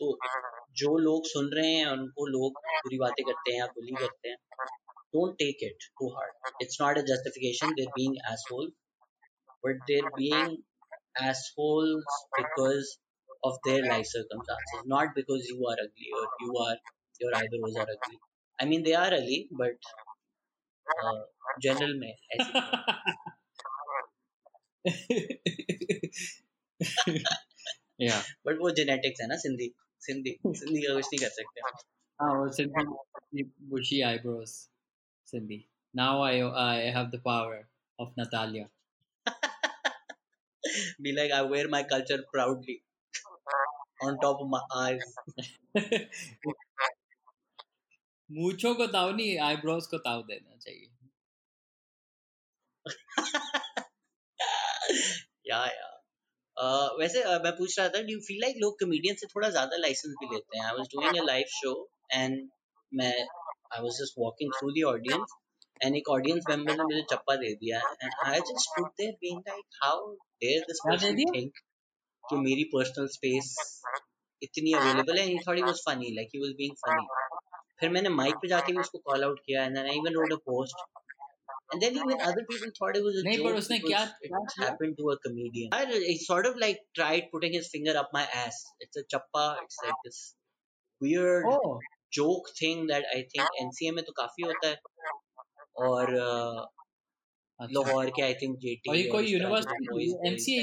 तो 0.00 0.18
जो 0.76 0.96
लोग 0.98 1.26
सुन 1.26 1.50
रहे 1.54 1.70
हैं, 1.70 1.86
उनको 1.88 2.26
लोग 2.26 2.52
बुरी 2.84 2.98
बातें 2.98 3.24
करते 3.24 3.52
हैं 3.52 3.58
या 3.58 3.66
बुली 3.76 3.94
करते 3.96 4.28
हैं 4.28 4.36
don't 5.14 5.34
take 5.38 5.62
it 5.62 5.88
too 6.00 6.08
hard 6.10 6.62
it's 6.62 6.78
not 6.82 6.98
a 6.98 7.02
justification 7.10 7.72
there 7.74 7.88
being 7.96 8.16
asshole 8.52 8.72
but 9.64 9.82
there 9.86 10.06
being 10.16 10.56
asshole 11.58 11.94
because 12.36 12.94
of 13.46 13.56
their 13.66 13.84
life 13.84 14.06
circumstances 14.06 14.82
not 14.88 15.14
because 15.14 15.48
you 15.50 15.68
are 15.70 15.80
ugly 15.80 16.12
और 16.20 16.28
you 16.42 16.58
are 16.64 16.76
your 17.22 17.34
either 17.34 17.62
was 17.62 17.78
are 17.78 17.90
ugly 17.90 18.18
I 18.58 18.68
mean 18.68 18.82
they 18.82 18.92
are 19.00 19.12
ugly 19.12 19.40
but 19.54 19.94
general 21.58 21.94
में 21.98 22.12
या 28.00 28.18
but 28.46 28.58
वो 28.60 28.70
genetics 28.70 29.20
है 29.20 29.26
ना 29.28 29.36
सिंधी 29.36 29.72
सिंधी 30.02 30.36
सिंधी 30.46 30.82
का 30.82 30.94
कुछ 30.94 31.06
नहीं 31.06 31.18
कर 31.20 31.28
सकते। 31.30 31.60
हाँ 32.20 32.32
वो 32.38 32.48
Sindhi 32.52 33.42
bushy 33.70 34.00
eyebrows 34.02 34.52
Sindhi. 35.28 35.64
Now 35.94 36.22
I 36.22 36.40
I 36.64 36.86
have 36.96 37.06
the 37.06 37.20
power 37.24 37.64
of 37.98 38.12
Natalia 38.20 38.68
be 41.02 41.12
like 41.12 41.32
I 41.32 41.46
wear 41.48 41.68
my 41.68 41.82
culture 41.90 42.20
proudly 42.32 42.80
on 44.04 44.16
top 44.22 44.36
of 44.36 44.48
my 44.48 44.82
eyes 44.82 45.14
मूछों 48.30 48.74
को 48.74 48.86
ताव 48.86 49.16
नहीं 49.16 49.38
आईब्रोस 49.40 49.86
को 49.86 49.98
ताव 49.98 50.22
देना 50.22 50.56
चाहिए। 50.56 50.88
या 55.48 55.64
या। 55.66 55.92
Uh, 56.56 57.00
वैसे 57.00 57.22
uh, 57.22 57.38
मैं 57.44 57.52
पूछ 57.52 57.78
रहा 57.78 57.88
था 57.88 58.00
डू 58.02 58.12
यू 58.12 58.20
फील 58.26 58.40
लाइक 58.40 58.56
लोग 58.58 58.78
कमेडियन 58.80 59.14
से 59.14 59.26
थोड़ा 59.26 59.48
ज़्यादा 59.50 59.76
लाइसेंस 59.76 60.14
भी 60.20 60.26
लेते 60.34 60.58
हैं? 60.58 60.64
I 60.66 60.72
was 60.72 60.86
doing 60.86 61.16
a 61.16 61.24
live 61.24 61.46
show 61.54 61.72
and 62.12 62.48
मैं 62.92 63.12
I 63.12 63.82
was 63.82 63.92
just 63.92 64.14
walking 64.18 64.52
through 64.52 64.70
the 64.70 64.84
audience 64.88 65.34
and 65.82 65.96
एक 65.96 66.08
ऑडियंस 66.08 66.44
मेंबर 66.50 66.76
ने 66.76 66.84
मुझे 66.84 67.02
चप्पा 67.10 67.36
दे 67.36 67.52
दिया 67.54 67.80
and 68.02 68.10
I 68.24 68.40
just 68.40 68.60
stood 68.60 68.88
there 69.00 69.12
being 69.20 69.40
like 69.48 69.80
how 69.82 70.10
dare 70.44 70.60
this 70.60 70.80
person 70.88 71.16
think 71.24 71.62
कि 72.24 72.36
मेरी 72.36 72.64
पर्सनल 72.74 73.06
स्पेस 73.06 73.54
इतनी 74.42 74.72
अवेलेबल 74.72 75.18
है? 75.18 75.26
He 75.26 75.38
thought 75.48 75.56
he 75.56 75.62
was 75.62 75.82
funny 75.88 76.14
like 76.16 76.28
he 76.34 76.40
was 76.40 76.54
being 76.56 76.76
funny 76.86 77.06
फिर 77.80 77.90
मैंने 77.90 78.08
माइक 78.08 78.34
पे 78.42 78.48
जाके 78.48 78.72
भी 78.72 78.78
उसको 78.80 78.98
कॉल 79.10 79.24
आउट 79.24 79.40
किया 79.46 79.64
and 79.64 79.78
I 79.78 79.96
even 79.96 80.14
wrote 80.14 80.32
a 80.32 80.36
post 80.50 80.84
and 81.73 81.81
then 81.81 81.97
even 81.97 82.21
other 82.29 82.43
people 82.47 82.71
thought 82.77 82.97
it 82.99 83.03
was 83.03 83.17
a 83.19 83.23
नहीं, 83.27 83.37
joke 83.37 83.47
पर 83.47 83.57
उसने 83.57 83.77
because 83.81 83.91
क्या- 83.91 84.27
it 84.27 84.33
क्या 84.33 84.41
किया? 84.53 84.67
happened 84.67 84.97
to 84.97 85.09
a 85.13 85.17
comedian. 85.25 85.69
I, 85.77 85.85
he 85.85 86.17
sort 86.23 86.49
of 86.49 86.59
like 86.63 86.81
tried 86.99 87.29
putting 87.35 87.53
his 87.53 87.69
finger 87.75 87.95
up 88.01 88.09
my 88.17 88.23
ass. 88.43 88.59
It's 88.79 89.01
a 89.01 89.03
chappa. 89.13 89.45
It's 89.63 89.79
like 89.85 90.03
this 90.09 90.19
weird 91.01 91.45
oh 91.53 91.79
joke 92.11 92.51
thing 92.59 92.85
that 92.87 93.09
I 93.15 93.21
think 93.33 93.61
NCA 93.63 93.93
में 93.99 94.03
तो 94.09 94.13
काफी 94.21 94.47
होता 94.47 94.67
है 94.67 94.77
और 95.87 96.13
uh, 96.27 96.65
अच्छा 97.59 97.73
लाहौर 97.77 98.09
के 98.15 98.21
I 98.23 98.33
think 98.41 98.57
जेटी 98.59 98.89
और 98.89 98.95
ये 98.97 99.07
कोई 99.09 99.33
university 99.33 100.11
NCA 100.33 100.61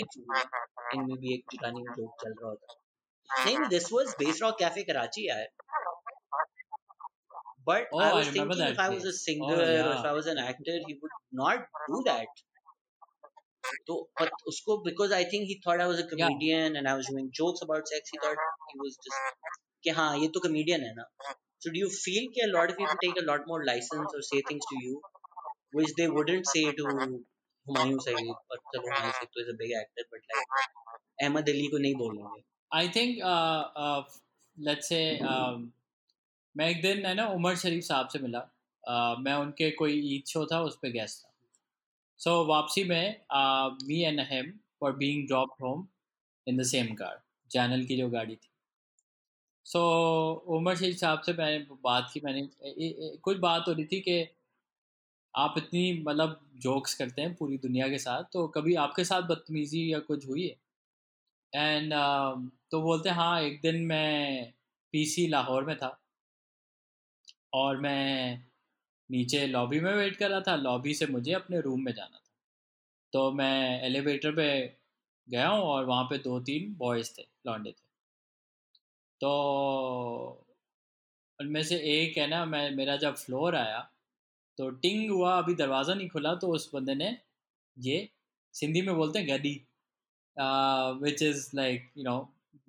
इनमें 0.95 1.17
भी 1.23 1.35
एक 1.35 1.57
रनिंग 1.65 1.89
जोक 1.97 2.23
चल 2.23 2.35
रहा 2.41 2.49
होता 2.51 2.73
है 2.73 3.45
नहीं 3.45 3.59
नहीं 3.59 3.69
this 3.71 3.93
was 3.93 4.15
base 4.19 4.39
rock 4.43 4.59
cafe 4.59 4.83
Karachi 4.91 5.29
यार 5.29 5.47
but 7.71 7.89
Oh, 7.93 7.99
I 8.01 8.11
I 8.11 8.15
was 8.19 8.29
remember 8.29 8.55
thinking 8.55 8.59
that 8.65 8.73
if 8.75 8.79
I 8.85 8.89
was 8.95 9.05
a 9.05 9.13
place. 9.13 9.25
singer 9.25 9.55
Oh, 9.55 9.63
or 9.63 9.71
yeah. 9.73 9.89
if 9.99 10.05
I 10.11 10.13
was 10.19 10.27
an 10.35 10.39
actor 10.45 10.77
he 10.87 10.95
would 11.03 11.17
not 11.43 11.67
do 11.95 12.03
that 12.11 12.45
तो 13.89 13.97
but 14.21 14.31
उसको 14.53 14.77
because 14.85 15.13
I 15.13 15.25
think 15.33 15.49
he 15.53 15.57
thought 15.65 15.81
I 15.87 15.89
was 15.93 16.01
a 16.05 16.07
comedian 16.13 16.77
and 16.81 16.89
I 16.93 16.95
was 17.01 17.09
doing 17.15 17.31
jokes 17.41 17.65
about 17.67 17.93
sex 17.95 18.15
he 18.15 18.21
thought 18.27 18.45
he 18.73 18.79
was 18.85 18.99
just 19.07 19.51
कि 19.87 19.91
हाँ 20.01 20.11
ये 20.19 20.29
तो 20.37 20.43
comedian 20.47 20.87
है 20.89 20.93
ना 21.01 21.07
so 21.65 21.73
do 21.77 21.83
you 21.85 21.91
feel 21.99 22.29
कि 22.37 22.45
a 22.49 22.51
lot 22.57 22.71
of 22.75 22.79
people 22.83 23.01
take 23.07 23.21
a 23.23 23.27
lot 23.31 23.49
more 23.53 23.61
license 23.71 24.19
or 24.21 24.23
say 24.31 24.43
things 24.53 24.69
to 24.73 24.79
you 24.87 25.01
which 25.81 25.93
they 26.01 26.09
wouldn't 26.19 26.53
say 26.57 26.65
to 26.81 26.93
Humayun 27.69 27.99
Saeed 28.05 28.29
और 28.29 28.59
चलो 28.75 28.83
हुमायूं 28.83 29.11
सईद 29.17 29.29
तो 29.33 29.41
is 29.45 29.49
a 29.55 29.57
big 29.63 29.73
actor 29.81 30.05
but 30.13 30.23
like 30.35 30.53
Ahmad 31.25 31.49
Ali 31.55 31.67
को 31.75 31.79
नहीं 31.87 31.95
बोलेंगे 32.03 32.43
I 32.83 32.87
think 32.95 33.19
uh, 33.33 33.63
uh, 33.87 34.03
let's 34.69 34.89
say 34.93 35.03
um, 35.33 35.67
मैं 36.58 36.70
एक 36.70 36.82
दिन 36.82 37.06
है 37.06 37.14
ना 37.16 37.28
उमर 37.28 37.56
शरीफ 37.56 37.84
साहब 37.84 38.08
से 38.08 38.20
मिला। 38.20 38.42
uh, 38.84 39.20
मैं 39.20 39.34
उनके 39.34 39.72
कोई 39.72 40.00
ईद 40.16 40.28
शो 40.28 40.46
था 40.46 40.62
उस 40.62 40.76
पर 40.76 40.90
गेस्ट 40.90 41.24
था। 41.24 41.30
सो 42.20 42.42
so, 42.42 42.48
वापसी 42.50 42.84
में 42.84 43.22
me 43.88 44.02
and 44.02 44.20
him 44.20 44.54
were 44.84 44.92
being 44.92 45.28
dropped 45.28 45.64
home 45.64 45.88
in 46.48 46.58
the 46.58 46.64
same 46.64 46.94
car 46.94 47.22
channel 47.52 47.86
की 47.86 47.98
जो 47.98 48.10
गाड़ी 48.10 48.36
थी। 48.36 48.50
सो 49.66 49.80
so, 49.80 50.58
उमर 50.58 50.76
शरीफ 50.76 50.98
साहब 50.98 51.22
से 51.22 51.34
मैंने 51.34 51.66
बात 51.84 52.10
की 52.14 52.22
मैंने 52.24 52.48
कुछ 53.18 53.38
बात 53.38 53.68
हो 53.68 53.74
रही 53.74 53.86
थी 53.86 54.00
कि 54.00 54.28
आप 55.36 55.54
इतनी 55.58 56.04
मतलब 56.04 56.40
जोक्स 56.56 56.94
करते 56.94 57.22
हैं 57.22 57.34
पूरी 57.36 57.58
दुनिया 57.58 57.88
के 57.88 57.98
साथ 57.98 58.24
तो 58.34 58.48
कभी 58.48 58.76
आपके 58.76 59.04
साथ 59.04 59.22
बदतमीजी 59.22 59.94
या 59.94 60.00
कुछ 60.00 60.28
हुई 60.28 60.48
है? 60.48 60.56
एंड 61.54 61.94
uh, 61.94 62.52
तो 62.72 62.82
बोलते 62.82 63.10
हैं 63.10 63.16
हाँ 63.16 63.42
एक 63.42 63.60
दिन 63.62 63.86
मैं 63.86 64.54
पीसी 64.94 65.28
लाहौर 65.28 65.66
में 65.66 65.78
था। 65.78 66.00
और 67.54 67.78
मैं 67.78 68.44
नीचे 69.10 69.46
लॉबी 69.48 69.80
में 69.80 69.94
वेट 69.96 70.16
कर 70.18 70.30
रहा 70.30 70.42
था। 70.48 70.56
लॉबी 70.56 70.94
से 70.94 71.08
मुझे 71.08 71.34
अपने 71.34 71.60
रूम 71.62 71.84
में 71.86 71.94
जाना 71.94 72.18
था। 72.18 72.32
तो 73.14 73.32
मैं 73.32 73.82
एलिवेटर 73.84 74.36
पे 74.36 74.48
गया 75.28 75.48
हूँ 75.48 75.64
और 75.64 75.86
वहाँ 75.86 76.04
पे 76.10 76.18
दो 76.18 76.40
तीन 76.42 76.74
बॉयज़ 76.78 77.12
थे 77.18 77.26
लॉन्डे 77.48 77.72
थे। 77.72 77.86
तो 79.22 79.30
उनमें 81.40 81.64
से 81.64 81.78
एक 81.92 82.18
है 82.18 82.28
ना, 82.28 82.46
मैं, 82.46 82.72
मेरा 82.72 82.96
जब 82.98 83.16
फ्लोर 83.16 83.56
आया 83.56 83.80
तो 84.58 84.70
टिंग 84.72 85.10
हुआ, 85.12 85.38
अभी 85.38 85.56
दरवाज़ा 85.56 85.94
नहीं 85.94 86.10
खुला 86.10 86.34
तो 86.36 86.48
उस 86.48 86.70
बंदे 86.76 86.96
ने 86.96 87.18
ये 87.78 88.10
सिंधी 88.54 88.82
में 88.82 88.96
बोलते 88.96 89.20
हैं 89.20 89.28
गदी 89.30 89.54
which 91.04 91.24
is 91.24 91.50
like 91.56 91.90
you 91.98 92.04
know 92.04 92.18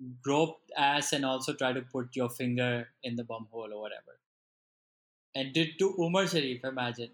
grope 0.01 0.59
ass 0.79 1.13
and 1.13 1.25
also 1.25 1.53
try 1.53 1.73
to 1.73 1.81
put 1.93 2.17
your 2.17 2.29
finger 2.29 2.85
in 3.05 3.15
the 3.15 3.27
bum 3.31 3.43
hole 3.53 3.73
or 3.73 3.81
whatever 3.83 4.24
and 5.34 5.52
did 5.52 5.78
to 5.78 5.94
Umar 5.98 6.26
Sharif 6.26 6.64
imagine 6.64 7.10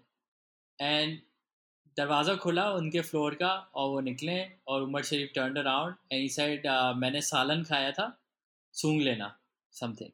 and 0.79 1.23
दरवाज़ा 1.97 2.35
खुला 2.41 2.69
उनके 2.77 3.01
फ्लोर 3.01 3.35
का 3.35 3.49
और 3.75 3.89
वो 3.91 3.99
निकले 4.07 4.37
और 4.69 4.81
Umar 4.81 5.03
Sharif 5.03 5.31
turn 5.35 5.55
around 5.59 5.95
and 6.11 6.21
he 6.21 6.27
said 6.29 6.67
मैंने 6.97 7.21
सालन 7.29 7.63
खाया 7.69 7.91
था 7.99 8.05
सूंघ 8.81 9.01
लेना 9.01 9.29
something 9.73 10.11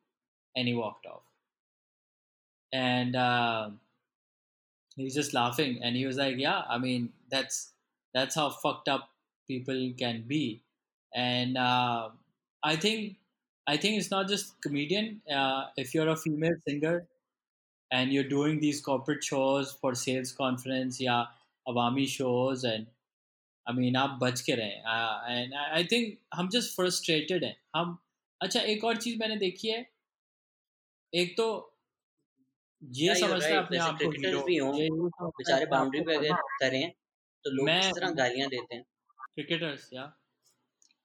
and 0.58 0.68
he 0.68 0.74
walked 0.74 1.08
off 1.12 1.24
and 2.74 3.18
he 4.98 5.06
was 5.06 5.16
just 5.18 5.34
laughing 5.36 5.72
and 5.84 5.98
he 5.98 6.06
was 6.06 6.18
like 6.22 6.40
yeah 6.40 6.74
i 6.74 6.76
mean 6.82 7.06
that's 7.34 7.56
that's 8.16 8.36
how 8.40 8.44
fucked 8.64 8.90
up 8.96 9.08
people 9.50 9.80
can 10.02 10.20
be 10.34 10.42
and 11.14 11.58
uh, 11.58 12.10
I 12.64 12.76
think 12.76 13.16
I 13.68 13.78
think 13.78 13.98
it's 14.00 14.12
not 14.12 14.28
just 14.28 14.62
comedian. 14.62 15.22
Uh, 15.32 15.66
if 15.78 15.94
you're 15.94 16.10
a 16.10 16.18
female 16.18 16.56
singer 16.68 17.06
and 17.91 18.13
you're 18.13 18.29
doing 18.31 18.61
these 18.61 18.81
corporate 18.83 19.23
shows 19.25 19.71
for 19.83 19.95
sales 19.95 20.33
conference 20.33 21.01
या 21.01 21.17
awami 21.67 22.07
shows 22.07 22.65
and 22.65 22.87
I 23.67 23.73
mean 23.77 23.97
आप 23.97 24.19
बच 24.23 24.41
के 24.41 24.55
रहें 24.55 24.83
uh, 24.85 25.17
and 25.31 25.55
I, 25.55 25.65
I 25.79 25.83
think 25.93 26.19
हम 26.35 26.49
just 26.51 26.75
frustrated 26.77 27.45
हैं। 27.45 27.57
हम 27.77 27.97
अच्छा 28.41 28.61
एक 28.73 28.85
और 28.85 28.97
चीज़ 28.97 29.19
मैंने 29.21 29.37
देखी 29.37 29.69
है। 29.69 29.81
एक 31.13 31.35
तो 31.37 31.47
ये 32.83 33.15
समझता 33.15 33.49
है. 33.49 33.57
अपने 33.57 33.79
आप 33.79 33.99
को 34.03 34.11
हीरो 34.11 34.73
है 34.73 34.89
बेचारे 35.23 35.67
बाउंड्री 35.67 36.01
पे 36.01 36.15
अगर 36.17 36.33
करें 36.61 36.91
तो 37.45 37.51
लोग 37.51 37.69
किस 37.69 37.95
तरह 37.97 38.11
गालियाँ 38.21 38.49
देते 38.51 38.75
हैं? 38.77 38.85
क्रिकेटर्स 39.35 39.89
या। 39.93 40.13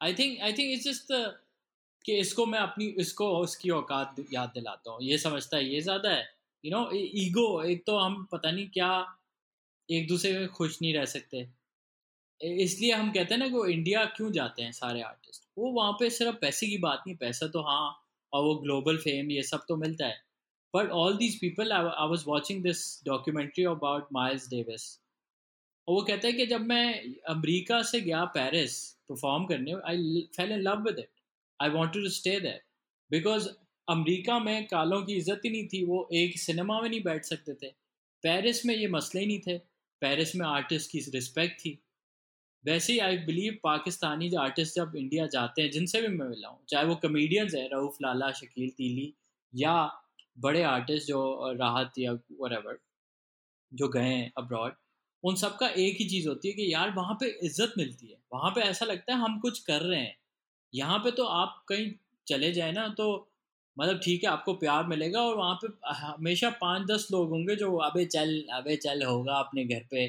I 0.01 0.13
think 0.13 0.39
I 0.41 0.53
think 0.53 0.73
it's 0.73 0.87
just 0.87 1.13
कि 2.05 2.17
इसको 2.19 2.45
मैं 2.45 2.59
अपनी 2.59 2.85
इसको 3.01 3.29
उसकी 3.39 3.69
औकात 3.69 4.15
याद 4.33 4.49
दिलाता 4.55 4.91
हूँ। 4.91 4.99
ये 5.03 5.17
समझता 5.17 5.57
है 5.57 5.65
ये 5.65 5.81
ज़्यादा 5.81 6.09
है। 6.09 6.25
यू 6.63 6.71
नो 6.71 6.89
ईगो 6.95 7.45
एक 7.63 7.83
तो 7.87 7.97
हम 7.97 8.23
पता 8.31 8.51
नहीं 8.51 8.69
क्या 8.69 8.91
एक 9.89 10.07
दूसरे 10.07 10.31
में 10.39 10.47
खुश 10.49 10.77
नहीं 10.81 10.93
रह 10.93 11.05
सकते। 11.05 11.47
इसलिए 12.41 12.91
हम 12.93 13.11
कहते 13.11 13.33
हैं 13.33 13.39
ना 13.39 13.47
कि 13.47 13.53
वो 13.53 13.65
इंडिया 13.67 14.03
क्यों 14.15 14.31
जाते 14.31 14.63
हैं 14.63 14.71
सारे 14.71 15.01
आर्टिस्ट 15.01 15.43
वो 15.57 15.71
वहाँ 15.71 15.91
पे 15.99 16.09
सिर्फ़ 16.09 16.35
पैसे 16.41 16.67
की 16.67 16.77
बात 16.77 17.03
नहीं, 17.07 17.15
पैसा 17.17 17.47
तो 17.47 17.61
हाँ 17.61 17.95
और 18.33 18.43
वो 18.43 18.55
ग्लोबल 18.55 18.97
फेम 18.97 19.31
ये 19.31 19.43
सब 19.43 19.65
तो 19.67 19.75
मिलता 19.77 20.05
है। 20.07 20.21
But 20.73 20.89
all 20.91 21.17
these 21.17 21.39
people 21.39 21.71
I 21.71 22.07
was 22.09 22.23
watching 22.27 22.63
this 22.63 22.83
documentary 23.05 23.65
about 23.65 24.07
Miles 24.13 24.49
Davis 24.49 24.87
और 25.87 25.95
वो 25.95 26.01
कहते 26.01 26.27
हैं 26.27 26.37
कि 26.37 26.45
जब 26.45 26.61
मैं 26.67 26.85
अमेरिका 27.29 27.81
से 27.83 28.01
गया 28.01 28.23
पेरिस 28.35 28.81
परफॉर्म 29.09 29.45
करने 29.45 29.73
I 29.87 30.27
fell 30.35 30.51
in 30.51 30.61
love 30.61 30.83
with 30.83 30.99
it 30.99 31.09
I 31.59 31.69
want 31.69 31.93
to 31.93 32.09
stay 32.09 32.39
that 32.39 32.63
because 33.11 33.49
America 33.87 34.37
में 34.39 34.65
कालों 34.67 35.01
की 35.03 35.13
इज़्ज़त 35.13 35.41
ही 35.45 35.49
नहीं 35.49 35.67
थी, 35.67 35.83
वो 35.85 36.07
एक 36.13 36.37
सिनेमा 36.39 36.79
में 36.81 36.89
नहीं 36.89 37.01
बैठ 37.03 37.25
सकते 37.25 37.53
थे। 37.53 37.67
पेरिस 38.23 38.65
में 38.65 38.75
ये 38.75 38.87
मसले 38.87 39.21
ही 39.21 39.27
नहीं 39.27 39.39
थे। 39.47 39.57
पेरिस 40.01 40.35
में 40.35 40.45
आर्टिस्ट 40.47 40.91
की 40.91 40.99
रिस्पेक्ट 41.13 41.59
थी। 41.59 41.79
वैसे 42.65 42.93
ही 42.93 42.99
आई 42.99 43.17
बिलीव 43.25 43.57
पाकिस्तानी 43.63 44.29
जो 44.29 44.39
आर्टिस्ट 44.39 44.75
जब 44.75 44.93
इंडिया 44.97 45.25
जाते 45.27 45.61
हैं, 45.61 45.71
जिनसे 45.71 46.01
भी 46.01 46.07
मैं 46.09 46.27
मिला 46.29 46.47
हूँ, 46.47 46.59
चाहे 46.69 46.85
वो 46.85 46.95
कमेडियंस 46.97 47.53
हैं, 47.55 47.69
रऊफ, 47.73 47.97
लाला, 48.01 48.31
शकील, 48.31 48.69
तीली, 48.69 49.13
या 49.53 49.75
बड़े 50.37 50.61
आर्टिस्ट 50.65 51.07
जो, 51.07 51.51
राहत 51.53 51.93
या 51.99 52.11
वरेवर 52.41 52.79
जो 53.71 53.87
गए 53.89 54.03
हैं 54.03 54.31
अब्रॉड 54.37 54.73
उन 55.23 55.35
सबका 55.35 55.67
एक 55.69 55.97
ही 55.99 56.05
चीज़ 56.09 56.27
होती 56.27 56.47
है 56.47 56.53
कि 56.53 56.73
यार, 56.73 56.91
वहाँ 56.91 57.13
पे 57.21 57.27
इज़्ज़त 57.43 57.73
मिलती 57.77 58.07
है। 58.07 58.17
वहाँ 58.33 58.51
पे 58.51 58.61
ऐसा 58.61 58.85
लगता 58.85 59.13
है 59.13 59.19
हम 59.19 59.39
कुछ 59.39 59.59
कर 59.63 59.81
रहे 59.81 59.99
हैं। 59.99 60.15
यहाँ 60.73 60.99
पे 60.99 61.11
तो 61.11 61.25
आप 61.25 61.63
कहीं 61.69 61.91
चले 62.27 62.51
जाए 62.53 62.71
ना 62.71 62.87
तो 62.97 63.07
मतलब 63.77 63.99
ठीक 64.03 64.23
है, 64.23 64.29
आपको 64.29 64.53
प्यार 64.55 64.85
मिलेगा 64.87 65.21
और 65.21 65.35
वहाँ 65.37 65.55
पे 65.63 65.67
हमेशा 65.97 66.49
पाँच 66.61 66.87
दस 66.91 67.07
लोग 67.11 67.29
होंगे 67.29 67.55
जो, 67.55 67.75
अबे 67.79 68.05
चल 68.07 68.33
अबे 68.53 68.75
चल, 68.77 69.03
होगा 69.05 69.35
अपने 69.37 69.65
घर 69.65 69.83
पे। 69.91 70.05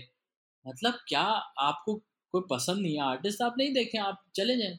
मतलब 0.67 0.99
क्या 1.09 1.23
आपको 1.63 1.95
कोई 2.35 2.43
पसंद 2.51 2.83
नहीं 2.83 2.95
है? 2.95 3.03
आर्टिस्ट 3.03 3.43
आप 3.43 3.55
नहीं 3.59 3.73
देखें, 3.75 3.99
आप 4.01 4.25
चले 4.37 4.57
जाएँ। 4.59 4.79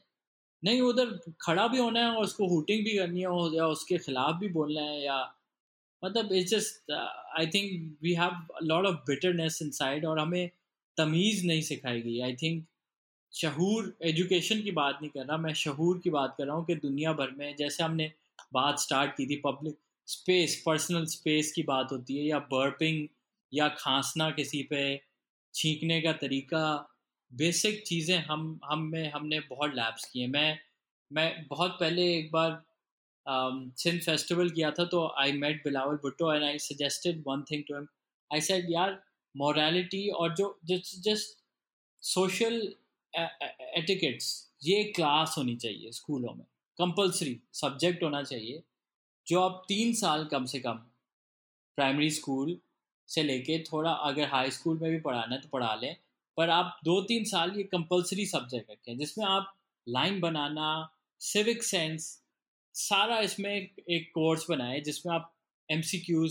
नहीं, 0.62 0.80
उधर 0.82 1.18
खड़ा 1.42 1.66
भी 1.68 1.78
होना 1.78 2.00
है 2.00 2.10
और 2.10 2.24
उसको 2.24 2.48
हुटिंग 2.48 2.84
भी 2.84 2.96
करनी 2.98 3.20
है 3.20 3.56
या 3.56 3.66
उसके 3.68 3.98
खिलाफ 4.00 4.36
भी 4.40 4.48
बोलना 4.50 4.82
है 4.82 5.02
या 5.04 5.18
मतलब 6.02 6.32
it's 6.34 6.50
just 6.50 6.92
I 7.38 7.46
think 7.48 7.98
we 8.02 8.14
have 8.14 8.46
lot 8.64 8.86
of 8.86 8.96
bitterness 9.08 9.58
inside 9.62 10.06
और 10.06 10.18
हमें 10.20 10.50
तमीज़ 10.96 11.46
नहीं 11.46 11.62
सिखाई 11.62 12.00
गई। 12.02 12.20
आई 12.22 12.34
थिंक 12.42 12.64
शहूर 13.32 13.96
एजुकेशन 14.04 14.62
की 14.62 14.70
बात 14.72 14.98
नहीं 15.02 15.10
कर 15.10 15.26
रहा, 15.26 15.36
मैं 15.38 15.52
शहूर 15.54 15.98
की 16.04 16.10
बात 16.10 16.34
कर 16.38 16.46
रहा 16.46 16.56
हूँ 16.56 16.64
कि 16.66 16.74
दुनिया 16.76 17.12
भर 17.14 17.30
में 17.38 17.54
जैसे 17.56 17.84
हमने 17.84 18.12
बात 18.52 18.78
स्टार्ट 18.80 19.10
की 19.16 19.26
थी 19.26 19.36
पब्लिक 19.44 19.78
स्पेस 20.08 20.62
पर्सनल 20.66 21.04
स्पेस 21.06 21.52
की 21.52 21.62
बात 21.64 21.92
होती 21.92 22.16
है, 22.16 22.24
या 22.24 22.38
बर्पिंग 22.52 23.06
या 23.52 23.68
खांसना 23.78 24.30
किसी 24.30 24.62
पे, 24.70 25.00
छींकने 25.54 26.00
का 26.02 26.12
तरीका 26.14 26.62
बेसिक 27.30 27.82
चीज़ें 27.86 28.18
हम 28.18 28.58
हम 28.64 28.82
में, 28.82 29.10
हमने 29.12 29.40
बहुत 29.40 29.74
लैब्स 29.74 30.04
किए 30.10 30.26
मैं 30.28 30.58
मैं 31.10 31.46
बहुत 31.48 31.76
पहले 31.80 32.02
एक 32.14 32.30
बार 32.32 32.62
सिंध 33.26 34.00
फेस्टिवल 34.02 34.50
किया 34.50 34.70
था 34.70 34.84
तो 34.84 35.06
I 35.20 35.32
met 35.34 35.62
Bilawal 35.64 35.96
Bhutto 36.02 36.32
and 36.34 36.44
I 36.44 36.58
suggested 36.60 37.22
one 37.26 37.42
thing 37.50 37.62
to 37.68 37.74
him 37.74 37.86
I 38.30 38.40
said 38.40 38.66
यार 38.70 39.00
मोरालिटी 39.34 40.08
और 40.10 40.34
जो 40.34 40.58
जस्ट 40.74 41.38
सोशल 42.02 42.60
एटिकेट्स 43.12 44.28
ये 44.64 44.82
क्लास 44.96 45.34
होनी 45.38 45.56
चाहिए 45.56 45.90
स्कूलों 45.92 46.34
में। 46.34 46.44
कंपलसरी 46.78 47.40
सब्जेक्ट 47.54 48.02
होना 48.02 48.22
चाहिए 48.22 48.62
जो 49.26 49.40
आप 49.40 49.62
तीन 49.68 49.92
साल 49.94 50.24
कम 50.24 50.44
से 50.44 50.60
कम 50.60 50.82
प्राइमरी 51.78 52.10
स्कूल 52.10 52.58
से 53.08 53.22
लेके 53.22 53.58
थोड़ा 53.62 53.90
अगर 53.90 54.28
हाई 54.28 54.50
स्कूल 54.50 54.78
में 54.78 54.90
भी 54.90 54.98
पढ़ाना 55.00 55.34
है 55.34 55.40
तो 55.40 55.48
पढ़ा 55.48 55.74
लें 55.74 55.94
पर 56.38 56.50
आप 56.50 56.78
दो 56.84 57.00
तीन 57.02 57.24
साल 57.24 57.52
ये 57.56 57.62
कंपलसरी 57.62 58.26
सब्जेक्ट 58.26 58.70
रखें 58.70 58.96
जिसमें 58.98 59.24
आप 59.26 59.54
लाइन 59.86 60.20
बनाना 60.20 60.68
सिविक 61.20 61.62
सेंस 61.62 62.22
सारा 62.74 63.18
इसमें 63.20 63.54
एक, 63.54 64.10
कोर्स 64.14 64.46
बनाए 64.50 64.80
जिसमें 64.80 65.14
आप 65.14 65.32
एम 65.68 65.80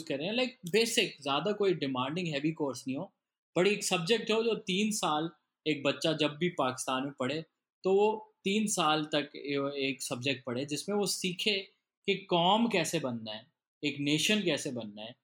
करें 0.10 0.32
लाइक 0.32 0.58
बेसिक 0.72 1.16
ज़्यादा 1.22 1.52
कोई 1.52 1.74
डिमांडिंग 1.74 2.28
हैवी 2.28 2.52
कोर्स 2.52 2.84
नहीं 2.88 2.98
हो 2.98 3.12
बट 3.56 3.68
एक 3.68 3.84
सब्जेक्ट 3.84 4.32
हो 4.32 4.42
जो 4.44 4.56
तीन 4.68 4.92
साल 4.92 5.30
एक 5.66 5.84
बच्चा 5.84 6.14
जब 6.14 6.38
भी 6.38 6.50
पाकिस्तान 6.50 7.04
में 7.04 7.12
पढ़े 7.20 7.44
तो 7.84 7.94
वो 7.94 8.08
तीन 8.46 8.68
साल 8.68 9.04
तक 9.06 9.36
एक 9.36 10.02
सब्जेक्ट 10.02 10.44
पढ़े 10.46 10.66
जिसमें 10.66 10.96
वो 10.96 11.06
सीखे 11.06 11.58
कि 12.08 12.16
कॉम 12.30 12.68
कैसे 12.68 13.00
बनना 13.00 13.32
है 13.32 13.46
एक 13.84 13.98
नेशन 14.00 14.42
कैसे 14.42 14.72
बनना 14.72 15.02
है 15.02 15.16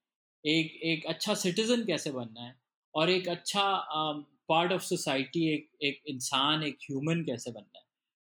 एक 0.45 0.79
एक 0.83 1.05
अच्छा 1.05 1.33
सिटीज़न 1.33 1.85
कैसे 1.85 2.11
बनना 2.11 2.41
है 2.41 2.55
और 2.95 3.09
एक 3.09 3.27
अच्छा 3.27 3.63
पार्ट 4.49 4.71
ऑफ़ 4.71 4.81
सोसाइटी 4.81 5.47
एक 5.53 5.69
एक 5.81 6.01
इंसान 6.07 6.63
एक 6.63 6.77
ह्यूमन 6.83 7.23
कैसे 7.23 7.51
बनना 7.51 7.79
है। 7.79 7.85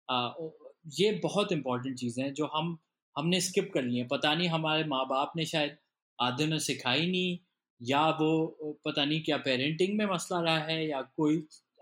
uh, 0.09 0.51
ये 0.99 1.11
बहुत 1.23 1.51
इंपॉर्टेंट 1.51 1.97
चीज़ें 1.97 2.23
हैं 2.23 2.33
जो 2.33 2.45
हम 2.45 2.77
हमने 3.15 3.41
स्किप 3.41 3.71
कर 3.73 3.83
ली 3.83 3.97
हैं। 3.97 4.07
पता 4.07 4.33
नहीं 4.35 4.47
हमारे 4.47 4.83
माँ 4.83 5.05
बाप 5.07 5.33
ने 5.37 5.45
शायद 5.45 5.77
आधे 6.19 6.45
ने 6.47 6.59
सिखाई 6.59 7.05
नहीं 7.11 7.37
या 7.81 8.09
वो 8.09 8.29
पता 8.85 9.05
नहीं 9.05 9.21
क्या 9.23 9.37
पेरेंटिंग 9.37 9.97
में 9.97 10.05
मसला 10.05 10.39
रहा 10.41 10.57
है 10.57 10.87
या 10.87 11.01
कोई 11.01 11.37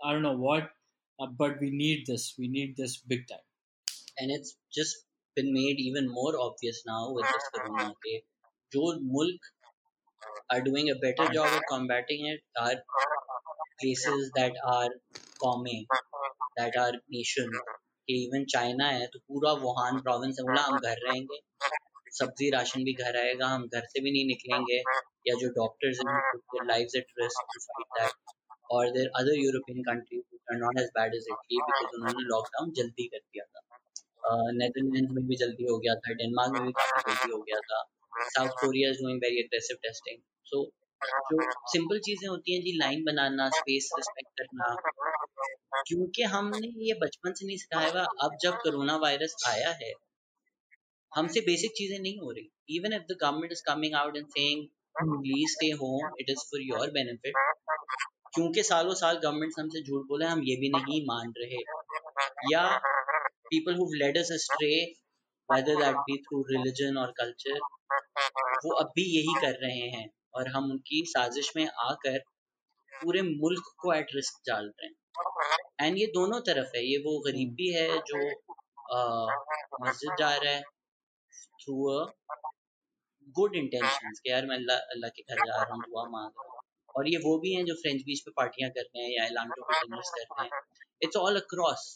I 0.06 0.14
don't 0.14 0.22
know 0.22 0.32
what 0.38 0.72
but 1.19 1.61
we 1.61 1.69
need 1.77 2.05
this 2.07 2.33
we 2.39 2.47
need 2.47 2.75
this 2.75 3.01
big 3.07 3.25
time 3.29 4.21
and 4.21 4.31
it's 4.31 4.57
just 4.73 5.05
been 5.37 5.53
made 5.53 5.79
even 5.79 6.07
more 6.13 6.31
obvious 6.43 6.77
now 6.85 7.01
with 7.15 7.27
this 7.33 7.49
corona 7.55 7.87
के 8.05 8.13
जो 8.71 8.87
मुल्क 9.11 9.49
are 10.53 10.61
doing 10.61 10.89
a 10.89 10.95
better 11.03 11.27
job 11.33 11.53
at 11.57 11.67
combating 11.71 12.25
it 12.31 12.63
are 12.63 12.77
places 13.81 14.31
that 14.37 14.57
are 14.71 14.89
कौमें 15.43 15.85
that 16.57 16.79
are 16.85 16.93
nation 17.17 17.53
कि 18.07 18.15
even 18.23 18.45
China 18.51 18.85
है 18.89 19.05
तो 19.13 19.19
पूरा 19.19 19.51
Wuhan 19.63 19.99
province 20.01 20.37
है 20.39 20.45
बोला 20.45 20.61
हम 20.67 20.77
घर 20.79 21.01
रहेंगे 21.07 21.39
सब्जी 22.13 22.49
राशन 22.51 22.83
भी 22.83 22.93
घर 23.03 23.17
आएगा 23.17 23.47
हम 23.47 23.67
घर 23.67 23.85
से 23.91 24.01
भी 24.03 24.11
नहीं 24.11 24.25
निकलेंगे 24.27 24.77
या 25.27 25.35
जो 25.41 25.49
डॉक्टर्स 25.57 25.99
हैं 26.07 26.15
their 26.53 26.65
lives 26.69 26.95
at 27.01 27.13
risk 27.21 27.51
to 27.53 27.61
fight 27.65 27.91
that 27.99 28.33
और 28.70 28.90
there 28.92 29.10
other 29.18 29.34
European 29.38 29.82
are 30.52 30.58
not 30.60 30.78
as 30.80 30.88
bad 30.96 31.14
as 31.16 31.26
Italy 31.32 31.58
because 31.66 31.92
उन्होंने 31.96 32.22
लॉकडाउन 32.28 32.72
जल्दी 32.78 33.04
कर 33.12 33.18
दिया 33.18 33.44
था। 33.44 33.60
नेदरलैंड 34.54 35.10
में 35.10 35.26
भी 35.26 35.36
जल्दी 35.36 35.64
हो 35.68 35.76
गया 35.78 35.94
था 36.04 36.12
डेनमार्क 36.14 36.52
में 36.54 36.66
भी 36.66 36.72
काफ़ी 36.78 37.02
जल्दी 37.04 37.32
हो 37.32 37.38
गया 37.42 37.60
था। 37.68 37.78
South 38.34 38.50
Korea 38.60 38.90
is 38.90 38.98
doing 39.02 39.20
very 39.22 39.38
aggressive 39.40 39.76
testing 39.82 40.18
so 40.46 40.60
जो 41.30 41.46
सिंपल 41.70 41.98
चीज़ें 42.04 42.28
होती 42.28 42.54
हैं 42.54 42.60
जी 42.64 42.76
लाइन 42.78 43.04
बनाना 43.04 43.48
स्पेस 43.56 43.88
रिस्पेक्ट 43.98 44.40
करना, 44.40 44.68
क्योंकि 45.88 46.22
हमने 46.34 46.68
ये 46.86 46.94
बचपन 47.02 47.32
से 47.32 47.46
नहीं 47.46 47.56
सिखाया 47.56 47.90
हुआ, 47.90 48.04
अब 48.24 48.36
जब 48.42 48.60
कोरोना 48.62 48.96
वायरस 49.04 49.34
आया 49.48 49.70
है, 49.82 49.92
हमसे 51.12 51.40
बेसिक 51.48 51.72
चीज़ें 51.76 51.98
नहीं 51.98 52.18
हो 52.18 52.30
रही। 52.30 52.76
Even 52.76 52.92
if 52.94 53.02
the 53.10 53.16
government 53.22 53.52
is 53.52 53.62
coming 53.66 53.94
out 54.02 54.16
and 54.16 54.26
saying 54.28 54.66
please 55.02 55.52
stay 55.52 55.70
home 55.82 56.14
it 56.20 56.30
is 56.30 56.44
for 56.50 56.60
your 56.64 56.90
benefit 56.92 57.34
क्योंकि 58.34 58.62
सालों 58.62 58.94
साल 58.94 59.18
गवर्नमेंट 59.24 59.52
हमसे 59.58 59.82
झूठ 59.82 60.06
बोले, 60.08 60.26
हम 60.26 60.40
ये 60.44 60.56
भी 60.56 60.68
नहीं 60.68 61.00
मान 61.06 61.32
रहे। 61.38 61.58
या 62.52 62.62
people 63.48 63.76
who've 63.78 63.94
led 64.00 64.16
us 64.20 64.30
astray, 64.36 64.76
whether 65.48 65.74
that 65.80 65.98
be 66.08 66.16
through 66.24 66.42
religion 66.50 67.00
or 67.02 67.08
culture, 67.20 67.58
वो 68.64 68.72
अब 68.82 68.92
भी 68.96 69.04
यही 69.16 69.34
कर 69.40 69.58
रहे 69.62 69.88
हैं 69.94 70.06
और 70.34 70.48
हम 70.48 70.70
उनकी 70.70 71.02
साजिश 71.08 71.52
में 71.56 71.66
आकर 71.84 72.18
पूरे 72.92 73.22
मुल्क 73.22 73.72
को 73.82 73.92
एट 73.92 74.14
रिस्क 74.14 74.40
डाल 74.48 74.70
रहे 74.80 74.88
हैं। 74.88 74.94
एंड 75.80 75.98
ये 75.98 76.06
दोनों 76.14 76.40
तरफ़ 76.48 76.76
है, 76.76 76.82
ये 76.84 76.98
वो 77.06 77.18
गरीब 77.26 77.54
भी 77.60 77.68
है 77.74 77.88
जो 78.10 78.20
मस्जिद 79.84 80.16
जा 80.18 80.34
रहा 80.36 80.52
है 80.52 80.62
थ्रू 81.62 81.76
अ 81.92 82.06
गुड 83.36 83.54
इंटेंशन 83.56 84.10
कि 84.12 84.30
यार 84.30 84.46
मैं 84.46 84.56
अल्लाह 84.56 84.76
अल्लाह 84.94 85.10
के 85.10 85.22
घर 85.22 85.46
जा 85.46 85.62
रहा 85.62 85.74
हूँ, 85.74 85.82
दुआ 85.82 86.04
मांग 86.10 86.30
रहा 86.30 86.46
हूँ। 86.46 86.53
और 86.94 87.08
ये 87.08 87.18
वो 87.24 87.36
भी 87.40 87.54
हैं 87.54 87.64
जो 87.64 87.74
फ्रेंच 87.74 88.02
बीच 88.06 88.20
पे 88.20 88.32
पार्टियाँ 88.36 88.70
कर 88.70 88.82
रहे 88.82 89.04
हैं 89.04 89.10
या 89.12 89.26
एलांटो 89.26 89.62
पे 89.62 89.80
डिनर्स 89.80 90.10
कर 90.10 90.26
रहे 90.32 90.46
हैं। 90.46 90.62
It's 91.02 91.16
all 91.18 91.40
across 91.40 91.92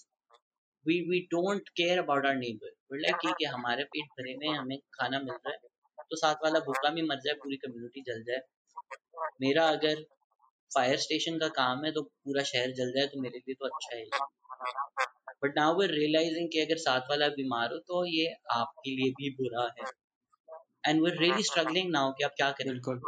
we 0.86 0.94
we 1.08 1.18
don't 1.32 1.70
care 1.78 1.96
about 2.00 2.26
our 2.26 2.36
neighbor. 2.36 2.68
We're 2.90 3.00
like 3.00 3.16
ठीक 3.22 3.40
है 3.42 3.48
हमारे 3.52 3.84
पेट 3.94 4.06
भरे 4.18 4.32
हुए 4.34 4.46
हैं 4.48 4.58
हमें 4.58 4.78
खाना 4.94 5.18
मिल 5.18 5.34
रहा 5.36 5.52
है 5.52 6.04
तो 6.10 6.16
साथ 6.16 6.44
वाला 6.44 6.60
भूखा 6.68 6.90
भी 6.90 7.02
मर 7.02 7.18
जाए 7.24 7.34
पूरी 7.42 7.56
कम्युनिटी 7.64 8.02
जल 8.02 8.22
जाए। 8.28 8.40
मेरा 9.40 9.64
अगर 9.70 10.02
फायर 10.70 10.96
स्टेशन 10.98 11.38
का 11.38 11.48
काम 11.58 11.84
है 11.84 11.92
तो 11.92 12.02
पूरा 12.02 12.42
शहर 12.52 12.72
जल 12.78 12.92
जाए 12.96 13.06
तो 13.06 13.20
मेरे 13.22 13.38
लिए 13.38 13.54
तो 13.54 13.66
अच्छा 13.66 13.96
है 13.96 14.04
बट 15.44 15.58
नाउ 15.58 15.78
वे 15.80 15.86
रियलाइजिंग 15.86 16.48
कि 16.52 16.60
अगर 16.60 16.82
साथ 16.84 17.10
वाला 17.10 17.28
बीमार 17.36 17.72
हो 17.72 17.78
तो 17.90 18.04
ये 18.06 18.32
आपके 18.52 18.96
लिए 18.96 19.10
भी 19.20 19.30
बुरा 19.40 19.68
है। 19.78 19.90
And 20.88 21.02
we 21.04 21.10
really 21.18 21.42
struggling 21.42 21.90
now 21.92 22.12
कि 22.12 22.24
आप 22.24 22.34
क्या 22.36 22.50
करें। 22.52 22.72
बिल्कुल। 22.72 23.00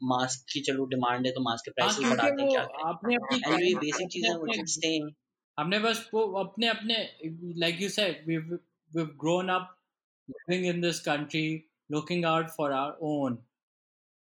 मास्क 0.00 0.46
की 0.52 0.60
चलो 0.66 0.84
डिमांड 0.86 1.26
है 1.26 1.32
तो 1.32 1.40
मास्क 1.42 1.68
के 1.68 1.82
हाँ 1.82 1.88
प्राइसेस 1.88 1.98
क्योंकि 1.98 2.16
बढ़ा 2.16 2.30
दें 2.36 2.48
क्या 2.48 2.62
आपने 2.88 3.14
अपनी 3.14 3.66
ये 3.66 3.74
बेसिक 3.84 4.08
चीज़ें 4.08 4.30
वो 4.30 4.36
अपने 4.36 4.56
just 4.56 4.86
हमने 5.58 5.78
बस 5.80 6.08
वो 6.14 6.22
अपने 6.44 6.68
अपने 6.68 6.96
like 7.64 7.80
you 7.80 7.88
said 7.88 8.26
we've 8.26 8.52
we've 8.90 9.16
grown 9.24 9.50
up 9.50 9.72
living 10.28 10.66
in 10.66 10.80
this 10.80 11.00
country 11.00 11.48
looking 11.90 12.24
out 12.24 12.50
for 12.50 12.72
our 12.72 12.94
own 13.00 13.38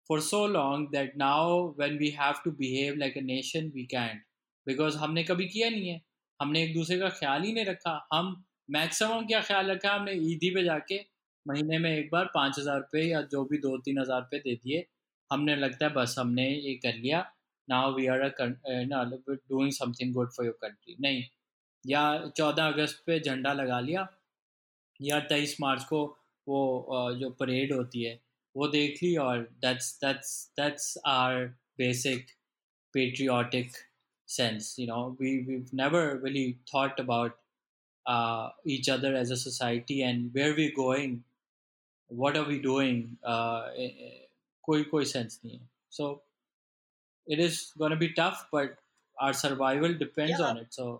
for 0.09 0.19
so 0.21 0.39
long 0.45 0.87
that 0.91 1.17
now 1.17 1.73
when 1.75 1.97
we 1.97 2.09
have 2.11 2.41
to 2.43 2.51
behave 2.51 2.97
like 2.97 3.15
a 3.15 3.21
nation 3.21 3.71
we 3.75 3.85
can't. 3.87 4.21
Because 4.67 4.95
हमने 4.97 5.23
कभी 5.23 5.45
किया 5.47 5.69
नहीं 5.69 5.89
है। 5.89 6.01
हमने 6.39 6.63
एक 6.63 6.73
दूसरे 6.73 6.97
का 6.99 7.09
ख्याल 7.19 7.43
ही 7.43 7.53
नहीं 7.53 7.65
रखा। 7.65 7.93
हम 8.13 8.31
मैक्सिमम 8.69 9.25
क्या 9.27 9.41
ख्याल 9.41 9.71
रखा? 9.71 9.93
हमने 9.93 10.13
ईदी 10.31 10.49
पे 10.55 10.63
जाके 10.63 10.99
महीने 11.45 11.77
में 11.79 11.89
एक 11.91 12.09
बार 12.11 12.25
पाँच 12.35 12.59
हज़ार 12.59 12.77
रुपये 12.77 13.03
या 13.09 13.21
जो 13.31 13.43
भी 13.51 13.57
दो 13.57 13.77
तीन 13.85 13.99
हज़ार 13.99 14.21
रुपये 14.21 14.39
दे 14.39 14.55
दिए। 14.55 14.85
हमने 15.31 15.55
लगता 15.55 15.85
है 15.85 15.93
बस 15.93 16.15
हमने 16.19 16.47
ये 16.49 16.73
कर 16.85 16.93
लिया। 16.95 17.19
Now 17.67 17.93
we 17.95 18.07
are 18.07 18.27
doing 18.29 19.71
something 19.71 20.13
good 20.13 20.31
for 20.31 20.45
your 20.45 20.57
country 20.61 20.95
नहीं, 21.01 21.23
या 21.85 22.31
चौदह 22.37 22.67
अगस्त 22.67 23.03
पे 23.05 23.19
झंडा 23.19 23.53
लगा 23.53 23.79
लिया, 23.79 24.07
या 24.99 25.19
तेईस 25.29 25.55
मार्च 25.61 25.83
को 25.83 26.05
वो 26.47 26.59
जो 27.19 27.29
परेड 27.39 27.73
होती 27.73 28.03
है, 28.03 28.19
वो 28.55 28.67
देख 28.67 29.03
ली 29.03 29.15
और 29.17 29.41
that's 29.61 29.93
that's 30.01 30.31
that's 30.57 30.97
our 31.07 31.45
basic 31.77 32.25
patriotic 32.93 33.71
sense 34.27 34.75
you 34.79 34.85
know 34.87 35.03
we 35.21 35.37
we 35.45 35.57
never 35.75 36.19
really 36.23 36.51
thought 36.67 36.99
about 36.99 37.37
each 38.71 38.89
other 38.89 39.15
as 39.15 39.31
a 39.31 39.35
society 39.35 39.99
and 39.99 40.31
where 40.33 40.53
we 40.55 40.67
going 40.77 41.19
what 42.11 42.37
are 42.37 42.45
we 42.45 42.59
doing 42.59 43.03
कोई 44.69 44.83
कोई 44.93 45.05
सेंस 45.15 45.39
नहीं 45.45 45.57
है। 45.57 45.69
So 45.91 46.13
it 47.27 47.39
is 47.39 47.59
gonna 47.79 47.95
be 48.05 48.07
tough 48.21 48.47
but 48.53 48.77
our 49.17 49.33
survival 49.41 49.97
depends 50.05 50.39
on 50.51 50.61
it 50.61 50.71
so 50.73 50.93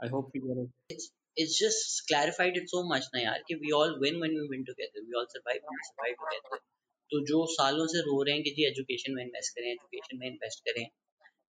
I 0.00 0.08
hope 0.10 0.36
you 0.36 0.42
get 0.42 0.68
it 0.92 1.08
It's 1.36 1.56
just 1.56 2.00
clarified 2.06 2.56
it 2.58 2.72
so 2.72 2.80
much 2.86 3.04
na 3.12 3.20
yaar 3.20 3.34
ki 3.48 3.56
we 3.58 3.68
all 3.76 3.92
win 4.00 4.16
when 4.22 4.32
we 4.38 4.46
win 4.52 4.64
together. 4.70 5.02
We 5.02 5.14
all 5.18 5.28
survive 5.34 5.60
when 5.66 5.76
we 5.76 5.84
survive 5.88 6.56
तो 7.10 7.20
जो 7.28 7.38
सालों 7.52 7.86
से 7.92 8.00
रो 8.08 8.16
रहे 8.22 8.34
हैं 8.34 8.42
कि 8.44 8.50
जी 8.56 8.66
education 8.66 9.14
में 9.14 9.22
इन्वेस्ट 9.24 9.54
करें 9.58 9.68
एजुकेशन 9.70 10.18
में 10.18 10.26
इन्वेस्ट 10.28 10.60
करें 10.68 10.82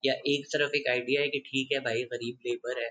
या 0.04 0.14
एक 0.34 0.46
तरफ़ 0.54 0.78
एक 0.80 0.88
आइडिया 0.92 1.22
है 1.22 1.30
कि 1.36 1.40
ठीक 1.48 1.74
है 1.74 1.80
भाई 1.88 2.04
गरीब 2.14 2.48
लेबर 2.48 2.82
है 2.84 2.90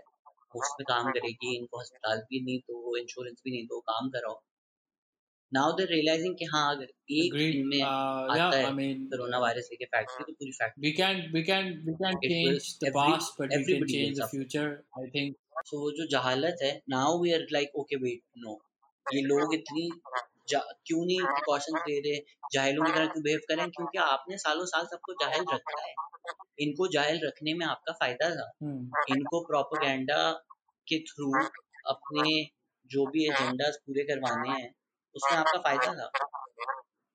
उसमें 0.60 0.84
काम 0.90 1.10
करेगी 1.18 1.54
इनको 1.56 1.80
अस्पताल 1.80 2.20
भी 2.30 2.40
नहीं 2.44 2.58
तो 2.68 2.82
दो 2.82 2.96
इंश्योरेंस 2.96 3.40
भी 3.44 3.50
नहीं 3.50 3.66
तो 3.66 3.76
दो 3.76 3.80
काम 3.92 4.10
कराओ। 4.16 4.36
नाउ 5.54 5.72
दे 5.72 5.84
रियलाइजिंग 5.84 6.34
कि 6.38 6.44
हाँ 6.44 6.64
अगर 6.74 6.84
एक 6.84 7.34
agreed. 7.34 7.54
इनमें 7.54 7.78
uh, 7.78 7.86
आता 7.86 8.56
है 8.56 8.64
i 8.64 8.74
mean 8.74 9.04
कोरोना 9.12 9.38
वायरस 9.38 9.68
लेके 9.72 9.84
फैक्ट्री 9.84 10.24
तो 10.24 10.32
पूरी 10.32 10.52
factory 10.52 10.82
we 10.86 10.96
can 10.98 11.22
we 11.36 11.44
can 11.50 11.70
we 11.88 11.94
can 12.02 12.18
it 12.18 12.34
will 12.34 12.58
change 12.58 12.68
the 12.78 12.90
every 12.90 13.06
past 13.10 13.38
but 13.38 13.46
we 13.46 13.50
can 13.50 13.60
everybody 13.60 13.80
will 13.80 13.92
change 13.94 14.16
the 14.16 14.26
suffer 14.26 14.36
future 14.36 14.68
i 15.02 15.06
think. 15.16 15.38
So 15.66 15.80
वो 15.80 15.90
जो 15.90 16.06
जहालत 16.06 16.56
है 16.62 16.82
now 16.90 17.22
we 17.22 17.32
are 17.32 17.46
like 17.52 17.76
okay 17.76 17.96
wait 17.96 18.20
no 18.38 18.58
ये 19.14 19.22
लोग 19.22 19.54
इतनी 19.54 19.90
क्यों 20.52 21.06
नहीं 21.06 21.20
precautions 21.20 21.82
ले 21.88 21.98
रहे? 21.98 22.20
जाहिलों 22.52 22.84
की 22.84 22.92
तरह 22.92 23.06
क्यों 23.06 23.22
बिहेव 23.22 23.40
करें 23.48 23.70
क्योंकि 23.70 23.98
आपने 23.98 24.36
सालों 24.36 24.64
साल 24.66 24.84
सबको 24.84 25.12
जाहिल 25.12 25.44
रखा 25.52 25.82
है। 25.82 25.92
इनको 26.60 26.88
जाहिल 26.88 27.20
रखने 27.24 27.54
में 27.54 27.66
आपका 27.66 27.92
फ़ायदा 27.92 28.30
था। 28.30 28.46
Hmm. 28.64 29.16
इनको 29.16 29.40
प्रोपोगंडा 29.40 30.32
के 30.88 30.98
थ्रू 30.98 31.32
अपने 31.86 32.48
जो 32.90 33.06
भी 33.06 33.24
एजेंडास 33.24 33.78
पूरे 33.86 34.02
करवाने 34.04 34.48
हैं 34.50 34.74
उसमें 35.15 35.37
आपका 35.37 35.59
फायदा 35.67 35.93
था 35.99 36.09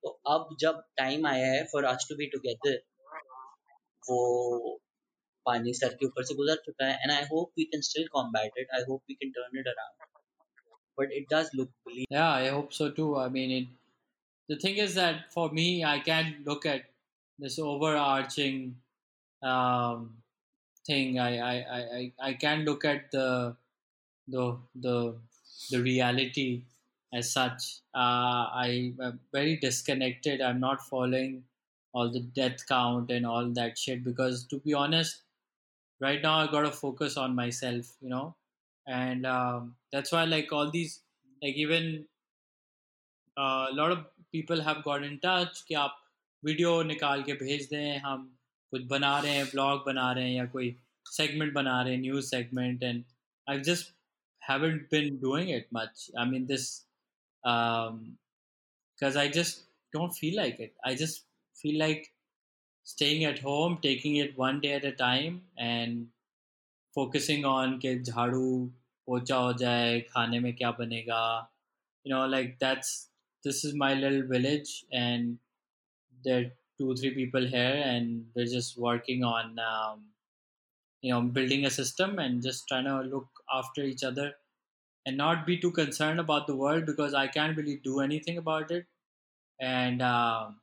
तो 0.03 0.09
अब 0.35 0.55
जब 0.59 0.83
टाइम 0.97 1.27
आया 1.27 1.51
है 1.51 1.63
for 1.71 1.85
us 1.85 2.05
to 2.09 2.15
be 2.21 2.25
together 2.35 2.77
वो 4.09 4.21
पानी 5.45 5.73
सर 5.73 5.93
के 5.99 6.05
ऊपर 6.05 6.23
से 6.29 6.35
गुजर 6.35 6.55
चुका 6.65 6.85
है 6.85 6.93
and 7.03 7.11
I 7.11 7.23
hope 7.31 7.51
we 7.57 7.63
can 7.73 7.81
still 7.89 8.07
combat 8.13 8.57
it 8.63 8.71
I 8.75 8.83
hope 8.89 9.01
we 9.09 9.13
can 9.21 9.31
turn 9.37 9.59
it 9.59 9.67
around 9.73 10.09
but 10.99 11.11
it 11.19 11.27
does 11.33 11.51
look 11.55 11.69
believe 11.87 12.05
Yeah, 12.15 12.31
I 12.39 12.49
hope 12.55 12.73
so 12.77 12.89
too. 12.99 13.09
I 13.23 13.27
mean, 13.35 13.53
it, 13.57 13.69
the 14.49 14.57
thing 14.63 14.79
is 14.85 14.95
that 14.95 15.21
for 15.35 15.45
me, 15.59 15.67
I 15.91 15.99
can't 16.09 16.47
look 16.49 16.65
at 16.73 16.89
this 17.39 17.57
overarching 17.59 18.57
um, 19.41 20.01
thing. 20.85 21.19
I, 21.19 21.31
I, 21.51 21.53
I, 21.77 21.81
I 21.99 22.01
I 22.29 22.33
can't 22.43 22.69
look 22.71 22.85
at 22.85 23.07
the 23.11 23.27
the 24.27 24.45
the 24.87 24.97
the 25.71 25.81
reality 25.87 26.49
as 27.15 27.31
such. 27.31 27.81
Uh, 27.93 28.47
I 28.65 28.93
am 29.01 29.19
very 29.33 29.57
disconnected. 29.57 30.41
I'm 30.41 30.59
not 30.59 30.81
following 30.81 31.43
all 31.93 32.09
the 32.11 32.21
death 32.21 32.65
count 32.67 33.11
and 33.11 33.25
all 33.25 33.49
that 33.51 33.77
shit 33.77 34.03
because, 34.03 34.45
to 34.47 34.59
be 34.59 34.73
honest, 34.73 35.23
right 35.99 36.21
now 36.21 36.39
I 36.39 36.47
gotta 36.47 36.71
focus 36.71 37.17
on 37.17 37.35
myself. 37.35 37.85
You 38.01 38.09
know, 38.09 38.35
and 38.87 39.25
um, 39.25 39.75
that's 39.91 40.11
why 40.11 40.25
like 40.25 40.51
all 40.51 40.71
these 40.71 40.99
like 41.41 41.55
even 41.55 42.05
uh, 43.37 43.67
a 43.71 43.73
lot 43.73 43.91
of 43.91 44.05
people 44.31 44.61
have 44.61 44.83
got 44.83 45.03
in 45.03 45.19
touch 45.19 45.63
कि 45.67 45.75
आप 45.75 45.97
video 46.45 46.81
निकाल 46.83 47.23
के 47.23 47.33
भेज 47.43 47.67
दें 47.71 47.99
हम 48.03 48.29
कुछ 48.71 48.83
बना 48.91 49.19
रहे 49.19 49.31
हैं 49.31 49.45
ब्लॉग 49.45 49.83
बना 49.85 50.11
रहे 50.11 50.29
हैं 50.29 50.35
या 50.35 50.45
कोई 50.53 50.75
सेगमेंट 51.05 51.53
बना 51.53 51.81
रहे 51.81 51.93
हैं 51.93 52.01
news 52.01 52.25
segment 52.25 52.83
and 52.83 53.03
I 53.49 53.59
just 53.69 53.93
haven't 54.41 54.89
been 54.89 55.17
doing 55.23 55.49
it 55.55 55.67
much 55.71 56.09
i 56.21 56.25
mean 56.29 56.45
because 57.46 59.16
um, 59.16 59.22
I 59.22 59.28
just 59.28 59.66
don't 59.92 60.12
feel 60.12 60.36
like 60.36 60.58
it. 60.58 60.74
I 60.84 60.94
just 60.96 61.26
feel 61.54 61.78
like 61.78 62.12
staying 62.82 63.24
at 63.24 63.38
home, 63.38 63.78
taking 63.80 64.16
it 64.16 64.36
one 64.36 64.60
day 64.60 64.72
at 64.72 64.84
a 64.84 64.92
time, 64.92 65.42
and 65.56 66.08
focusing 66.94 67.44
on 67.44 67.78
ke 67.78 67.92
jhadu 68.10 68.72
pocha 69.08 69.38
ho 69.44 69.52
jaye, 69.64 70.04
khane 70.14 70.42
mein 70.46 70.56
kya 70.62 70.76
banega. 70.80 71.46
You 72.02 72.14
know, 72.14 72.26
like 72.26 72.58
that's 72.58 73.10
this 73.44 73.64
is 73.64 73.74
my 73.74 73.94
little 73.94 74.26
village, 74.34 74.84
and 74.92 75.38
there 76.24 76.40
are 76.40 76.50
two 76.78 76.96
three 76.96 77.14
people 77.14 77.46
here, 77.46 77.80
and 77.84 78.26
we're 78.34 78.52
just 78.56 78.76
working 78.88 79.22
on 79.22 79.56
um, 79.70 80.02
you 81.00 81.12
know 81.12 81.22
building 81.38 81.64
a 81.64 81.70
system 81.70 82.18
and 82.18 82.42
just 82.42 82.66
trying 82.66 82.90
to 82.92 83.00
look 83.14 83.28
after 83.60 83.82
each 83.82 84.02
other 84.02 84.32
and 85.05 85.17
not 85.17 85.45
be 85.45 85.57
too 85.57 85.71
concerned 85.71 86.19
about 86.19 86.47
the 86.47 86.55
world 86.55 86.85
because 86.85 87.13
i 87.13 87.27
can't 87.27 87.57
really 87.57 87.77
do 87.83 87.99
anything 87.99 88.37
about 88.37 88.71
it 88.71 88.85
and 89.59 90.01
um, 90.01 90.59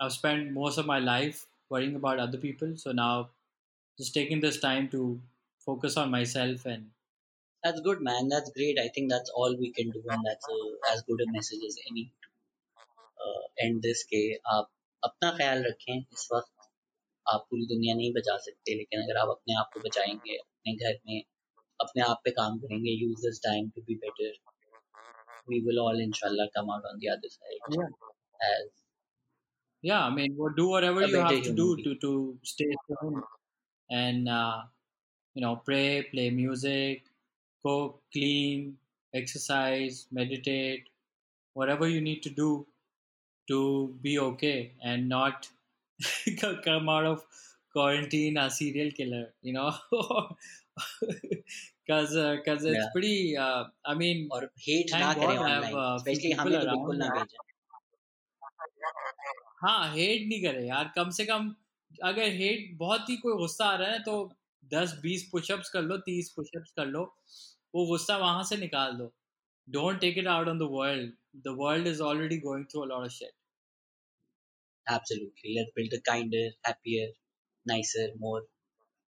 i've 0.00 0.12
spent 0.12 0.52
most 0.52 0.78
of 0.78 0.86
my 0.86 0.98
life 0.98 1.46
worrying 1.70 1.96
about 1.96 2.18
other 2.18 2.38
people 2.38 2.76
so 2.76 2.92
now 2.92 3.30
just 3.98 4.14
taking 4.14 4.40
this 4.40 4.58
time 4.60 4.88
to 4.88 5.20
focus 5.66 5.96
on 5.96 6.10
myself 6.10 6.66
and 6.66 6.90
That's 7.62 7.80
good, 7.80 8.00
man. 8.00 8.28
That's 8.28 8.50
great. 8.52 8.78
I 8.80 8.88
think 8.88 9.10
that's 9.10 9.30
all 9.34 9.54
we 9.58 9.70
can 9.72 9.90
do, 9.90 10.02
and 10.08 10.24
that's 10.24 10.46
a, 10.48 10.92
as 10.92 11.02
good 11.02 11.20
a 11.20 11.30
message 11.30 11.60
as 11.66 11.76
any 11.90 12.04
to 12.22 12.28
uh, 13.24 13.42
end 13.66 13.82
this. 13.82 14.04
के 14.12 14.20
आप 14.52 14.70
अपना 15.04 15.30
ख्याल 15.36 15.62
रखें 15.64 15.98
इस 15.98 16.28
वक्त 16.32 16.68
आप 17.32 17.46
पूरी 17.50 17.66
दुनिया 17.72 17.94
नहीं 17.96 18.12
बचा 18.12 18.36
सकते 18.46 18.76
लेकिन 18.78 19.02
अगर 19.02 19.18
आप 19.22 19.28
अपने 19.36 19.58
आप 19.62 19.70
को 19.74 19.80
बचाएंगे 19.88 20.36
अपने 20.36 20.74
घर 20.76 20.98
में 21.06 21.22
अपने 21.84 22.02
आप 22.02 22.20
पे 22.24 22.30
काम 22.38 22.58
करेंगे 22.64 22.90
use 23.04 23.20
this 23.26 23.40
time 23.44 23.68
to 23.76 23.82
be 23.88 23.94
better 24.06 24.32
we 25.50 25.60
will 25.66 25.78
all 25.82 26.00
inshallah 26.06 26.48
come 26.56 26.70
out 26.70 26.84
on 26.90 26.98
the 27.02 27.08
other 27.12 27.30
side 27.36 27.76
yeah 27.76 27.88
as 28.48 28.66
yeah 29.82 30.02
i 30.08 30.10
mean 30.10 30.34
well, 30.36 30.52
do 30.56 30.68
whatever 30.68 31.02
a 31.02 31.08
you 31.08 31.14
better 31.14 31.22
have 31.22 31.44
to 31.48 31.52
human 31.52 31.56
do 31.62 31.76
being. 31.76 31.86
to 31.86 31.94
to 32.04 32.38
stay 32.42 32.70
sane 32.88 33.22
and 33.90 34.28
uh, 34.28 34.58
you 35.34 35.42
know 35.44 35.54
pray 35.68 36.02
play 36.12 36.28
music 36.30 37.04
cook 37.64 38.00
clean 38.12 38.76
exercise 39.22 40.06
meditate 40.20 40.88
whatever 41.54 41.88
you 41.88 42.00
need 42.00 42.22
to 42.28 42.30
do 42.42 42.50
to 43.48 43.60
be 44.02 44.18
okay 44.18 44.72
and 44.82 45.08
not 45.08 45.48
come 46.64 46.88
out 46.88 47.04
of 47.04 47.24
quarantine 47.72 48.36
a 48.36 48.48
serial 48.50 48.90
killer 49.00 49.26
you 49.42 49.52
know 49.52 49.70
because 51.87 52.13
because 52.13 52.65
it's 52.65 52.75
Yeah. 52.75 52.89
pretty 52.93 53.37
uh, 53.37 53.63
i 53.85 53.93
mean 53.95 54.27
और 54.33 54.49
hate 54.67 54.91
करें 54.91 55.15
God 55.15 55.17
I 55.17 55.35
have, 55.49 55.73
uh, 55.73 55.99
people 56.07 56.35
हमें 56.39 56.59
तो 56.59 56.69
बिल्कुल 56.75 56.97
ना 56.97 57.09
भेजें 57.17 57.37
हाँ 59.63 59.91
hate 59.93 60.27
नहीं 60.27 60.41
करे 60.43 60.65
यार 60.67 60.91
कम 60.95 61.09
से 61.17 61.25
कम 61.25 61.53
अगर 62.03 62.29
हेट 62.41 62.69
बहुत 62.77 63.09
ही 63.09 63.15
कोई 63.17 63.37
गुस्सा 63.37 63.65
आ 63.65 63.75
रहा 63.81 63.89
है 63.91 63.99
तो 64.03 64.15
दस 64.73 64.97
बीस 65.03 65.27
पुशअप्स 65.31 65.69
कर 65.75 65.81
लो 65.81 65.97
तीस 66.09 66.33
पुशअप्स 66.35 66.71
कर 66.79 66.85
लो 66.85 67.03
वो 67.75 67.85
गुस्सा 67.87 68.17
वहाँ 68.17 68.43
से 68.51 68.57
निकाल 68.65 68.97
दो 68.97 69.11
don't 69.67 70.01
take 70.01 70.17
it 70.21 70.27
out 70.31 70.49
on 70.49 70.59
the 70.61 70.67
world 70.71 71.13
the 71.45 71.53
world 71.61 71.87
is 71.91 72.01
already 72.09 72.37
going 72.41 72.65
through 72.71 72.83
a 72.85 72.89
lot 72.89 73.05
of 73.05 73.13
shit 73.13 73.33
Absolutely. 74.87 75.53
Let's 75.55 75.71
build 75.75 75.93
a 75.93 76.01
kinder, 76.01 76.49
happier, 76.63 77.09
nicer, 77.65 78.07
more 78.17 78.43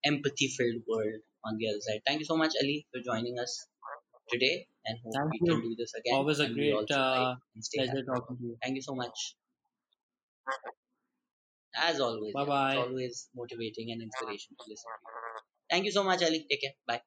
empathy 0.04 0.48
filled 0.48 0.84
world 0.88 1.22
on 1.46 1.58
the 1.58 1.70
other 1.70 1.82
side. 1.82 2.02
Thank 2.06 2.20
you 2.20 2.26
so 2.26 2.38
much, 2.38 2.54
Ali, 2.62 2.86
for 2.92 3.02
joining 3.02 3.40
us 3.40 3.54
today 4.30 4.68
and 4.86 4.98
hope 5.04 5.14
Thank 5.16 5.32
we 5.34 5.40
you. 5.42 5.54
can 5.54 5.62
do 5.62 5.76
this 5.78 5.94
again. 6.00 6.16
always 6.16 6.40
a 6.40 6.50
great 6.50 6.92
uh, 6.92 7.36
pleasure 7.76 7.92
happy. 7.92 8.06
talking 8.14 8.38
to 8.38 8.44
you 8.44 8.58
Thank 8.64 8.76
you 8.76 8.82
so 8.82 8.96
much. 8.96 9.36
As 11.78 12.00
always, 12.00 12.34
Bye 12.34 12.42
it's 12.42 12.50
bye. 12.50 12.76
always 12.76 13.30
motivating 13.36 13.92
and 13.92 14.02
inspiration 14.02 14.56
to 14.58 14.64
listen 14.68 14.92
to 14.92 15.12
you. 15.12 15.42
Thank 15.70 15.86
you 15.86 15.92
so 15.92 16.04
much, 16.04 16.24
Ali. 16.24 16.46
Take 16.50 16.62
care. 16.62 16.74
Bye. 16.88 17.02